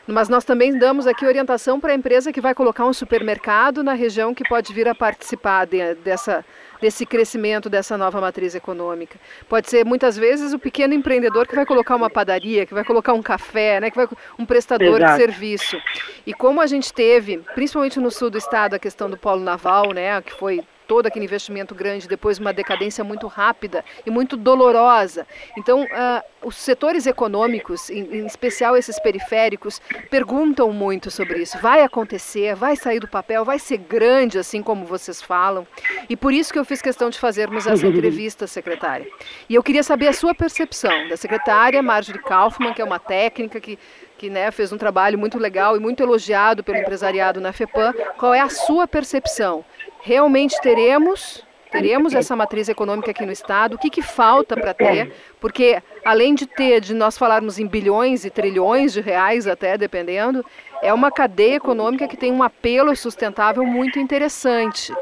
Mas 0.06 0.28
nós 0.28 0.44
também 0.44 0.78
damos 0.78 1.06
aqui 1.06 1.26
orientação 1.26 1.80
para 1.80 1.92
a 1.92 1.94
empresa 1.94 2.32
que 2.32 2.40
vai 2.40 2.54
colocar 2.54 2.86
um 2.86 2.92
supermercado 2.92 3.82
na 3.82 3.92
região 3.92 4.32
que 4.32 4.48
pode 4.48 4.72
vir 4.72 4.86
a 4.88 4.94
participar 4.94 5.66
de, 5.66 5.94
dessa, 5.96 6.44
desse 6.80 7.04
crescimento 7.04 7.68
dessa 7.68 7.98
nova 7.98 8.20
matriz 8.20 8.54
econômica. 8.54 9.18
Pode 9.48 9.68
ser 9.68 9.84
muitas 9.84 10.16
vezes 10.16 10.52
o 10.52 10.58
pequeno 10.60 10.94
empreendedor 10.94 11.48
que 11.48 11.56
vai 11.56 11.66
colocar 11.66 11.96
uma 11.96 12.08
padaria, 12.08 12.64
que 12.64 12.72
vai 12.72 12.84
colocar 12.84 13.14
um 13.14 13.22
café, 13.22 13.80
né, 13.80 13.90
que 13.90 13.96
vai 13.96 14.08
um 14.38 14.46
prestador 14.46 14.98
Exato. 14.98 15.12
de 15.12 15.18
serviço. 15.18 15.76
E 16.24 16.32
como 16.32 16.60
a 16.60 16.66
gente 16.66 16.92
teve, 16.92 17.38
principalmente 17.54 17.98
no 17.98 18.10
sul 18.10 18.30
do 18.30 18.38
estado, 18.38 18.74
a 18.74 18.78
questão 18.78 19.10
do 19.10 19.16
polo 19.16 19.40
naval, 19.40 19.92
né, 19.92 20.22
que 20.22 20.32
foi 20.32 20.62
todo 20.86 21.06
aquele 21.06 21.24
investimento 21.24 21.74
grande, 21.74 22.08
depois 22.08 22.38
uma 22.38 22.52
decadência 22.52 23.02
muito 23.02 23.26
rápida 23.26 23.84
e 24.04 24.10
muito 24.10 24.36
dolorosa. 24.36 25.26
Então, 25.56 25.82
uh, 25.82 26.22
os 26.42 26.56
setores 26.56 27.06
econômicos, 27.06 27.90
em, 27.90 28.18
em, 28.18 28.26
especial 28.26 28.76
esses 28.76 28.98
periféricos, 29.00 29.80
perguntam 30.10 30.72
muito 30.72 31.10
sobre 31.10 31.40
isso. 31.40 31.58
Vai 31.58 31.82
acontecer? 31.82 32.54
Vai 32.54 32.76
sair 32.76 33.00
do 33.00 33.08
papel? 33.08 33.44
Vai 33.44 33.58
ser 33.58 33.78
grande, 33.78 34.38
assim 34.38 34.62
como 34.62 34.84
vocês 34.84 35.20
falam? 35.20 35.66
E 36.08 36.16
por 36.16 36.32
isso 36.32 36.52
que 36.52 36.58
eu 36.58 36.64
fiz 36.64 36.80
questão 36.80 37.10
de 37.10 37.18
fazermos 37.18 37.66
essa 37.66 37.86
entrevista, 37.86 38.46
secretária. 38.46 39.06
E 39.48 39.54
eu 39.54 39.62
queria 39.62 39.82
saber 39.82 40.08
a 40.08 40.12
sua 40.12 40.34
percepção 40.34 41.08
da 41.08 41.16
secretária 41.16 41.82
Marjorie 41.82 42.22
Kaufmann, 42.22 42.72
que 42.72 42.82
é 42.82 42.84
uma 42.84 42.98
técnica 42.98 43.60
que 43.60 43.78
que 44.18 44.30
né, 44.30 44.50
fez 44.50 44.72
um 44.72 44.78
trabalho 44.78 45.18
muito 45.18 45.38
legal 45.38 45.76
e 45.76 45.80
muito 45.80 46.02
elogiado 46.02 46.64
pelo 46.64 46.78
empresariado 46.78 47.40
na 47.40 47.52
FEPAM. 47.52 47.92
Qual 48.16 48.32
é 48.32 48.40
a 48.40 48.48
sua 48.48 48.88
percepção 48.88 49.64
realmente 50.06 50.56
teremos 50.60 51.44
teremos 51.68 52.14
essa 52.14 52.36
matriz 52.36 52.68
econômica 52.68 53.10
aqui 53.10 53.26
no 53.26 53.32
estado? 53.32 53.74
O 53.74 53.78
que, 53.78 53.90
que 53.90 54.00
falta 54.00 54.56
para 54.56 54.72
ter? 54.72 55.12
Porque 55.40 55.82
além 56.04 56.34
de 56.34 56.46
ter, 56.46 56.80
de 56.80 56.94
nós 56.94 57.18
falarmos 57.18 57.58
em 57.58 57.66
bilhões 57.66 58.24
e 58.24 58.30
trilhões 58.30 58.92
de 58.92 59.00
reais 59.00 59.46
até, 59.48 59.76
dependendo, 59.76 60.46
é 60.80 60.94
uma 60.94 61.10
cadeia 61.10 61.56
econômica 61.56 62.06
que 62.06 62.16
tem 62.16 62.32
um 62.32 62.42
apelo 62.42 62.94
sustentável 62.96 63.64
muito 63.64 63.98
interessante. 63.98 64.94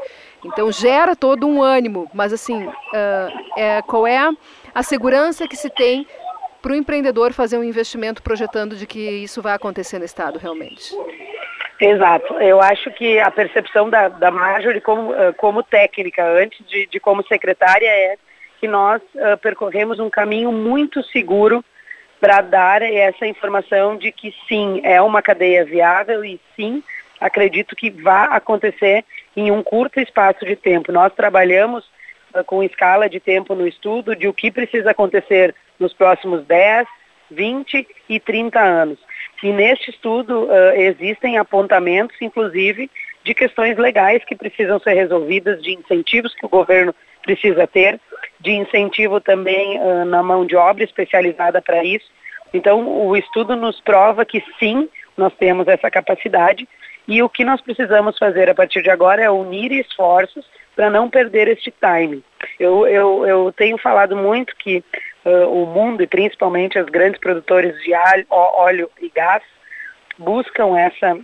Então 0.43 0.71
gera 0.71 1.15
todo 1.15 1.47
um 1.47 1.61
ânimo, 1.61 2.09
mas 2.13 2.33
assim, 2.33 2.67
é, 3.55 3.81
qual 3.83 4.05
é 4.07 4.29
a 4.73 4.83
segurança 4.83 5.47
que 5.47 5.55
se 5.55 5.69
tem 5.69 6.05
para 6.61 6.73
o 6.73 6.75
empreendedor 6.75 7.31
fazer 7.31 7.59
um 7.59 7.63
investimento 7.63 8.23
projetando 8.23 8.75
de 8.75 8.87
que 8.87 8.99
isso 8.99 9.39
vai 9.41 9.53
acontecer 9.53 9.99
no 9.99 10.05
estado 10.05 10.39
realmente? 10.39 10.93
Exato. 11.79 12.35
Eu 12.35 12.61
acho 12.61 12.89
que 12.91 13.19
a 13.19 13.29
percepção 13.29 13.89
da, 13.89 14.07
da 14.07 14.31
Marjorie 14.31 14.79
como, 14.79 15.11
uh, 15.11 15.33
como 15.37 15.61
técnica, 15.61 16.25
antes 16.25 16.65
de, 16.67 16.85
de, 16.87 16.99
como 16.99 17.25
secretária, 17.27 17.87
é 17.87 18.17
que 18.59 18.67
nós 18.67 19.01
uh, 19.15 19.37
percorremos 19.41 19.99
um 19.99 20.09
caminho 20.09 20.51
muito 20.51 21.03
seguro 21.03 21.63
para 22.19 22.41
dar 22.41 22.81
essa 22.81 23.27
informação 23.27 23.97
de 23.97 24.11
que 24.11 24.33
sim, 24.47 24.79
é 24.83 25.01
uma 25.01 25.21
cadeia 25.21 25.65
viável 25.65 26.23
e 26.23 26.39
sim, 26.55 26.81
acredito 27.19 27.75
que 27.75 27.89
vai 27.89 28.27
acontecer 28.31 29.03
em 29.35 29.51
um 29.51 29.61
curto 29.61 29.99
espaço 29.99 30.45
de 30.45 30.55
tempo. 30.55 30.93
Nós 30.93 31.13
trabalhamos 31.13 31.85
uh, 32.33 32.43
com 32.45 32.63
escala 32.63 33.09
de 33.09 33.19
tempo 33.19 33.53
no 33.53 33.67
estudo 33.67 34.15
de 34.15 34.29
o 34.29 34.33
que 34.33 34.49
precisa 34.49 34.91
acontecer 34.91 35.53
nos 35.77 35.93
próximos 35.93 36.45
10, 36.45 36.87
20 37.31 37.85
e 38.07 38.17
30 38.17 38.61
anos. 38.61 38.99
E 39.43 39.51
neste 39.51 39.91
estudo 39.91 40.45
uh, 40.45 40.71
existem 40.75 41.37
apontamentos, 41.37 42.15
inclusive, 42.21 42.89
de 43.23 43.33
questões 43.33 43.77
legais 43.77 44.23
que 44.23 44.35
precisam 44.35 44.79
ser 44.79 44.93
resolvidas, 44.93 45.61
de 45.61 45.73
incentivos 45.73 46.33
que 46.35 46.45
o 46.45 46.49
governo 46.49 46.93
precisa 47.23 47.67
ter, 47.67 47.99
de 48.39 48.51
incentivo 48.51 49.19
também 49.19 49.79
uh, 49.79 50.05
na 50.05 50.21
mão 50.21 50.45
de 50.45 50.55
obra 50.55 50.83
especializada 50.83 51.61
para 51.61 51.83
isso. 51.83 52.05
Então, 52.53 52.87
o 53.07 53.17
estudo 53.17 53.55
nos 53.55 53.81
prova 53.81 54.23
que 54.23 54.43
sim, 54.59 54.87
nós 55.17 55.33
temos 55.35 55.67
essa 55.67 55.89
capacidade 55.89 56.67
e 57.07 57.21
o 57.21 57.29
que 57.29 57.43
nós 57.43 57.61
precisamos 57.61 58.17
fazer 58.17 58.49
a 58.49 58.55
partir 58.55 58.81
de 58.81 58.89
agora 58.89 59.21
é 59.21 59.29
unir 59.29 59.71
esforços 59.71 60.45
para 60.75 60.89
não 60.89 61.09
perder 61.09 61.47
este 61.47 61.71
time. 61.71 62.23
Eu, 62.59 62.87
eu, 62.87 63.25
eu 63.25 63.53
tenho 63.55 63.77
falado 63.77 64.15
muito 64.15 64.55
que 64.57 64.83
uh, 65.25 65.49
o 65.49 65.65
mundo 65.65 66.03
e 66.03 66.07
principalmente 66.07 66.79
os 66.79 66.85
grandes 66.85 67.19
produtores 67.19 67.81
de 67.83 67.93
alho, 67.93 68.25
óleo 68.29 68.89
e 69.01 69.09
gás 69.09 69.43
buscam 70.17 70.77
essa, 70.77 71.17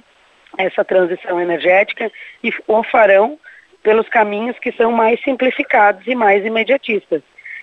essa 0.58 0.84
transição 0.84 1.40
energética 1.40 2.12
e 2.44 2.52
o 2.68 2.84
farão 2.84 3.40
pelos 3.84 4.08
caminhos 4.10 4.58
que 4.60 4.72
são 4.74 4.92
mais 4.92 5.22
simplificados 5.24 6.06
e 6.06 6.16
mais 6.16 6.46
imediatistas. 6.46 7.22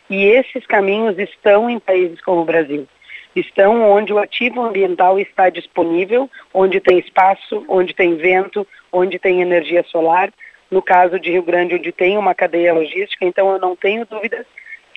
E 0.09 0.24
esses 0.24 0.66
caminhos 0.66 1.18
estão 1.18 1.68
em 1.68 1.79
países 1.79 2.20
como 2.22 2.40
o 2.40 2.44
Brasil. 2.44 2.88
Estão 3.37 3.88
onde 3.90 4.12
o 4.12 4.18
ativo 4.18 4.62
ambiental 4.62 5.18
está 5.20 5.51
disponível, 5.51 6.31
onde 6.53 6.81
tem 6.81 6.98
espaço, 6.98 7.64
onde 7.68 7.94
tem 7.94 8.16
vento, 8.16 8.66
onde 8.90 9.18
tem 9.18 9.42
energia 9.42 9.85
solar. 9.85 10.33
No 10.70 10.83
caso 10.83 11.20
de 11.20 11.31
Rio 11.31 11.42
Grande, 11.42 11.74
onde 11.74 11.92
tem 11.92 12.16
uma 12.16 12.35
cadeia 12.35 12.74
logística, 12.74 13.24
então 13.24 13.51
eu 13.53 13.59
não 13.59 13.77
tenho 13.77 14.07
dúvidas 14.07 14.46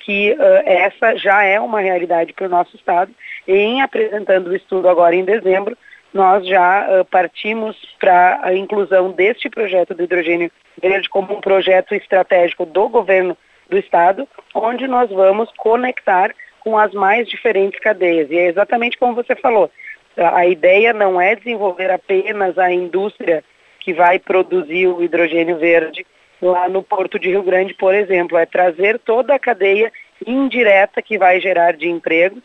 que 0.04 0.32
uh, 0.32 0.38
essa 0.66 1.16
já 1.16 1.44
é 1.44 1.60
uma 1.60 1.80
realidade 1.80 2.34
para 2.34 2.48
o 2.48 2.50
nosso 2.50 2.76
Estado. 2.76 3.12
E 3.48 3.54
em 3.54 3.82
apresentando 3.82 4.48
o 4.48 4.56
estudo 4.56 4.90
agora 4.90 5.16
em 5.16 5.24
dezembro, 5.24 5.78
nós 6.14 6.46
já 6.46 6.88
uh, 6.88 7.06
partimos 7.06 7.76
para 8.00 8.40
a 8.44 8.54
inclusão 8.54 9.12
deste 9.12 9.50
projeto 9.50 9.94
do 9.94 10.04
hidrogênio 10.04 10.52
verde 10.82 11.10
como 11.10 11.34
um 11.34 11.42
projeto 11.42 11.94
estratégico 11.94 12.66
do 12.66 12.90
governo 12.90 13.38
do 13.70 13.78
Estado, 13.78 14.28
onde 14.54 14.88
nós 14.88 15.10
vamos 15.10 15.50
conectar 15.58 16.34
com 16.60 16.78
as 16.78 16.94
mais 16.94 17.28
diferentes 17.28 17.80
cadeias. 17.80 18.30
E 18.30 18.38
é 18.38 18.48
exatamente 18.48 18.98
como 18.98 19.16
você 19.16 19.36
falou, 19.36 19.72
a 20.18 20.46
ideia 20.46 20.94
não 20.94 21.20
é 21.20 21.36
desenvolver 21.36 21.90
apenas 21.90 22.58
a 22.58 22.72
indústria 22.72 23.44
que 23.80 23.94
vai 23.94 24.20
produzir 24.20 24.88
o 24.88 25.02
hidrogênio 25.02 25.58
verde 25.58 26.06
lá 26.42 26.68
no 26.68 26.82
Porto 26.82 27.20
de 27.20 27.30
Rio 27.30 27.44
Grande, 27.44 27.74
por 27.74 27.94
exemplo, 27.94 28.38
é 28.38 28.46
trazer 28.46 29.00
toda 29.00 29.36
a 29.36 29.40
cadeia 29.40 29.92
indireta 30.26 31.02
que 31.02 31.18
vai 31.18 31.40
gerar 31.40 31.74
de 31.74 31.88
empregos 31.88 32.42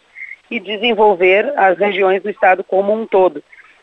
e 0.51 0.61
desenvolver 0.61 1.53
as 1.57 1.79
regiões 1.79 2.23
do 2.23 2.31
estado 2.31 2.63
como 2.63 2.93
um 2.93 3.07
todo. 3.07 3.43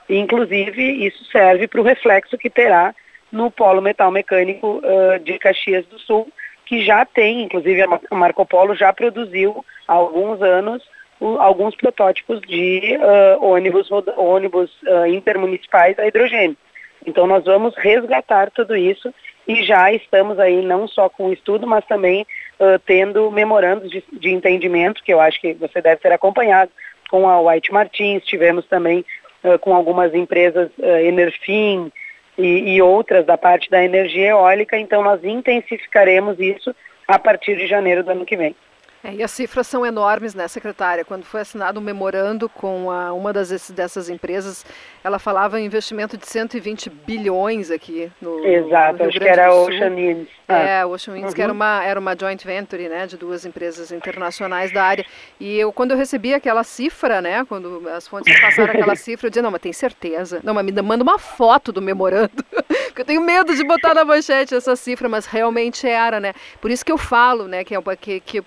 Inclusive, 0.09 1.05
isso 1.05 1.23
serve 1.25 1.67
para 1.67 1.81
o 1.81 1.83
reflexo 1.83 2.37
que 2.37 2.49
terá 2.49 2.93
no 3.31 3.49
polo 3.49 3.81
metal 3.81 4.11
mecânico 4.11 4.79
uh, 4.83 5.19
de 5.19 5.39
Caxias 5.39 5.85
do 5.87 5.97
Sul, 5.99 6.27
que 6.65 6.83
já 6.83 7.05
tem, 7.05 7.41
inclusive 7.41 7.81
a 7.81 8.15
Marco 8.15 8.45
Polo 8.45 8.75
já 8.75 8.93
produziu 8.93 9.65
há 9.87 9.93
alguns 9.93 10.41
anos 10.41 10.83
o, 11.19 11.37
alguns 11.39 11.75
protótipos 11.75 12.39
de 12.41 12.97
uh, 12.97 13.43
ônibus, 13.43 13.89
ônibus 14.17 14.71
uh, 14.83 15.07
intermunicipais 15.07 15.97
a 15.97 16.05
hidrogênio. 16.05 16.57
Então 17.05 17.27
nós 17.27 17.43
vamos 17.43 17.75
resgatar 17.75 18.51
tudo 18.51 18.75
isso 18.75 19.13
e 19.47 19.63
já 19.63 19.91
estamos 19.91 20.39
aí 20.39 20.61
não 20.61 20.87
só 20.87 21.09
com 21.09 21.27
o 21.27 21.33
estudo, 21.33 21.67
mas 21.67 21.85
também 21.85 22.25
uh, 22.59 22.79
tendo 22.85 23.29
memorandos 23.31 23.89
de, 23.89 24.03
de, 24.11 24.29
entendimento, 24.29 25.03
que 25.03 25.13
eu 25.13 25.19
acho 25.19 25.39
que 25.39 25.53
você 25.53 25.81
deve 25.81 26.01
ter 26.01 26.11
acompanhado, 26.11 26.71
com 27.09 27.27
a 27.27 27.39
White 27.39 27.71
Martins, 27.71 28.25
tivemos 28.25 28.65
também 28.67 29.05
uh, 29.43 29.59
com 29.59 29.75
algumas 29.75 30.13
empresas 30.13 30.69
uh, 30.77 30.85
Enerfin 30.85 31.91
e, 32.37 32.75
e 32.75 32.81
outras 32.81 33.25
da 33.25 33.37
parte 33.37 33.69
da 33.69 33.83
energia 33.83 34.29
eólica, 34.29 34.77
então 34.77 35.03
nós 35.03 35.23
intensificaremos 35.23 36.39
isso 36.39 36.73
a 37.07 37.19
partir 37.19 37.57
de 37.57 37.67
janeiro 37.67 38.03
do 38.03 38.11
ano 38.11 38.25
que 38.25 38.37
vem. 38.37 38.55
É, 39.03 39.13
e 39.15 39.21
as 39.21 39.31
cifras 39.31 39.67
são 39.67 39.85
enormes, 39.85 40.33
né, 40.33 40.47
secretária? 40.47 41.03
Quando 41.03 41.25
foi 41.25 41.41
assinado 41.41 41.77
um 41.77 41.83
memorando 41.83 42.47
com 42.47 42.89
a, 42.89 43.11
uma 43.11 43.33
das, 43.33 43.69
dessas 43.71 44.07
empresas, 44.07 44.65
ela 45.03 45.19
falava 45.19 45.59
em 45.59 45.65
investimento 45.65 46.17
de 46.17 46.25
120 46.25 46.89
bilhões 46.89 47.69
aqui 47.69 48.09
no 48.21 48.39
Exato, 48.45 49.03
no 49.03 49.09
acho 49.09 49.19
que 49.19 49.27
era 49.27 49.53
Ocean 49.53 49.93
Winds. 49.93 50.29
É, 50.47 50.79
ah. 50.79 50.87
Ocean 50.87 51.15
Winds, 51.15 51.29
uhum. 51.29 51.35
que 51.35 51.41
era 51.41 51.51
uhum. 51.51 51.57
uma, 51.57 51.83
era 51.83 51.99
uma 51.99 52.15
joint 52.17 52.41
venture, 52.45 52.87
né, 52.87 53.05
de 53.05 53.17
duas 53.17 53.45
empresas 53.45 53.91
internacionais 53.91 54.71
da 54.71 54.81
área. 54.81 55.05
E 55.37 55.59
eu, 55.59 55.73
quando 55.73 55.91
eu 55.91 55.97
recebi 55.97 56.33
aquela 56.33 56.63
cifra, 56.63 57.21
né, 57.21 57.43
quando 57.43 57.89
as 57.89 58.07
fontes 58.07 58.33
passaram 58.39 58.71
aquela 58.71 58.95
cifra, 58.95 59.27
eu 59.27 59.29
disse, 59.31 59.41
não, 59.41 59.51
mas 59.51 59.61
tem 59.61 59.73
certeza. 59.73 60.39
Não, 60.43 60.53
mas 60.53 60.63
me 60.63 60.71
manda 60.81 61.03
uma 61.03 61.19
foto 61.19 61.73
do 61.73 61.81
memorando, 61.81 62.43
que 62.95 63.01
eu 63.01 63.05
tenho 63.05 63.19
medo 63.19 63.53
de 63.53 63.65
botar 63.65 63.93
na 63.93 64.05
manchete 64.05 64.55
essa 64.55 64.77
cifra, 64.77 65.09
mas 65.09 65.25
realmente 65.25 65.85
era, 65.85 66.21
né. 66.21 66.33
Por 66.61 66.71
isso 66.71 66.85
que 66.85 66.91
eu 66.91 66.97
falo, 66.97 67.49
né, 67.49 67.65
que, 67.65 67.75
é, 67.75 67.81
que, 67.97 68.21
que 68.21 68.43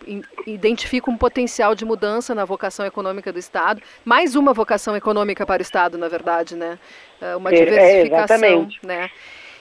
identifica 0.47 1.11
um 1.11 1.17
potencial 1.17 1.75
de 1.75 1.85
mudança 1.85 2.35
na 2.35 2.45
vocação 2.45 2.87
econômica 2.87 3.33
do 3.33 3.39
Estado, 3.39 3.83
mais 4.05 4.37
uma 4.37 4.53
vocação 4.53 4.97
econômica 4.97 5.45
para 5.45 5.61
o 5.61 5.63
Estado, 5.63 5.99
na 5.99 6.09
verdade, 6.09 6.55
né? 6.55 6.79
É, 7.21 7.37
uma 7.37 7.51
é, 7.51 7.65
diversificação, 7.65 8.69
é, 8.83 8.87
né? 8.87 9.11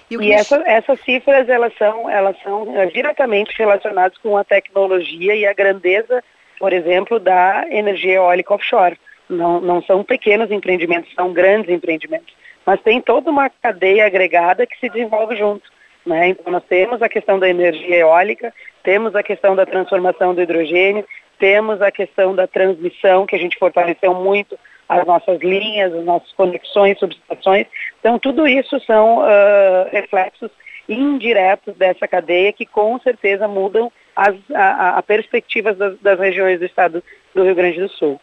E, 0.09 0.15
e 0.15 0.31
essa, 0.31 0.61
essas 0.67 0.99
cifras 1.01 1.49
elas 1.49 1.73
são, 1.77 2.09
elas 2.09 2.35
são 2.43 2.79
é, 2.79 2.85
diretamente 2.87 3.57
relacionadas 3.57 4.17
com 4.19 4.37
a 4.37 4.43
tecnologia 4.43 5.35
e 5.35 5.45
a 5.45 5.53
grandeza, 5.53 6.23
por 6.59 6.71
exemplo, 6.71 7.19
da 7.19 7.65
energia 7.69 8.15
eólica 8.15 8.53
offshore. 8.53 8.99
Não, 9.27 9.59
não 9.59 9.81
são 9.81 10.03
pequenos 10.03 10.51
empreendimentos, 10.51 11.11
são 11.15 11.33
grandes 11.33 11.71
empreendimentos. 11.71 12.35
Mas 12.63 12.81
tem 12.81 13.01
toda 13.01 13.31
uma 13.31 13.49
cadeia 13.49 14.05
agregada 14.05 14.67
que 14.67 14.77
se 14.79 14.89
desenvolve 14.89 15.35
junto. 15.35 15.74
Né? 16.05 16.29
Então 16.29 16.51
nós 16.51 16.63
temos 16.69 17.01
a 17.01 17.09
questão 17.09 17.39
da 17.39 17.49
energia 17.49 17.97
eólica, 17.97 18.53
temos 18.83 19.15
a 19.15 19.23
questão 19.23 19.55
da 19.55 19.65
transformação 19.65 20.35
do 20.35 20.41
hidrogênio, 20.41 21.05
temos 21.39 21.81
a 21.81 21.91
questão 21.91 22.35
da 22.35 22.47
transmissão, 22.47 23.25
que 23.25 23.35
a 23.35 23.39
gente 23.39 23.57
fortaleceu 23.57 24.13
muito 24.13 24.57
as 24.87 25.05
nossas 25.05 25.39
linhas, 25.41 25.93
as 25.93 26.05
nossas 26.05 26.31
conexões, 26.33 26.99
subestações. 26.99 27.65
Então, 27.99 28.19
tudo 28.19 28.47
isso 28.47 28.79
são 28.81 29.19
uh, 29.19 29.89
reflexos 29.91 30.51
indiretos 30.87 31.75
dessa 31.75 32.07
cadeia 32.07 32.53
que 32.53 32.65
com 32.65 32.99
certeza 32.99 33.47
mudam 33.47 33.91
as 34.15 34.35
a, 34.53 34.99
a 34.99 35.03
perspectivas 35.03 35.75
das, 35.77 35.99
das 35.99 36.19
regiões 36.19 36.59
do 36.59 36.65
estado 36.65 37.03
do 37.33 37.43
Rio 37.43 37.55
Grande 37.55 37.81
do 37.81 37.89
Sul. 37.89 38.21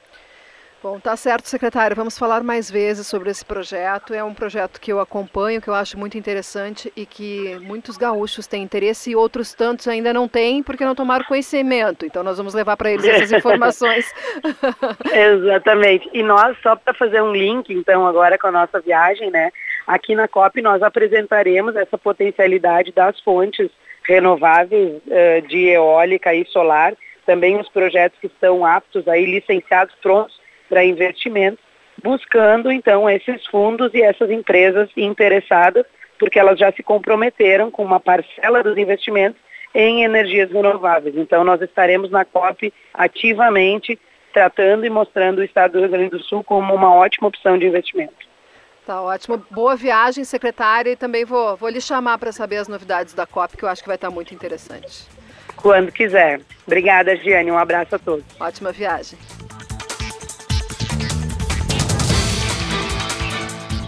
Bom, 0.82 0.98
tá 0.98 1.16
certo, 1.16 1.46
secretário. 1.46 1.94
Vamos 1.94 2.18
falar 2.18 2.42
mais 2.42 2.68
vezes 2.68 3.06
sobre 3.06 3.30
esse 3.30 3.44
projeto. 3.44 4.12
É 4.12 4.24
um 4.24 4.34
projeto 4.34 4.80
que 4.80 4.92
eu 4.92 4.98
acompanho, 4.98 5.62
que 5.62 5.68
eu 5.68 5.74
acho 5.74 5.96
muito 5.96 6.18
interessante 6.18 6.92
e 6.96 7.06
que 7.06 7.56
muitos 7.60 7.96
gaúchos 7.96 8.48
têm 8.48 8.64
interesse 8.64 9.12
e 9.12 9.16
outros 9.16 9.54
tantos 9.54 9.86
ainda 9.86 10.12
não 10.12 10.26
têm 10.26 10.60
porque 10.60 10.84
não 10.84 10.96
tomaram 10.96 11.24
conhecimento. 11.24 12.04
Então 12.04 12.24
nós 12.24 12.36
vamos 12.36 12.52
levar 12.52 12.76
para 12.76 12.90
eles 12.90 13.06
essas 13.06 13.30
informações. 13.30 14.12
Exatamente. 15.14 16.10
E 16.12 16.20
nós, 16.20 16.56
só 16.60 16.74
para 16.74 16.92
fazer 16.94 17.22
um 17.22 17.32
link, 17.32 17.72
então, 17.72 18.04
agora 18.04 18.36
com 18.36 18.48
a 18.48 18.52
nossa 18.52 18.80
viagem, 18.80 19.30
né? 19.30 19.52
Aqui 19.86 20.16
na 20.16 20.26
COP 20.26 20.60
nós 20.62 20.82
apresentaremos 20.82 21.76
essa 21.76 21.96
potencialidade 21.96 22.90
das 22.90 23.20
fontes 23.20 23.70
renováveis 24.04 24.96
uh, 24.96 25.46
de 25.46 25.68
eólica 25.68 26.34
e 26.34 26.44
solar, 26.46 26.92
também 27.24 27.56
os 27.60 27.68
projetos 27.68 28.18
que 28.18 28.26
estão 28.26 28.66
aptos 28.66 29.06
aí, 29.06 29.24
licenciados, 29.26 29.94
prontos 30.02 30.41
para 30.72 30.86
investimentos, 30.86 31.62
buscando 32.02 32.72
então 32.72 33.08
esses 33.10 33.46
fundos 33.48 33.92
e 33.92 34.00
essas 34.00 34.30
empresas 34.30 34.88
interessadas, 34.96 35.84
porque 36.18 36.38
elas 36.38 36.58
já 36.58 36.72
se 36.72 36.82
comprometeram 36.82 37.70
com 37.70 37.84
uma 37.84 38.00
parcela 38.00 38.62
dos 38.62 38.78
investimentos 38.78 39.38
em 39.74 40.02
energias 40.02 40.50
renováveis. 40.50 41.14
Então 41.14 41.44
nós 41.44 41.60
estaremos 41.60 42.10
na 42.10 42.24
COP 42.24 42.72
ativamente 42.94 44.00
tratando 44.32 44.86
e 44.86 44.90
mostrando 44.90 45.40
o 45.40 45.44
Estado 45.44 45.72
do 45.72 45.80
Rio 45.80 45.90
Grande 45.90 46.08
do 46.08 46.22
Sul 46.22 46.42
como 46.42 46.74
uma 46.74 46.94
ótima 46.94 47.28
opção 47.28 47.58
de 47.58 47.66
investimento. 47.66 48.14
Tá 48.86 49.02
ótimo. 49.02 49.44
Boa 49.50 49.76
viagem, 49.76 50.24
secretária, 50.24 50.92
e 50.92 50.96
também 50.96 51.26
vou, 51.26 51.54
vou 51.54 51.68
lhe 51.68 51.82
chamar 51.82 52.16
para 52.16 52.32
saber 52.32 52.56
as 52.56 52.66
novidades 52.66 53.12
da 53.12 53.26
COP, 53.26 53.58
que 53.58 53.62
eu 53.62 53.68
acho 53.68 53.82
que 53.82 53.88
vai 53.88 53.96
estar 53.96 54.10
muito 54.10 54.34
interessante. 54.34 55.06
Quando 55.54 55.92
quiser. 55.92 56.40
Obrigada, 56.66 57.14
Giane. 57.14 57.50
Um 57.50 57.58
abraço 57.58 57.94
a 57.94 57.98
todos. 57.98 58.24
Ótima 58.40 58.72
viagem. 58.72 59.18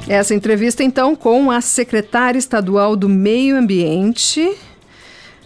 Essa 0.06 0.34
entrevista, 0.34 0.84
então, 0.84 1.16
com 1.16 1.50
a 1.50 1.60
secretária 1.62 2.38
estadual 2.38 2.94
do 2.94 3.08
Meio 3.08 3.56
Ambiente, 3.56 4.54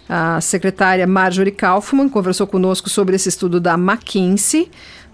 a 0.07 0.41
secretária 0.41 1.07
Marjorie 1.07 1.51
Kaufmann, 1.51 2.09
conversou 2.09 2.45
conosco 2.45 2.89
sobre 2.89 3.15
esse 3.15 3.29
estudo 3.29 3.59
da 3.59 3.75
McKinsey 3.75 4.69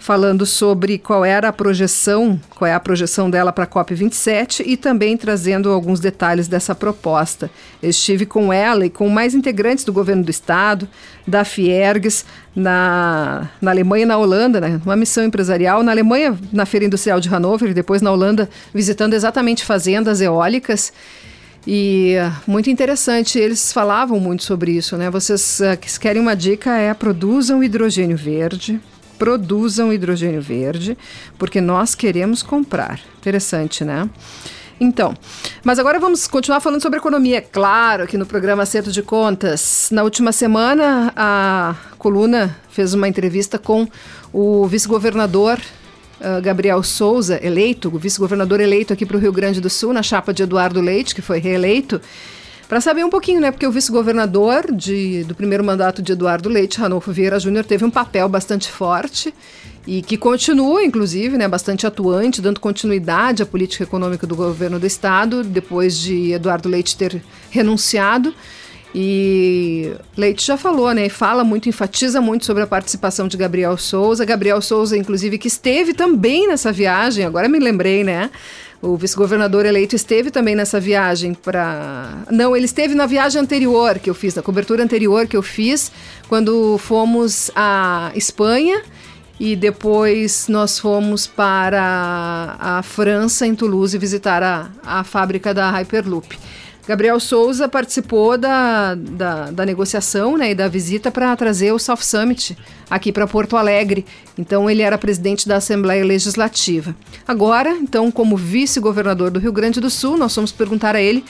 falando 0.05 0.45
sobre 0.45 0.99
qual 0.99 1.25
era 1.25 1.47
a 1.47 1.51
projeção, 1.51 2.39
qual 2.55 2.69
é 2.69 2.75
a 2.75 2.79
projeção 2.79 3.27
dela 3.27 3.51
para 3.51 3.63
a 3.63 3.67
COP27 3.67 4.63
e 4.63 4.77
também 4.77 5.17
trazendo 5.17 5.71
alguns 5.71 5.99
detalhes 5.99 6.47
dessa 6.47 6.75
proposta. 6.75 7.49
Eu 7.81 7.89
estive 7.89 8.23
com 8.23 8.53
ela 8.53 8.85
e 8.85 8.89
com 8.91 9.09
mais 9.09 9.33
integrantes 9.33 9.83
do 9.83 9.91
governo 9.91 10.23
do 10.23 10.29
estado, 10.29 10.87
da 11.27 11.43
Fiergs, 11.43 12.23
na, 12.55 13.49
na 13.59 13.71
Alemanha 13.71 14.03
e 14.03 14.05
na 14.05 14.15
Holanda, 14.15 14.61
né, 14.61 14.79
uma 14.85 14.95
missão 14.95 15.23
empresarial. 15.23 15.81
Na 15.81 15.91
Alemanha, 15.91 16.37
na 16.53 16.67
Feira 16.67 16.85
Industrial 16.85 17.19
de 17.19 17.27
Hannover, 17.27 17.71
e 17.71 17.73
depois 17.73 18.03
na 18.03 18.11
Holanda, 18.11 18.47
visitando 18.71 19.15
exatamente 19.15 19.65
fazendas 19.65 20.21
eólicas. 20.21 20.93
E 21.65 22.13
muito 22.45 22.69
interessante, 22.69 23.39
eles 23.39 23.73
falavam 23.73 24.19
muito 24.19 24.43
sobre 24.43 24.71
isso, 24.73 24.95
né? 24.97 25.09
Vocês 25.09 25.59
uh, 25.61 25.75
que 25.75 25.99
querem 25.99 26.21
uma 26.21 26.35
dica 26.35 26.77
é 26.77 26.93
produzam 26.93 27.63
hidrogênio 27.63 28.15
verde, 28.15 28.79
produzam 29.18 29.91
hidrogênio 29.91 30.41
verde, 30.41 30.97
porque 31.38 31.61
nós 31.61 31.95
queremos 31.95 32.43
comprar. 32.43 32.99
Interessante, 33.18 33.84
né? 33.84 34.09
Então, 34.80 35.13
mas 35.63 35.80
agora 35.80 35.99
vamos 35.99 36.28
continuar 36.28 36.59
falando 36.59 36.82
sobre 36.82 36.99
economia. 36.99 37.41
Claro, 37.41 38.03
aqui 38.03 38.18
no 38.18 38.26
programa 38.26 38.63
Acerto 38.63 38.91
de 38.91 39.01
Contas. 39.01 39.89
Na 39.91 40.03
última 40.03 40.32
semana, 40.34 41.13
a 41.16 41.76
coluna 41.97 42.57
fez 42.70 42.93
uma 42.93 43.07
entrevista 43.07 43.57
com 43.57 43.88
o 44.34 44.68
vice-governador 44.68 45.59
uh, 46.20 46.41
Gabriel 46.41 46.84
Souza, 46.84 47.39
eleito, 47.41 47.88
o 47.88 47.97
vice-governador 47.97 48.59
eleito 48.59 48.91
aqui 48.91 49.05
para 49.05 49.16
o 49.16 49.20
Rio 49.20 49.32
Grande 49.32 49.61
do 49.61 49.70
Sul, 49.70 49.93
na 49.93 50.03
chapa 50.03 50.34
de 50.34 50.43
Eduardo 50.43 50.82
Leite, 50.82 51.16
que 51.16 51.22
foi 51.22 51.39
reeleito. 51.39 52.01
Para 52.68 52.82
saber 52.82 53.05
um 53.05 53.09
pouquinho, 53.09 53.39
né? 53.39 53.51
Porque 53.51 53.68
o 53.68 53.72
vice-governador 53.72 54.66
do 55.28 55.36
primeiro 55.36 55.63
mandato 55.63 56.01
de 56.01 56.13
Eduardo 56.13 56.49
Leite, 56.49 56.80
Ranolfo 56.80 57.11
Vieira 57.11 57.39
Júnior, 57.39 57.63
teve 57.63 57.86
um 57.86 57.91
papel 57.91 58.28
bastante 58.28 58.72
forte 58.72 59.34
e 59.86 60.01
que 60.01 60.18
continua, 60.18 60.84
inclusive, 60.84 61.38
né, 61.38 61.47
bastante 61.47 61.86
atuante, 61.86 62.41
dando 62.41 62.59
continuidade 62.59 63.43
à 63.43 63.45
política 63.45 63.84
econômica 63.84 64.26
do 64.26 64.36
governo 64.36 64.80
do 64.80 64.88
Estado, 64.88 65.43
depois 65.43 65.95
de 65.95 66.32
Eduardo 66.32 66.68
Leite 66.68 66.97
ter 66.97 67.22
renunciado. 67.51 68.34
E 68.97 69.93
Leite 70.18 70.47
já 70.47 70.57
falou, 70.57 70.91
né? 70.91 71.07
Fala 71.09 71.43
muito, 71.43 71.70
enfatiza 71.70 72.20
muito 72.20 72.45
sobre 72.45 72.63
a 72.63 72.68
participação 72.68 73.28
de 73.28 73.38
Gabriel 73.38 73.78
Souza. 73.78 74.26
Gabriel 74.26 74.61
Souza, 74.61 74.97
inclusive, 74.97 75.38
que 75.38 75.49
esteve 75.49 75.93
também 75.93 76.47
nessa 76.47 76.72
viagem, 76.72 77.26
agora 77.26 77.47
me 77.47 77.59
lembrei, 77.59 78.03
né? 78.03 78.32
O 78.86 78.95
vice-governador 78.95 79.65
eleito 79.65 79.95
esteve 79.95 80.29
também 80.29 80.53
nessa 80.55 80.79
viagem 80.79 81.33
para. 81.33 82.23
Não, 82.29 82.55
ele 82.55 82.65
esteve 82.65 82.93
na 82.93 83.07
viagem 83.07 83.41
anterior 83.41 83.97
que 83.97 84.07
eu 84.07 84.13
fiz, 84.13 84.36
na 84.36 84.43
cobertura 84.43 84.83
anterior 84.83 85.25
que 85.25 85.36
eu 85.36 85.41
fiz, 85.41 85.91
quando 86.29 86.77
fomos 86.77 87.49
à 87.55 88.11
Espanha 88.13 88.83
e 89.39 89.55
depois 89.55 90.47
nós 90.47 90.77
fomos 90.77 91.25
para 91.25 92.57
a 92.59 92.83
França, 92.83 93.47
em 93.47 93.55
Toulouse, 93.55 93.97
visitar 93.97 94.43
a, 94.43 94.69
a 94.83 95.03
fábrica 95.03 95.51
da 95.51 95.71
Hyperloop. 95.71 96.38
Gabriel 96.88 97.19
Souza 97.19 97.67
participou 97.67 98.38
da, 98.38 98.93
da, 98.93 99.51
da 99.51 99.65
negociação 99.65 100.38
né, 100.38 100.51
e 100.51 100.55
da 100.55 100.67
visita 100.67 101.09
para 101.09 101.36
trazer 101.36 101.71
o 101.71 101.79
South 101.79 101.97
Summit 101.97 102.55
aqui 102.89 103.11
para 103.11 103.25
Porto 103.25 103.57
Alegre. 103.57 104.05
Então, 104.38 104.69
ele 104.69 104.83
era 104.83 104.97
presidente 104.97 105.47
da 105.47 105.57
Assembleia 105.57 106.05
Legislativa. 106.05 106.95
Agora, 107.27 107.71
então, 107.71 108.11
como 108.11 108.38
vice-governador 108.38 109.31
do 109.31 109.39
Rio 109.39 109.51
Grande 109.51 109.81
do 109.81 109.89
Sul, 109.89 110.15
nós 110.15 110.36
vamos 110.36 110.51
perguntar 110.51 110.95
a 110.95 111.01
ele 111.01 111.25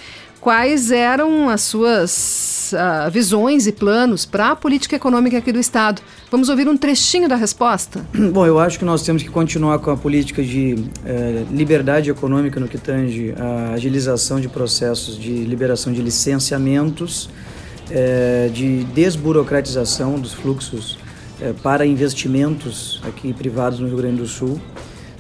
quais 0.45 0.91
eram 0.91 1.49
as 1.49 1.61
suas 1.61 2.71
uh, 2.71 3.09
visões 3.09 3.65
e 3.65 3.71
planos 3.71 4.27
para 4.27 4.51
a 4.51 4.55
política 4.55 4.95
econômica 4.95 5.39
aqui 5.39 5.51
do 5.51 5.57
Estado. 5.57 6.03
Vamos 6.29 6.49
ouvir 6.49 6.67
um 6.67 6.77
trechinho 6.77 7.27
da 7.27 7.35
resposta? 7.35 8.05
Bom, 8.31 8.45
eu 8.45 8.59
acho 8.59 8.77
que 8.77 8.85
nós 8.85 9.01
temos 9.01 9.23
que 9.23 9.29
continuar 9.29 9.79
com 9.79 9.89
a 9.89 9.97
política 9.97 10.43
de 10.43 10.85
eh, 11.03 11.45
liberdade 11.49 12.11
econômica 12.11 12.59
no 12.59 12.67
que 12.67 12.77
tange 12.77 13.33
a 13.35 13.73
agilização 13.73 14.39
de 14.39 14.47
processos 14.47 15.17
de 15.17 15.31
liberação 15.31 15.91
de 15.91 15.99
licenciamentos, 15.99 17.27
eh, 17.89 18.51
de 18.53 18.83
desburocratização 18.83 20.19
dos 20.19 20.35
fluxos 20.35 20.99
eh, 21.41 21.55
para 21.63 21.87
investimentos 21.87 23.01
aqui 23.07 23.33
privados 23.33 23.79
no 23.79 23.87
Rio 23.87 23.97
Grande 23.97 24.17
do 24.17 24.27
Sul. 24.27 24.61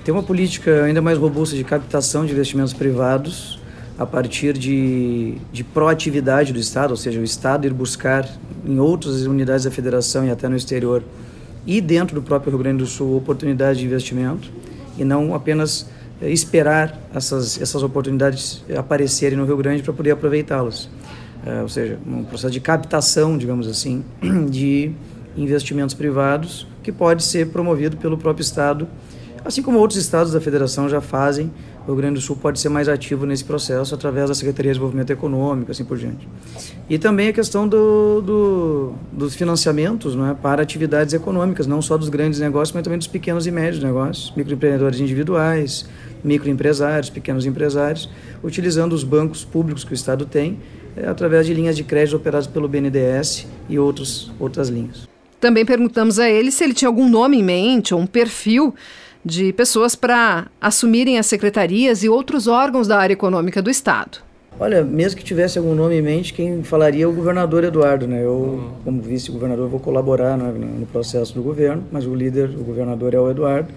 Tem 0.03 0.13
uma 0.13 0.21
política 0.21 0.83
ainda 0.83 1.01
mais 1.01 1.17
robusta 1.17 1.55
de 1.55 1.63
captação 1.63 2.27
de 2.27 2.31
investimentos 2.31 2.73
privados 2.73 3.54
a 3.97 4.05
partir 4.05 4.57
de, 4.57 5.35
de 5.51 5.63
proatividade 5.63 6.51
do 6.51 6.59
Estado, 6.59 6.91
ou 6.91 6.97
seja, 6.97 7.19
o 7.19 7.23
Estado 7.23 7.65
ir 7.65 7.73
buscar 7.73 8.27
em 8.65 8.79
outras 8.79 9.25
unidades 9.25 9.63
da 9.63 9.71
federação 9.71 10.25
e 10.25 10.31
até 10.31 10.49
no 10.49 10.55
exterior 10.55 11.03
e 11.65 11.79
dentro 11.79 12.15
do 12.15 12.21
próprio 12.21 12.51
Rio 12.51 12.59
Grande 12.59 12.79
do 12.79 12.85
Sul 12.85 13.15
oportunidades 13.15 13.79
de 13.79 13.85
investimento 13.85 14.51
e 14.97 15.05
não 15.05 15.33
apenas 15.33 15.87
eh, 16.21 16.29
esperar 16.29 16.99
essas, 17.13 17.61
essas 17.61 17.83
oportunidades 17.83 18.63
aparecerem 18.77 19.37
no 19.37 19.45
Rio 19.45 19.57
Grande 19.57 19.81
para 19.81 19.93
poder 19.93 20.11
aproveitá-las. 20.11 20.89
É, 21.45 21.61
ou 21.61 21.69
seja, 21.69 21.99
um 22.07 22.23
processo 22.23 22.51
de 22.51 22.59
captação, 22.59 23.37
digamos 23.37 23.67
assim, 23.67 24.03
de 24.49 24.91
investimentos 25.37 25.93
privados 25.93 26.67
que 26.81 26.91
pode 26.91 27.23
ser 27.23 27.49
promovido 27.49 27.97
pelo 27.97 28.17
próprio 28.17 28.41
Estado, 28.41 28.87
assim 29.43 29.61
como 29.61 29.77
outros 29.77 29.99
estados 29.99 30.33
da 30.33 30.41
federação 30.41 30.89
já 30.89 31.01
fazem 31.01 31.51
o 31.85 31.91
Rio 31.91 31.95
Grande 31.97 32.15
do 32.15 32.21
Sul 32.21 32.35
pode 32.35 32.59
ser 32.59 32.69
mais 32.69 32.89
ativo 32.89 33.25
nesse 33.25 33.43
processo 33.43 33.93
através 33.93 34.27
da 34.27 34.35
Secretaria 34.35 34.71
de 34.71 34.73
Desenvolvimento 34.73 35.11
Econômico, 35.11 35.71
assim 35.71 35.85
por 35.85 35.97
diante. 35.97 36.27
E 36.89 36.97
também 36.97 37.27
a 37.27 37.33
questão 37.33 37.67
do, 37.67 38.21
do, 38.21 38.93
dos 39.11 39.35
financiamentos 39.35 40.15
é, 40.15 40.33
para 40.33 40.63
atividades 40.63 41.13
econômicas, 41.13 41.67
não 41.67 41.81
só 41.81 41.95
dos 41.95 42.09
grandes 42.09 42.39
negócios, 42.39 42.73
mas 42.73 42.83
também 42.83 42.97
dos 42.97 43.07
pequenos 43.07 43.45
e 43.45 43.51
médios 43.51 43.83
negócios, 43.83 44.33
microempreendedores 44.35 44.99
individuais, 44.99 45.85
microempresários, 46.23 47.09
pequenos 47.11 47.45
empresários, 47.45 48.09
utilizando 48.43 48.93
os 48.93 49.03
bancos 49.03 49.45
públicos 49.45 49.83
que 49.83 49.91
o 49.91 49.95
Estado 49.95 50.25
tem, 50.25 50.57
é, 50.97 51.07
através 51.07 51.45
de 51.45 51.53
linhas 51.53 51.75
de 51.75 51.83
crédito 51.83 52.15
operadas 52.15 52.47
pelo 52.47 52.67
BNDES 52.67 53.47
e 53.69 53.77
outros, 53.77 54.31
outras 54.39 54.69
linhas. 54.69 55.07
Também 55.39 55.63
perguntamos 55.63 56.17
a 56.17 56.27
ele 56.27 56.49
se 56.49 56.63
ele 56.63 56.73
tinha 56.73 56.89
algum 56.89 57.07
nome 57.07 57.37
em 57.37 57.43
mente 57.43 57.93
ou 57.93 57.99
um 57.99 58.07
perfil 58.07 58.73
de 59.25 59.51
pessoas 59.51 59.95
para 59.95 60.45
assumirem 60.61 61.17
as 61.17 61.25
secretarias 61.25 62.03
e 62.03 62.09
outros 62.09 62.47
órgãos 62.47 62.87
da 62.87 62.99
área 62.99 63.13
econômica 63.13 63.59
do 63.59 63.71
Estado. 63.71 64.19
Olha, 64.57 64.83
mesmo 64.85 65.17
que 65.17 65.23
tivesse 65.25 65.57
algum 65.57 65.75
nome 65.75 65.95
em 65.95 66.01
mente, 66.01 66.33
quem 66.33 66.63
falaria 66.63 67.03
é 67.03 67.07
o 67.07 67.11
governador 67.11 67.63
Eduardo, 67.65 68.07
né? 68.07 68.23
Eu, 68.23 68.71
como 68.85 69.01
vice-governador, 69.01 69.67
vou 69.67 69.81
colaborar 69.81 70.37
né, 70.37 70.53
no 70.79 70.85
processo 70.85 71.33
do 71.33 71.43
governo, 71.43 71.83
mas 71.91 72.05
o 72.05 72.15
líder, 72.15 72.51
o 72.51 72.63
governador 72.63 73.13
é 73.13 73.19
o 73.19 73.29
Eduardo. 73.29 73.67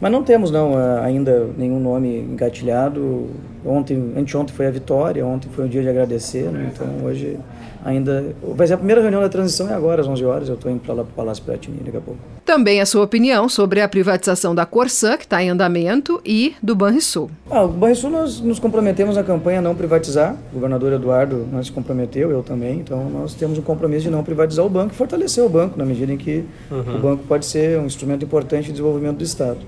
Mas 0.00 0.12
não 0.12 0.22
temos 0.22 0.50
não 0.50 0.76
ainda 1.02 1.48
nenhum 1.56 1.80
nome 1.80 2.18
engatilhado. 2.20 3.28
Ontem, 3.64 4.12
anteontem 4.16 4.54
foi 4.54 4.66
a 4.66 4.70
vitória, 4.70 5.24
ontem 5.24 5.48
foi 5.50 5.64
o 5.64 5.68
dia 5.68 5.82
de 5.82 5.88
agradecer, 5.88 6.44
né? 6.52 6.70
Então 6.72 6.86
hoje 7.04 7.38
ainda. 7.84 8.34
Vai 8.54 8.66
ser 8.66 8.74
a 8.74 8.76
primeira 8.76 9.00
reunião 9.00 9.20
da 9.20 9.28
transição 9.28 9.68
é 9.68 9.74
agora, 9.74 10.00
às 10.00 10.08
11 10.08 10.24
horas. 10.24 10.48
Eu 10.48 10.54
estou 10.54 10.70
indo 10.70 10.80
para 10.80 10.94
lá 10.94 11.04
para 11.04 11.12
o 11.12 11.14
Palácio 11.14 11.42
Piratini 11.44 11.78
daqui 11.84 11.96
a 11.96 12.00
pouco. 12.00 12.20
Também 12.44 12.80
a 12.80 12.86
sua 12.86 13.04
opinião 13.04 13.48
sobre 13.48 13.80
a 13.80 13.88
privatização 13.88 14.54
da 14.54 14.64
Corsã, 14.64 15.16
que 15.16 15.24
está 15.24 15.42
em 15.42 15.50
andamento, 15.50 16.20
e 16.24 16.54
do 16.62 16.74
Banrisul. 16.74 17.30
Ah, 17.50 17.62
o 17.62 17.68
Banrisul 17.68 18.10
nós 18.10 18.40
nos 18.40 18.58
comprometemos 18.58 19.16
na 19.16 19.22
campanha 19.22 19.58
a 19.58 19.62
não 19.62 19.74
privatizar. 19.74 20.36
O 20.50 20.54
governador 20.54 20.92
Eduardo 20.92 21.46
nós 21.52 21.66
se 21.66 21.72
comprometeu, 21.72 22.30
eu 22.30 22.42
também. 22.42 22.80
Então 22.80 23.08
nós 23.10 23.34
temos 23.34 23.58
um 23.58 23.62
compromisso 23.62 24.04
de 24.04 24.10
não 24.10 24.22
privatizar 24.22 24.64
o 24.64 24.68
banco 24.70 24.92
e 24.92 24.96
fortalecer 24.96 25.44
o 25.44 25.48
banco, 25.48 25.78
na 25.78 25.84
medida 25.84 26.12
em 26.12 26.16
que 26.16 26.44
uhum. 26.70 26.96
o 26.96 26.98
banco 26.98 27.24
pode 27.26 27.46
ser 27.46 27.78
um 27.78 27.86
instrumento 27.86 28.24
importante 28.24 28.66
de 28.66 28.72
desenvolvimento 28.72 29.18
do 29.18 29.24
Estado. 29.24 29.58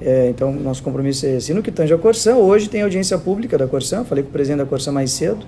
É, 0.00 0.28
então, 0.28 0.52
nosso 0.52 0.82
compromisso 0.82 1.26
é 1.26 1.36
esse. 1.36 1.50
E 1.50 1.54
no 1.54 1.62
que 1.62 1.72
tange 1.72 1.92
a 1.92 1.98
Corsã, 1.98 2.36
hoje 2.36 2.68
tem 2.68 2.82
audiência 2.82 3.18
pública 3.18 3.58
da 3.58 3.66
Corsã, 3.66 4.04
falei 4.04 4.22
com 4.22 4.30
o 4.30 4.32
presidente 4.32 4.58
da 4.58 4.66
Corsã 4.66 4.92
mais 4.92 5.10
cedo, 5.10 5.44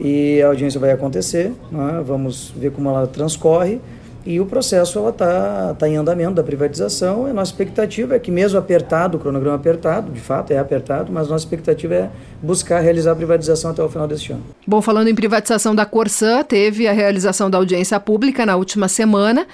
e 0.00 0.42
a 0.42 0.48
audiência 0.48 0.78
vai 0.78 0.90
acontecer, 0.90 1.52
né? 1.70 2.02
vamos 2.04 2.52
ver 2.56 2.70
como 2.72 2.88
ela 2.88 3.06
transcorre 3.06 3.80
e 4.26 4.40
o 4.40 4.44
processo 4.44 4.98
ela 4.98 5.10
está 5.10 5.72
tá 5.74 5.88
em 5.88 5.96
andamento 5.96 6.34
da 6.34 6.42
privatização. 6.42 7.28
E 7.28 7.30
a 7.30 7.32
nossa 7.32 7.52
expectativa 7.52 8.16
é 8.16 8.18
que 8.18 8.32
mesmo 8.32 8.58
apertado, 8.58 9.16
o 9.16 9.20
cronograma 9.20 9.54
apertado, 9.54 10.10
de 10.10 10.20
fato 10.20 10.50
é 10.50 10.58
apertado, 10.58 11.12
mas 11.12 11.28
nossa 11.28 11.44
expectativa 11.44 11.94
é 11.94 12.10
buscar 12.42 12.80
realizar 12.80 13.12
a 13.12 13.14
privatização 13.14 13.70
até 13.70 13.82
o 13.82 13.88
final 13.88 14.08
deste 14.08 14.32
ano. 14.32 14.42
Bom, 14.66 14.82
falando 14.82 15.06
em 15.06 15.14
privatização 15.14 15.76
da 15.76 15.86
Corsã, 15.86 16.42
teve 16.42 16.88
a 16.88 16.92
realização 16.92 17.48
da 17.48 17.56
audiência 17.56 18.00
pública 18.00 18.44
na 18.44 18.56
última 18.56 18.88
semana 18.88 19.46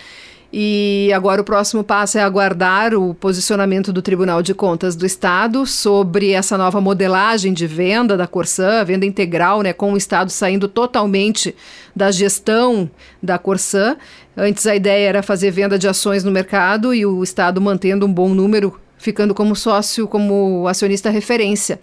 e 0.53 1.11
agora 1.15 1.41
o 1.41 1.45
próximo 1.45 1.83
passo 1.83 2.19
é 2.19 2.21
aguardar 2.21 2.95
o 2.95 3.15
posicionamento 3.15 3.91
do 3.91 4.03
Tribunal 4.03 4.43
de 4.43 4.53
Contas 4.53 4.95
do 4.95 5.07
Estado 5.07 5.65
sobre 5.65 6.33
essa 6.33 6.59
nova 6.59 6.79
modelagem 6.79 7.55
de 7.55 7.67
venda 7.67 8.19
da 8.19 8.27
Corsã, 8.27 8.85
venda 8.85 9.07
integral, 9.07 9.63
né, 9.63 9.73
com 9.73 9.95
o 9.95 9.97
Estado 9.97 10.31
saindo 10.31 10.69
totalmente 10.69 11.57
da 11.97 12.11
gestão 12.11 12.91
da 13.23 13.39
Corsã. 13.39 13.97
Antes 14.37 14.67
a 14.67 14.77
ideia 14.77 15.09
era 15.09 15.23
fazer 15.23 15.51
venda 15.51 15.79
de 15.79 15.89
ações 15.89 16.23
no 16.23 16.31
mercado 16.31 16.93
e 16.93 17.07
o 17.07 17.23
Estado 17.23 17.59
mantendo 17.59 18.05
um 18.05 18.13
bom 18.13 18.29
número, 18.29 18.79
ficando 18.99 19.35
como 19.35 19.57
sócio, 19.57 20.07
como 20.07 20.69
acionista 20.69 21.09
referência. 21.09 21.81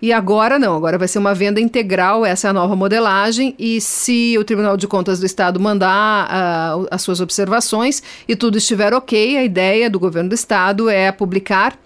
E 0.00 0.12
agora 0.12 0.58
não, 0.58 0.76
agora 0.76 0.98
vai 0.98 1.08
ser 1.08 1.18
uma 1.18 1.34
venda 1.34 1.60
integral, 1.60 2.24
essa 2.24 2.48
é 2.48 2.50
a 2.50 2.52
nova 2.52 2.76
modelagem. 2.76 3.54
E 3.58 3.80
se 3.80 4.36
o 4.38 4.44
Tribunal 4.44 4.76
de 4.76 4.86
Contas 4.86 5.18
do 5.20 5.26
Estado 5.26 5.58
mandar 5.58 6.26
uh, 6.26 6.86
as 6.90 7.02
suas 7.02 7.20
observações 7.20 8.02
e 8.28 8.36
tudo 8.36 8.58
estiver 8.58 8.92
ok, 8.92 9.36
a 9.36 9.44
ideia 9.44 9.88
do 9.88 9.98
governo 9.98 10.28
do 10.28 10.34
Estado 10.34 10.88
é 10.88 11.10
publicar 11.10 11.78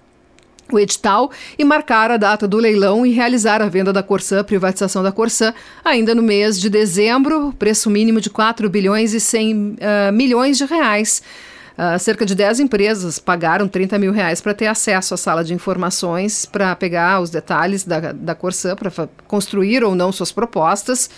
o 0.72 0.78
edital 0.78 1.30
e 1.58 1.64
marcar 1.64 2.10
a 2.10 2.16
data 2.16 2.46
do 2.46 2.56
leilão 2.56 3.04
e 3.04 3.12
realizar 3.12 3.60
a 3.60 3.68
venda 3.68 3.92
da 3.92 4.02
Corsã, 4.02 4.42
privatização 4.44 5.02
da 5.02 5.12
Corsã, 5.12 5.52
ainda 5.84 6.14
no 6.14 6.22
mês 6.22 6.60
de 6.60 6.70
dezembro, 6.70 7.52
preço 7.58 7.90
mínimo 7.90 8.20
de 8.20 8.30
4 8.30 8.68
bilhões 8.68 9.12
e 9.12 9.20
100 9.20 9.54
uh, 9.54 9.76
ah, 9.80 10.12
milhões 10.12 10.58
de 10.58 10.64
reais. 10.64 11.22
Uh, 11.80 11.98
cerca 11.98 12.26
de 12.26 12.34
10 12.34 12.60
empresas 12.60 13.18
pagaram 13.18 13.66
30 13.66 13.98
mil 13.98 14.12
reais 14.12 14.42
para 14.42 14.52
ter 14.52 14.66
acesso 14.66 15.14
à 15.14 15.16
sala 15.16 15.42
de 15.42 15.54
informações, 15.54 16.44
para 16.44 16.76
pegar 16.76 17.22
os 17.22 17.30
detalhes 17.30 17.84
da, 17.84 18.12
da 18.12 18.34
Corsã, 18.34 18.76
para 18.76 19.08
construir 19.26 19.82
ou 19.82 19.94
não 19.94 20.12
suas 20.12 20.30
propostas. 20.30 21.08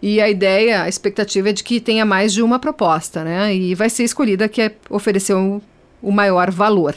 E 0.00 0.18
a 0.18 0.30
ideia, 0.30 0.84
a 0.84 0.88
expectativa 0.88 1.50
é 1.50 1.52
de 1.52 1.62
que 1.62 1.80
tenha 1.80 2.06
mais 2.06 2.32
de 2.32 2.40
uma 2.40 2.58
proposta, 2.58 3.22
né? 3.24 3.54
E 3.54 3.74
vai 3.74 3.90
ser 3.90 4.04
escolhida 4.04 4.48
que 4.48 4.62
é 4.62 4.74
oferecer 4.88 5.34
o, 5.34 5.60
o 6.00 6.10
maior 6.10 6.50
valor. 6.50 6.94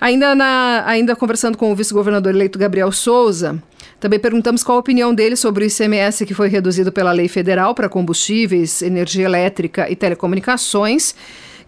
Ainda, 0.00 0.34
na, 0.34 0.82
ainda 0.84 1.14
conversando 1.14 1.56
com 1.56 1.70
o 1.70 1.76
vice-governador 1.76 2.34
eleito 2.34 2.58
Gabriel 2.58 2.90
Souza, 2.90 3.62
também 4.00 4.18
perguntamos 4.18 4.64
qual 4.64 4.78
a 4.78 4.80
opinião 4.80 5.14
dele 5.14 5.36
sobre 5.36 5.64
o 5.64 5.68
ICMS 5.68 6.26
que 6.26 6.34
foi 6.34 6.48
reduzido 6.48 6.90
pela 6.90 7.12
lei 7.12 7.28
federal 7.28 7.72
para 7.72 7.88
combustíveis, 7.88 8.82
energia 8.82 9.26
elétrica 9.26 9.88
e 9.88 9.94
telecomunicações 9.94 11.14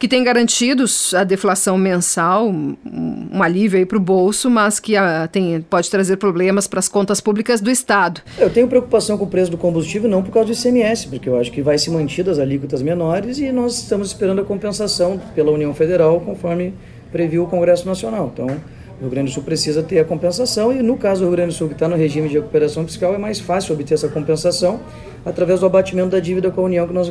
que 0.01 0.09
tem 0.09 0.25
garantidos 0.25 1.13
a 1.13 1.25
deflação 1.25 1.77
mensal, 1.77 2.49
um, 2.49 3.43
alívio 3.43 3.87
para 3.87 3.99
o 3.99 4.01
bolso, 4.01 4.49
mas 4.49 4.81
que 4.81 4.97
a, 4.97 5.25
ah, 5.25 5.29
tem, 5.29 5.61
pode 5.61 5.91
trazer 5.91 6.17
problemas 6.17 6.67
para 6.67 6.79
as 6.79 6.89
contas 6.89 7.21
públicas 7.21 7.61
do 7.61 7.71
Estado. 7.71 8.23
Eu 8.39 8.49
tenho 8.49 8.67
preocupação 8.67 9.19
com 9.19 9.25
o 9.25 9.27
preço 9.27 9.51
do 9.51 9.59
combustível 9.59 10.09
não 10.09 10.23
por 10.23 10.33
causa 10.33 10.49
do 10.49 10.55
ICMS, 10.55 11.07
porque 11.07 11.29
eu 11.29 11.39
acho 11.39 11.53
que 11.53 11.61
vai 11.61 11.77
se 11.77 11.91
mantidas 11.91 12.39
as 12.39 12.43
alíquotas 12.43 12.81
menores 12.81 13.39
e 13.39 13.53
nós 13.53 13.77
estamos 13.77 14.09
esperando 14.09 14.41
a 14.41 14.45
compensação 14.45 15.21
pela 15.35 15.53
União 15.53 15.75
Federal, 15.75 16.19
conforme 16.21 16.73
previu 17.13 17.45
o 17.45 17.47
Congresso 17.47 17.87
Nacional. 17.87 18.31
Então, 18.33 18.49
o 19.01 19.05
Rio 19.05 19.11
Grande 19.11 19.31
do 19.31 19.35
Sul 19.35 19.43
precisa 19.43 19.83
ter 19.83 19.99
a 19.99 20.05
compensação 20.05 20.71
e 20.71 20.83
no 20.83 20.97
caso 20.97 21.21
do 21.21 21.27
Rio 21.27 21.37
Grande 21.37 21.55
do 21.55 21.57
Sul 21.57 21.69
que 21.69 21.73
está 21.75 21.89
no 21.89 21.97
regime 21.97 22.29
de 22.29 22.35
recuperação 22.35 22.87
fiscal 22.87 23.15
é 23.15 23.19
mais 23.19 23.41
fácil 23.41 23.75
obter 23.75 23.95
essa 23.95 24.09
compensação 24.09 24.79
através 25.25 25.61
do 25.61 25.67
abatimento 25.67 26.11
da 26.11 26.21
dívida 26.21 26.51
com 26.51 26.61
a 26.61 26.65
União 26.65 26.87
que 26.87 26.93
nós 26.93 27.11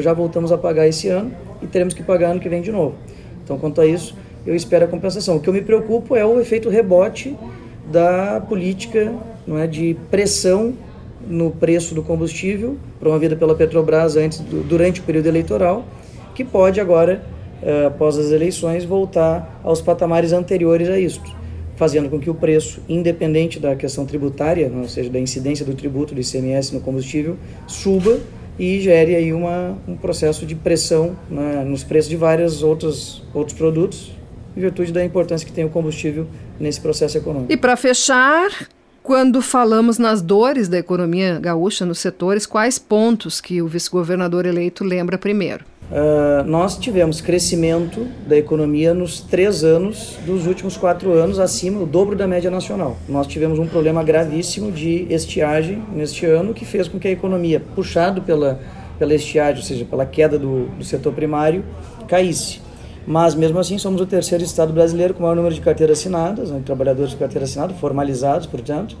já 0.00 0.12
voltamos 0.12 0.50
a 0.50 0.58
pagar 0.58 0.88
esse 0.88 1.08
ano 1.08 1.32
e 1.62 1.68
teremos 1.68 1.94
que 1.94 2.02
pagar 2.02 2.32
ano 2.32 2.40
que 2.40 2.48
vem 2.48 2.60
de 2.60 2.72
novo. 2.72 2.96
Então 3.44 3.56
quanto 3.56 3.80
a 3.80 3.86
isso 3.86 4.16
eu 4.44 4.56
espero 4.56 4.86
a 4.86 4.88
compensação. 4.88 5.36
O 5.36 5.40
que 5.40 5.48
eu 5.48 5.52
me 5.52 5.62
preocupo 5.62 6.16
é 6.16 6.26
o 6.26 6.40
efeito 6.40 6.68
rebote 6.68 7.36
da 7.90 8.40
política 8.40 9.14
não 9.46 9.56
é 9.56 9.68
de 9.68 9.96
pressão 10.10 10.74
no 11.28 11.50
preço 11.50 11.94
do 11.94 12.02
combustível 12.02 12.76
promovida 12.98 13.36
pela 13.36 13.54
Petrobras 13.54 14.16
antes 14.16 14.40
durante 14.40 15.00
o 15.00 15.04
período 15.04 15.26
eleitoral 15.26 15.84
que 16.34 16.44
pode 16.44 16.80
agora 16.80 17.22
após 17.86 18.18
as 18.18 18.30
eleições, 18.30 18.84
voltar 18.84 19.60
aos 19.62 19.80
patamares 19.80 20.32
anteriores 20.32 20.88
a 20.88 20.98
isto, 20.98 21.30
fazendo 21.76 22.08
com 22.08 22.18
que 22.18 22.30
o 22.30 22.34
preço, 22.34 22.80
independente 22.88 23.58
da 23.58 23.74
questão 23.74 24.06
tributária, 24.06 24.70
ou 24.74 24.88
seja, 24.88 25.10
da 25.10 25.18
incidência 25.18 25.64
do 25.64 25.74
tributo 25.74 26.14
do 26.14 26.20
ICMS 26.20 26.74
no 26.74 26.80
combustível, 26.80 27.36
suba 27.66 28.18
e 28.58 28.80
gere 28.80 29.16
aí 29.16 29.32
uma, 29.32 29.76
um 29.86 29.96
processo 29.96 30.46
de 30.46 30.54
pressão 30.54 31.16
né, 31.28 31.64
nos 31.64 31.82
preços 31.82 32.08
de 32.08 32.16
vários 32.16 32.62
outros, 32.62 33.22
outros 33.34 33.56
produtos, 33.56 34.12
em 34.56 34.60
virtude 34.60 34.92
da 34.92 35.04
importância 35.04 35.44
que 35.44 35.52
tem 35.52 35.64
o 35.64 35.68
combustível 35.68 36.26
nesse 36.60 36.80
processo 36.80 37.18
econômico. 37.18 37.52
E 37.52 37.56
para 37.56 37.76
fechar, 37.76 38.68
quando 39.04 39.42
falamos 39.42 39.98
nas 39.98 40.22
dores 40.22 40.66
da 40.66 40.78
economia 40.78 41.38
gaúcha 41.38 41.84
nos 41.84 41.98
setores, 41.98 42.46
quais 42.46 42.78
pontos 42.78 43.38
que 43.38 43.60
o 43.60 43.68
vice-governador 43.68 44.46
eleito 44.46 44.82
lembra 44.82 45.18
primeiro? 45.18 45.62
Uh, 45.90 46.42
nós 46.46 46.78
tivemos 46.78 47.20
crescimento 47.20 48.08
da 48.26 48.34
economia 48.34 48.94
nos 48.94 49.20
três 49.20 49.62
anos 49.62 50.16
dos 50.24 50.46
últimos 50.46 50.78
quatro 50.78 51.12
anos, 51.12 51.38
acima, 51.38 51.82
o 51.82 51.86
dobro 51.86 52.16
da 52.16 52.26
média 52.26 52.50
nacional. 52.50 52.96
Nós 53.06 53.26
tivemos 53.26 53.58
um 53.58 53.66
problema 53.66 54.02
gravíssimo 54.02 54.72
de 54.72 55.06
estiagem 55.12 55.84
neste 55.92 56.24
ano, 56.24 56.54
que 56.54 56.64
fez 56.64 56.88
com 56.88 56.98
que 56.98 57.06
a 57.06 57.10
economia, 57.10 57.60
puxado 57.74 58.22
pela, 58.22 58.58
pela 58.98 59.12
estiagem, 59.12 59.60
ou 59.60 59.66
seja, 59.66 59.84
pela 59.84 60.06
queda 60.06 60.38
do, 60.38 60.64
do 60.78 60.82
setor 60.82 61.12
primário, 61.12 61.62
caísse. 62.08 62.63
Mas, 63.06 63.34
mesmo 63.34 63.58
assim, 63.58 63.76
somos 63.76 64.00
o 64.00 64.06
terceiro 64.06 64.42
estado 64.42 64.72
brasileiro 64.72 65.12
com 65.12 65.20
o 65.20 65.22
maior 65.22 65.36
número 65.36 65.54
de 65.54 65.60
carteiras 65.60 65.98
assinadas, 65.98 66.50
né, 66.50 66.62
trabalhadores 66.64 67.10
de 67.10 67.16
carteira 67.16 67.44
assinada, 67.44 67.74
formalizados, 67.74 68.46
portanto, 68.46 68.96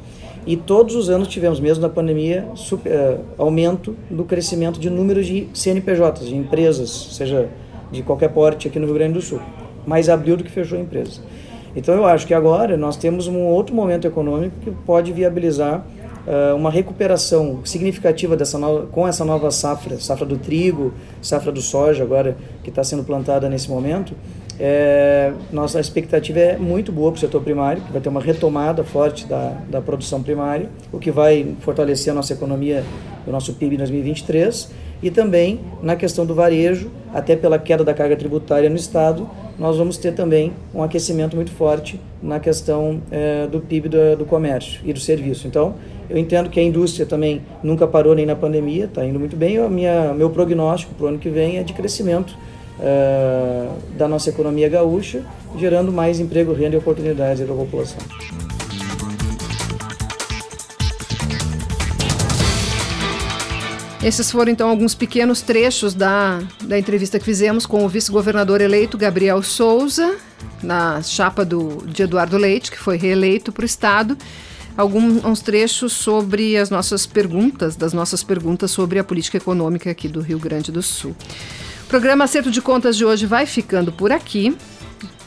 e 0.46 0.56
todos 0.56 0.94
os 0.94 1.08
anos 1.08 1.28
tivemos, 1.28 1.58
mesmo 1.58 1.80
na 1.80 1.88
pandemia, 1.88 2.46
super, 2.54 2.92
uh, 2.92 3.20
aumento 3.38 3.96
do 4.10 4.24
crescimento 4.24 4.78
de 4.78 4.90
números 4.90 5.26
de 5.26 5.48
CNPJs, 5.54 6.28
de 6.28 6.36
empresas, 6.36 6.90
seja 7.12 7.48
de 7.90 8.02
qualquer 8.02 8.28
porte 8.28 8.68
aqui 8.68 8.78
no 8.78 8.84
Rio 8.84 8.94
Grande 8.94 9.14
do 9.14 9.22
Sul. 9.22 9.40
Mais 9.86 10.08
abriu 10.10 10.36
do 10.36 10.44
que 10.44 10.50
fechou 10.50 10.76
a 10.76 10.80
empresa. 10.82 11.20
Então 11.74 11.94
eu 11.94 12.04
acho 12.04 12.26
que 12.26 12.34
agora 12.34 12.76
nós 12.76 12.96
temos 12.96 13.26
um 13.26 13.46
outro 13.46 13.74
momento 13.74 14.06
econômico 14.06 14.54
que 14.60 14.70
pode 14.70 15.12
viabilizar 15.12 15.84
uma 16.56 16.70
recuperação 16.70 17.60
significativa 17.64 18.36
dessa 18.36 18.58
com 18.90 19.06
essa 19.06 19.24
nova 19.24 19.50
safra, 19.50 19.98
safra 19.98 20.24
do 20.24 20.38
trigo, 20.38 20.94
safra 21.20 21.52
do 21.52 21.60
soja 21.60 22.02
agora 22.02 22.36
que 22.62 22.70
está 22.70 22.82
sendo 22.82 23.04
plantada 23.04 23.48
nesse 23.48 23.68
momento, 23.68 24.14
é, 24.58 25.32
nossa 25.52 25.80
expectativa 25.80 26.38
é 26.38 26.56
muito 26.56 26.92
boa 26.92 27.10
para 27.10 27.18
o 27.18 27.20
setor 27.20 27.42
primário, 27.42 27.82
que 27.82 27.92
vai 27.92 28.00
ter 28.00 28.08
uma 28.08 28.20
retomada 28.20 28.84
forte 28.84 29.26
da, 29.26 29.56
da 29.68 29.80
produção 29.80 30.22
primária, 30.22 30.68
o 30.92 30.98
que 30.98 31.10
vai 31.10 31.54
fortalecer 31.60 32.12
a 32.12 32.14
nossa 32.14 32.32
economia, 32.32 32.84
o 33.26 33.30
nosso 33.30 33.54
PIB 33.54 33.74
em 33.74 33.78
2023, 33.78 34.70
e 35.02 35.10
também 35.10 35.60
na 35.82 35.96
questão 35.96 36.24
do 36.24 36.34
varejo, 36.34 36.90
até 37.12 37.34
pela 37.34 37.58
queda 37.58 37.84
da 37.84 37.92
carga 37.92 38.16
tributária 38.16 38.70
no 38.70 38.76
Estado, 38.76 39.28
nós 39.58 39.76
vamos 39.76 39.96
ter 39.96 40.12
também 40.12 40.52
um 40.72 40.82
aquecimento 40.82 41.36
muito 41.36 41.50
forte 41.52 42.00
na 42.22 42.40
questão 42.40 43.02
é, 43.10 43.46
do 43.46 43.60
PIB 43.60 43.88
do, 43.88 44.16
do, 44.18 44.24
comércio 44.24 44.80
e 44.84 44.92
do 44.92 45.00
serviço. 45.00 45.46
Então, 45.46 45.74
eu 46.14 46.20
entendo 46.20 46.48
que 46.48 46.60
a 46.60 46.62
indústria 46.62 47.04
também 47.04 47.42
nunca 47.60 47.88
parou 47.88 48.14
nem 48.14 48.24
na 48.24 48.36
pandemia, 48.36 48.84
está 48.84 49.04
indo 49.04 49.18
muito 49.18 49.34
bem. 49.34 49.58
O 49.58 49.68
meu 49.68 50.30
prognóstico 50.30 50.94
para 50.94 51.06
o 51.06 51.08
ano 51.08 51.18
que 51.18 51.28
vem 51.28 51.58
é 51.58 51.64
de 51.64 51.72
crescimento 51.72 52.36
uh, 52.78 53.76
da 53.98 54.06
nossa 54.06 54.30
economia 54.30 54.68
gaúcha, 54.68 55.24
gerando 55.58 55.90
mais 55.90 56.20
emprego, 56.20 56.52
renda 56.52 56.76
e 56.76 56.78
oportunidades 56.78 57.42
para 57.44 57.52
a 57.52 57.56
população. 57.56 57.98
Esses 64.00 64.30
foram 64.30 64.52
então 64.52 64.68
alguns 64.68 64.94
pequenos 64.94 65.40
trechos 65.40 65.94
da, 65.94 66.40
da 66.62 66.78
entrevista 66.78 67.18
que 67.18 67.24
fizemos 67.24 67.66
com 67.66 67.84
o 67.84 67.88
vice-governador 67.88 68.60
eleito 68.60 68.96
Gabriel 68.96 69.42
Souza, 69.42 70.14
na 70.62 71.02
chapa 71.02 71.44
do, 71.44 71.84
de 71.86 72.04
Eduardo 72.04 72.36
Leite, 72.36 72.70
que 72.70 72.78
foi 72.78 72.96
reeleito 72.96 73.50
para 73.50 73.62
o 73.62 73.66
Estado. 73.66 74.16
Alguns 74.76 75.40
trechos 75.40 75.92
sobre 75.92 76.56
as 76.56 76.68
nossas 76.68 77.06
perguntas, 77.06 77.76
das 77.76 77.92
nossas 77.92 78.24
perguntas 78.24 78.72
sobre 78.72 78.98
a 78.98 79.04
política 79.04 79.36
econômica 79.36 79.88
aqui 79.88 80.08
do 80.08 80.20
Rio 80.20 80.38
Grande 80.38 80.72
do 80.72 80.82
Sul. 80.82 81.14
O 81.84 81.86
programa 81.86 82.24
Acerto 82.24 82.50
de 82.50 82.60
Contas 82.60 82.96
de 82.96 83.04
hoje 83.04 83.24
vai 83.24 83.46
ficando 83.46 83.92
por 83.92 84.10
aqui. 84.10 84.56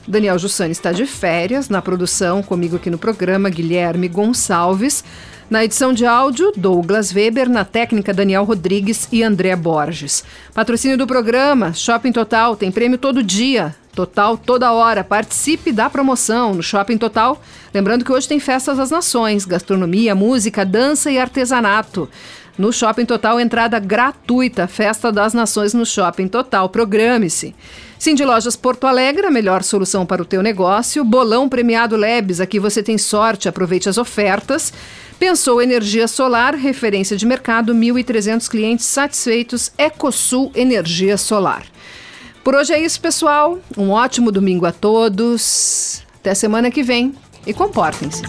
Daniel 0.05 0.37
Jussani 0.37 0.71
está 0.71 0.91
de 0.91 1.05
férias 1.05 1.69
na 1.69 1.81
produção, 1.81 2.43
comigo 2.43 2.75
aqui 2.75 2.89
no 2.89 2.97
programa, 2.97 3.49
Guilherme 3.49 4.07
Gonçalves. 4.07 5.03
Na 5.49 5.63
edição 5.63 5.93
de 5.93 6.05
áudio, 6.05 6.51
Douglas 6.57 7.13
Weber, 7.13 7.49
na 7.49 7.63
técnica 7.63 8.13
Daniel 8.13 8.43
Rodrigues 8.43 9.07
e 9.13 9.23
André 9.23 9.55
Borges. 9.55 10.25
Patrocínio 10.53 10.97
do 10.97 11.07
programa, 11.07 11.73
Shopping 11.73 12.11
Total, 12.11 12.53
tem 12.57 12.69
prêmio 12.69 12.97
todo 12.97 13.23
dia. 13.23 13.73
Total 13.97 14.37
toda 14.37 14.71
hora. 14.71 15.03
Participe 15.03 15.71
da 15.71 15.89
promoção 15.89 16.53
no 16.53 16.61
Shopping 16.61 16.99
Total. 16.99 17.41
Lembrando 17.73 18.05
que 18.05 18.11
hoje 18.11 18.27
tem 18.27 18.39
festas 18.39 18.77
das 18.77 18.91
nações, 18.91 19.43
gastronomia, 19.43 20.13
música, 20.13 20.63
dança 20.63 21.09
e 21.09 21.17
artesanato. 21.17 22.07
No 22.59 22.71
Shopping 22.71 23.05
Total, 23.05 23.39
entrada 23.39 23.79
gratuita. 23.79 24.67
Festa 24.67 25.11
das 25.11 25.33
Nações 25.33 25.73
no 25.73 25.83
Shopping 25.83 26.27
Total. 26.27 26.69
Programe-se. 26.69 27.55
Cindy 27.97 28.23
Lojas 28.23 28.55
Porto 28.55 28.85
Alegre, 28.85 29.25
a 29.25 29.31
melhor 29.31 29.63
solução 29.63 30.05
para 30.05 30.21
o 30.21 30.25
teu 30.25 30.43
negócio. 30.43 31.03
Bolão 31.03 31.49
Premiado 31.49 31.95
Lebes, 31.95 32.39
aqui 32.39 32.59
você 32.59 32.83
tem 32.83 32.99
sorte, 32.99 33.49
aproveite 33.49 33.89
as 33.89 33.97
ofertas. 33.97 34.71
Pensou 35.17 35.59
Energia 35.59 36.07
Solar, 36.07 36.53
referência 36.53 37.17
de 37.17 37.25
mercado, 37.25 37.73
1.300 37.73 38.47
clientes 38.47 38.85
satisfeitos. 38.85 39.71
Ecosul 39.75 40.51
Energia 40.53 41.17
Solar. 41.17 41.63
Por 42.47 42.55
hoje 42.55 42.71
é 42.71 42.79
isso, 42.79 43.01
pessoal. 43.01 43.59
Um 43.77 43.89
ótimo 43.89 44.31
domingo 44.31 44.65
a 44.65 44.71
todos. 44.71 46.01
Até 46.21 46.33
semana 46.33 46.71
que 46.71 46.81
vem 46.81 47.13
e 47.45 47.53
comportem-se. 47.53 48.21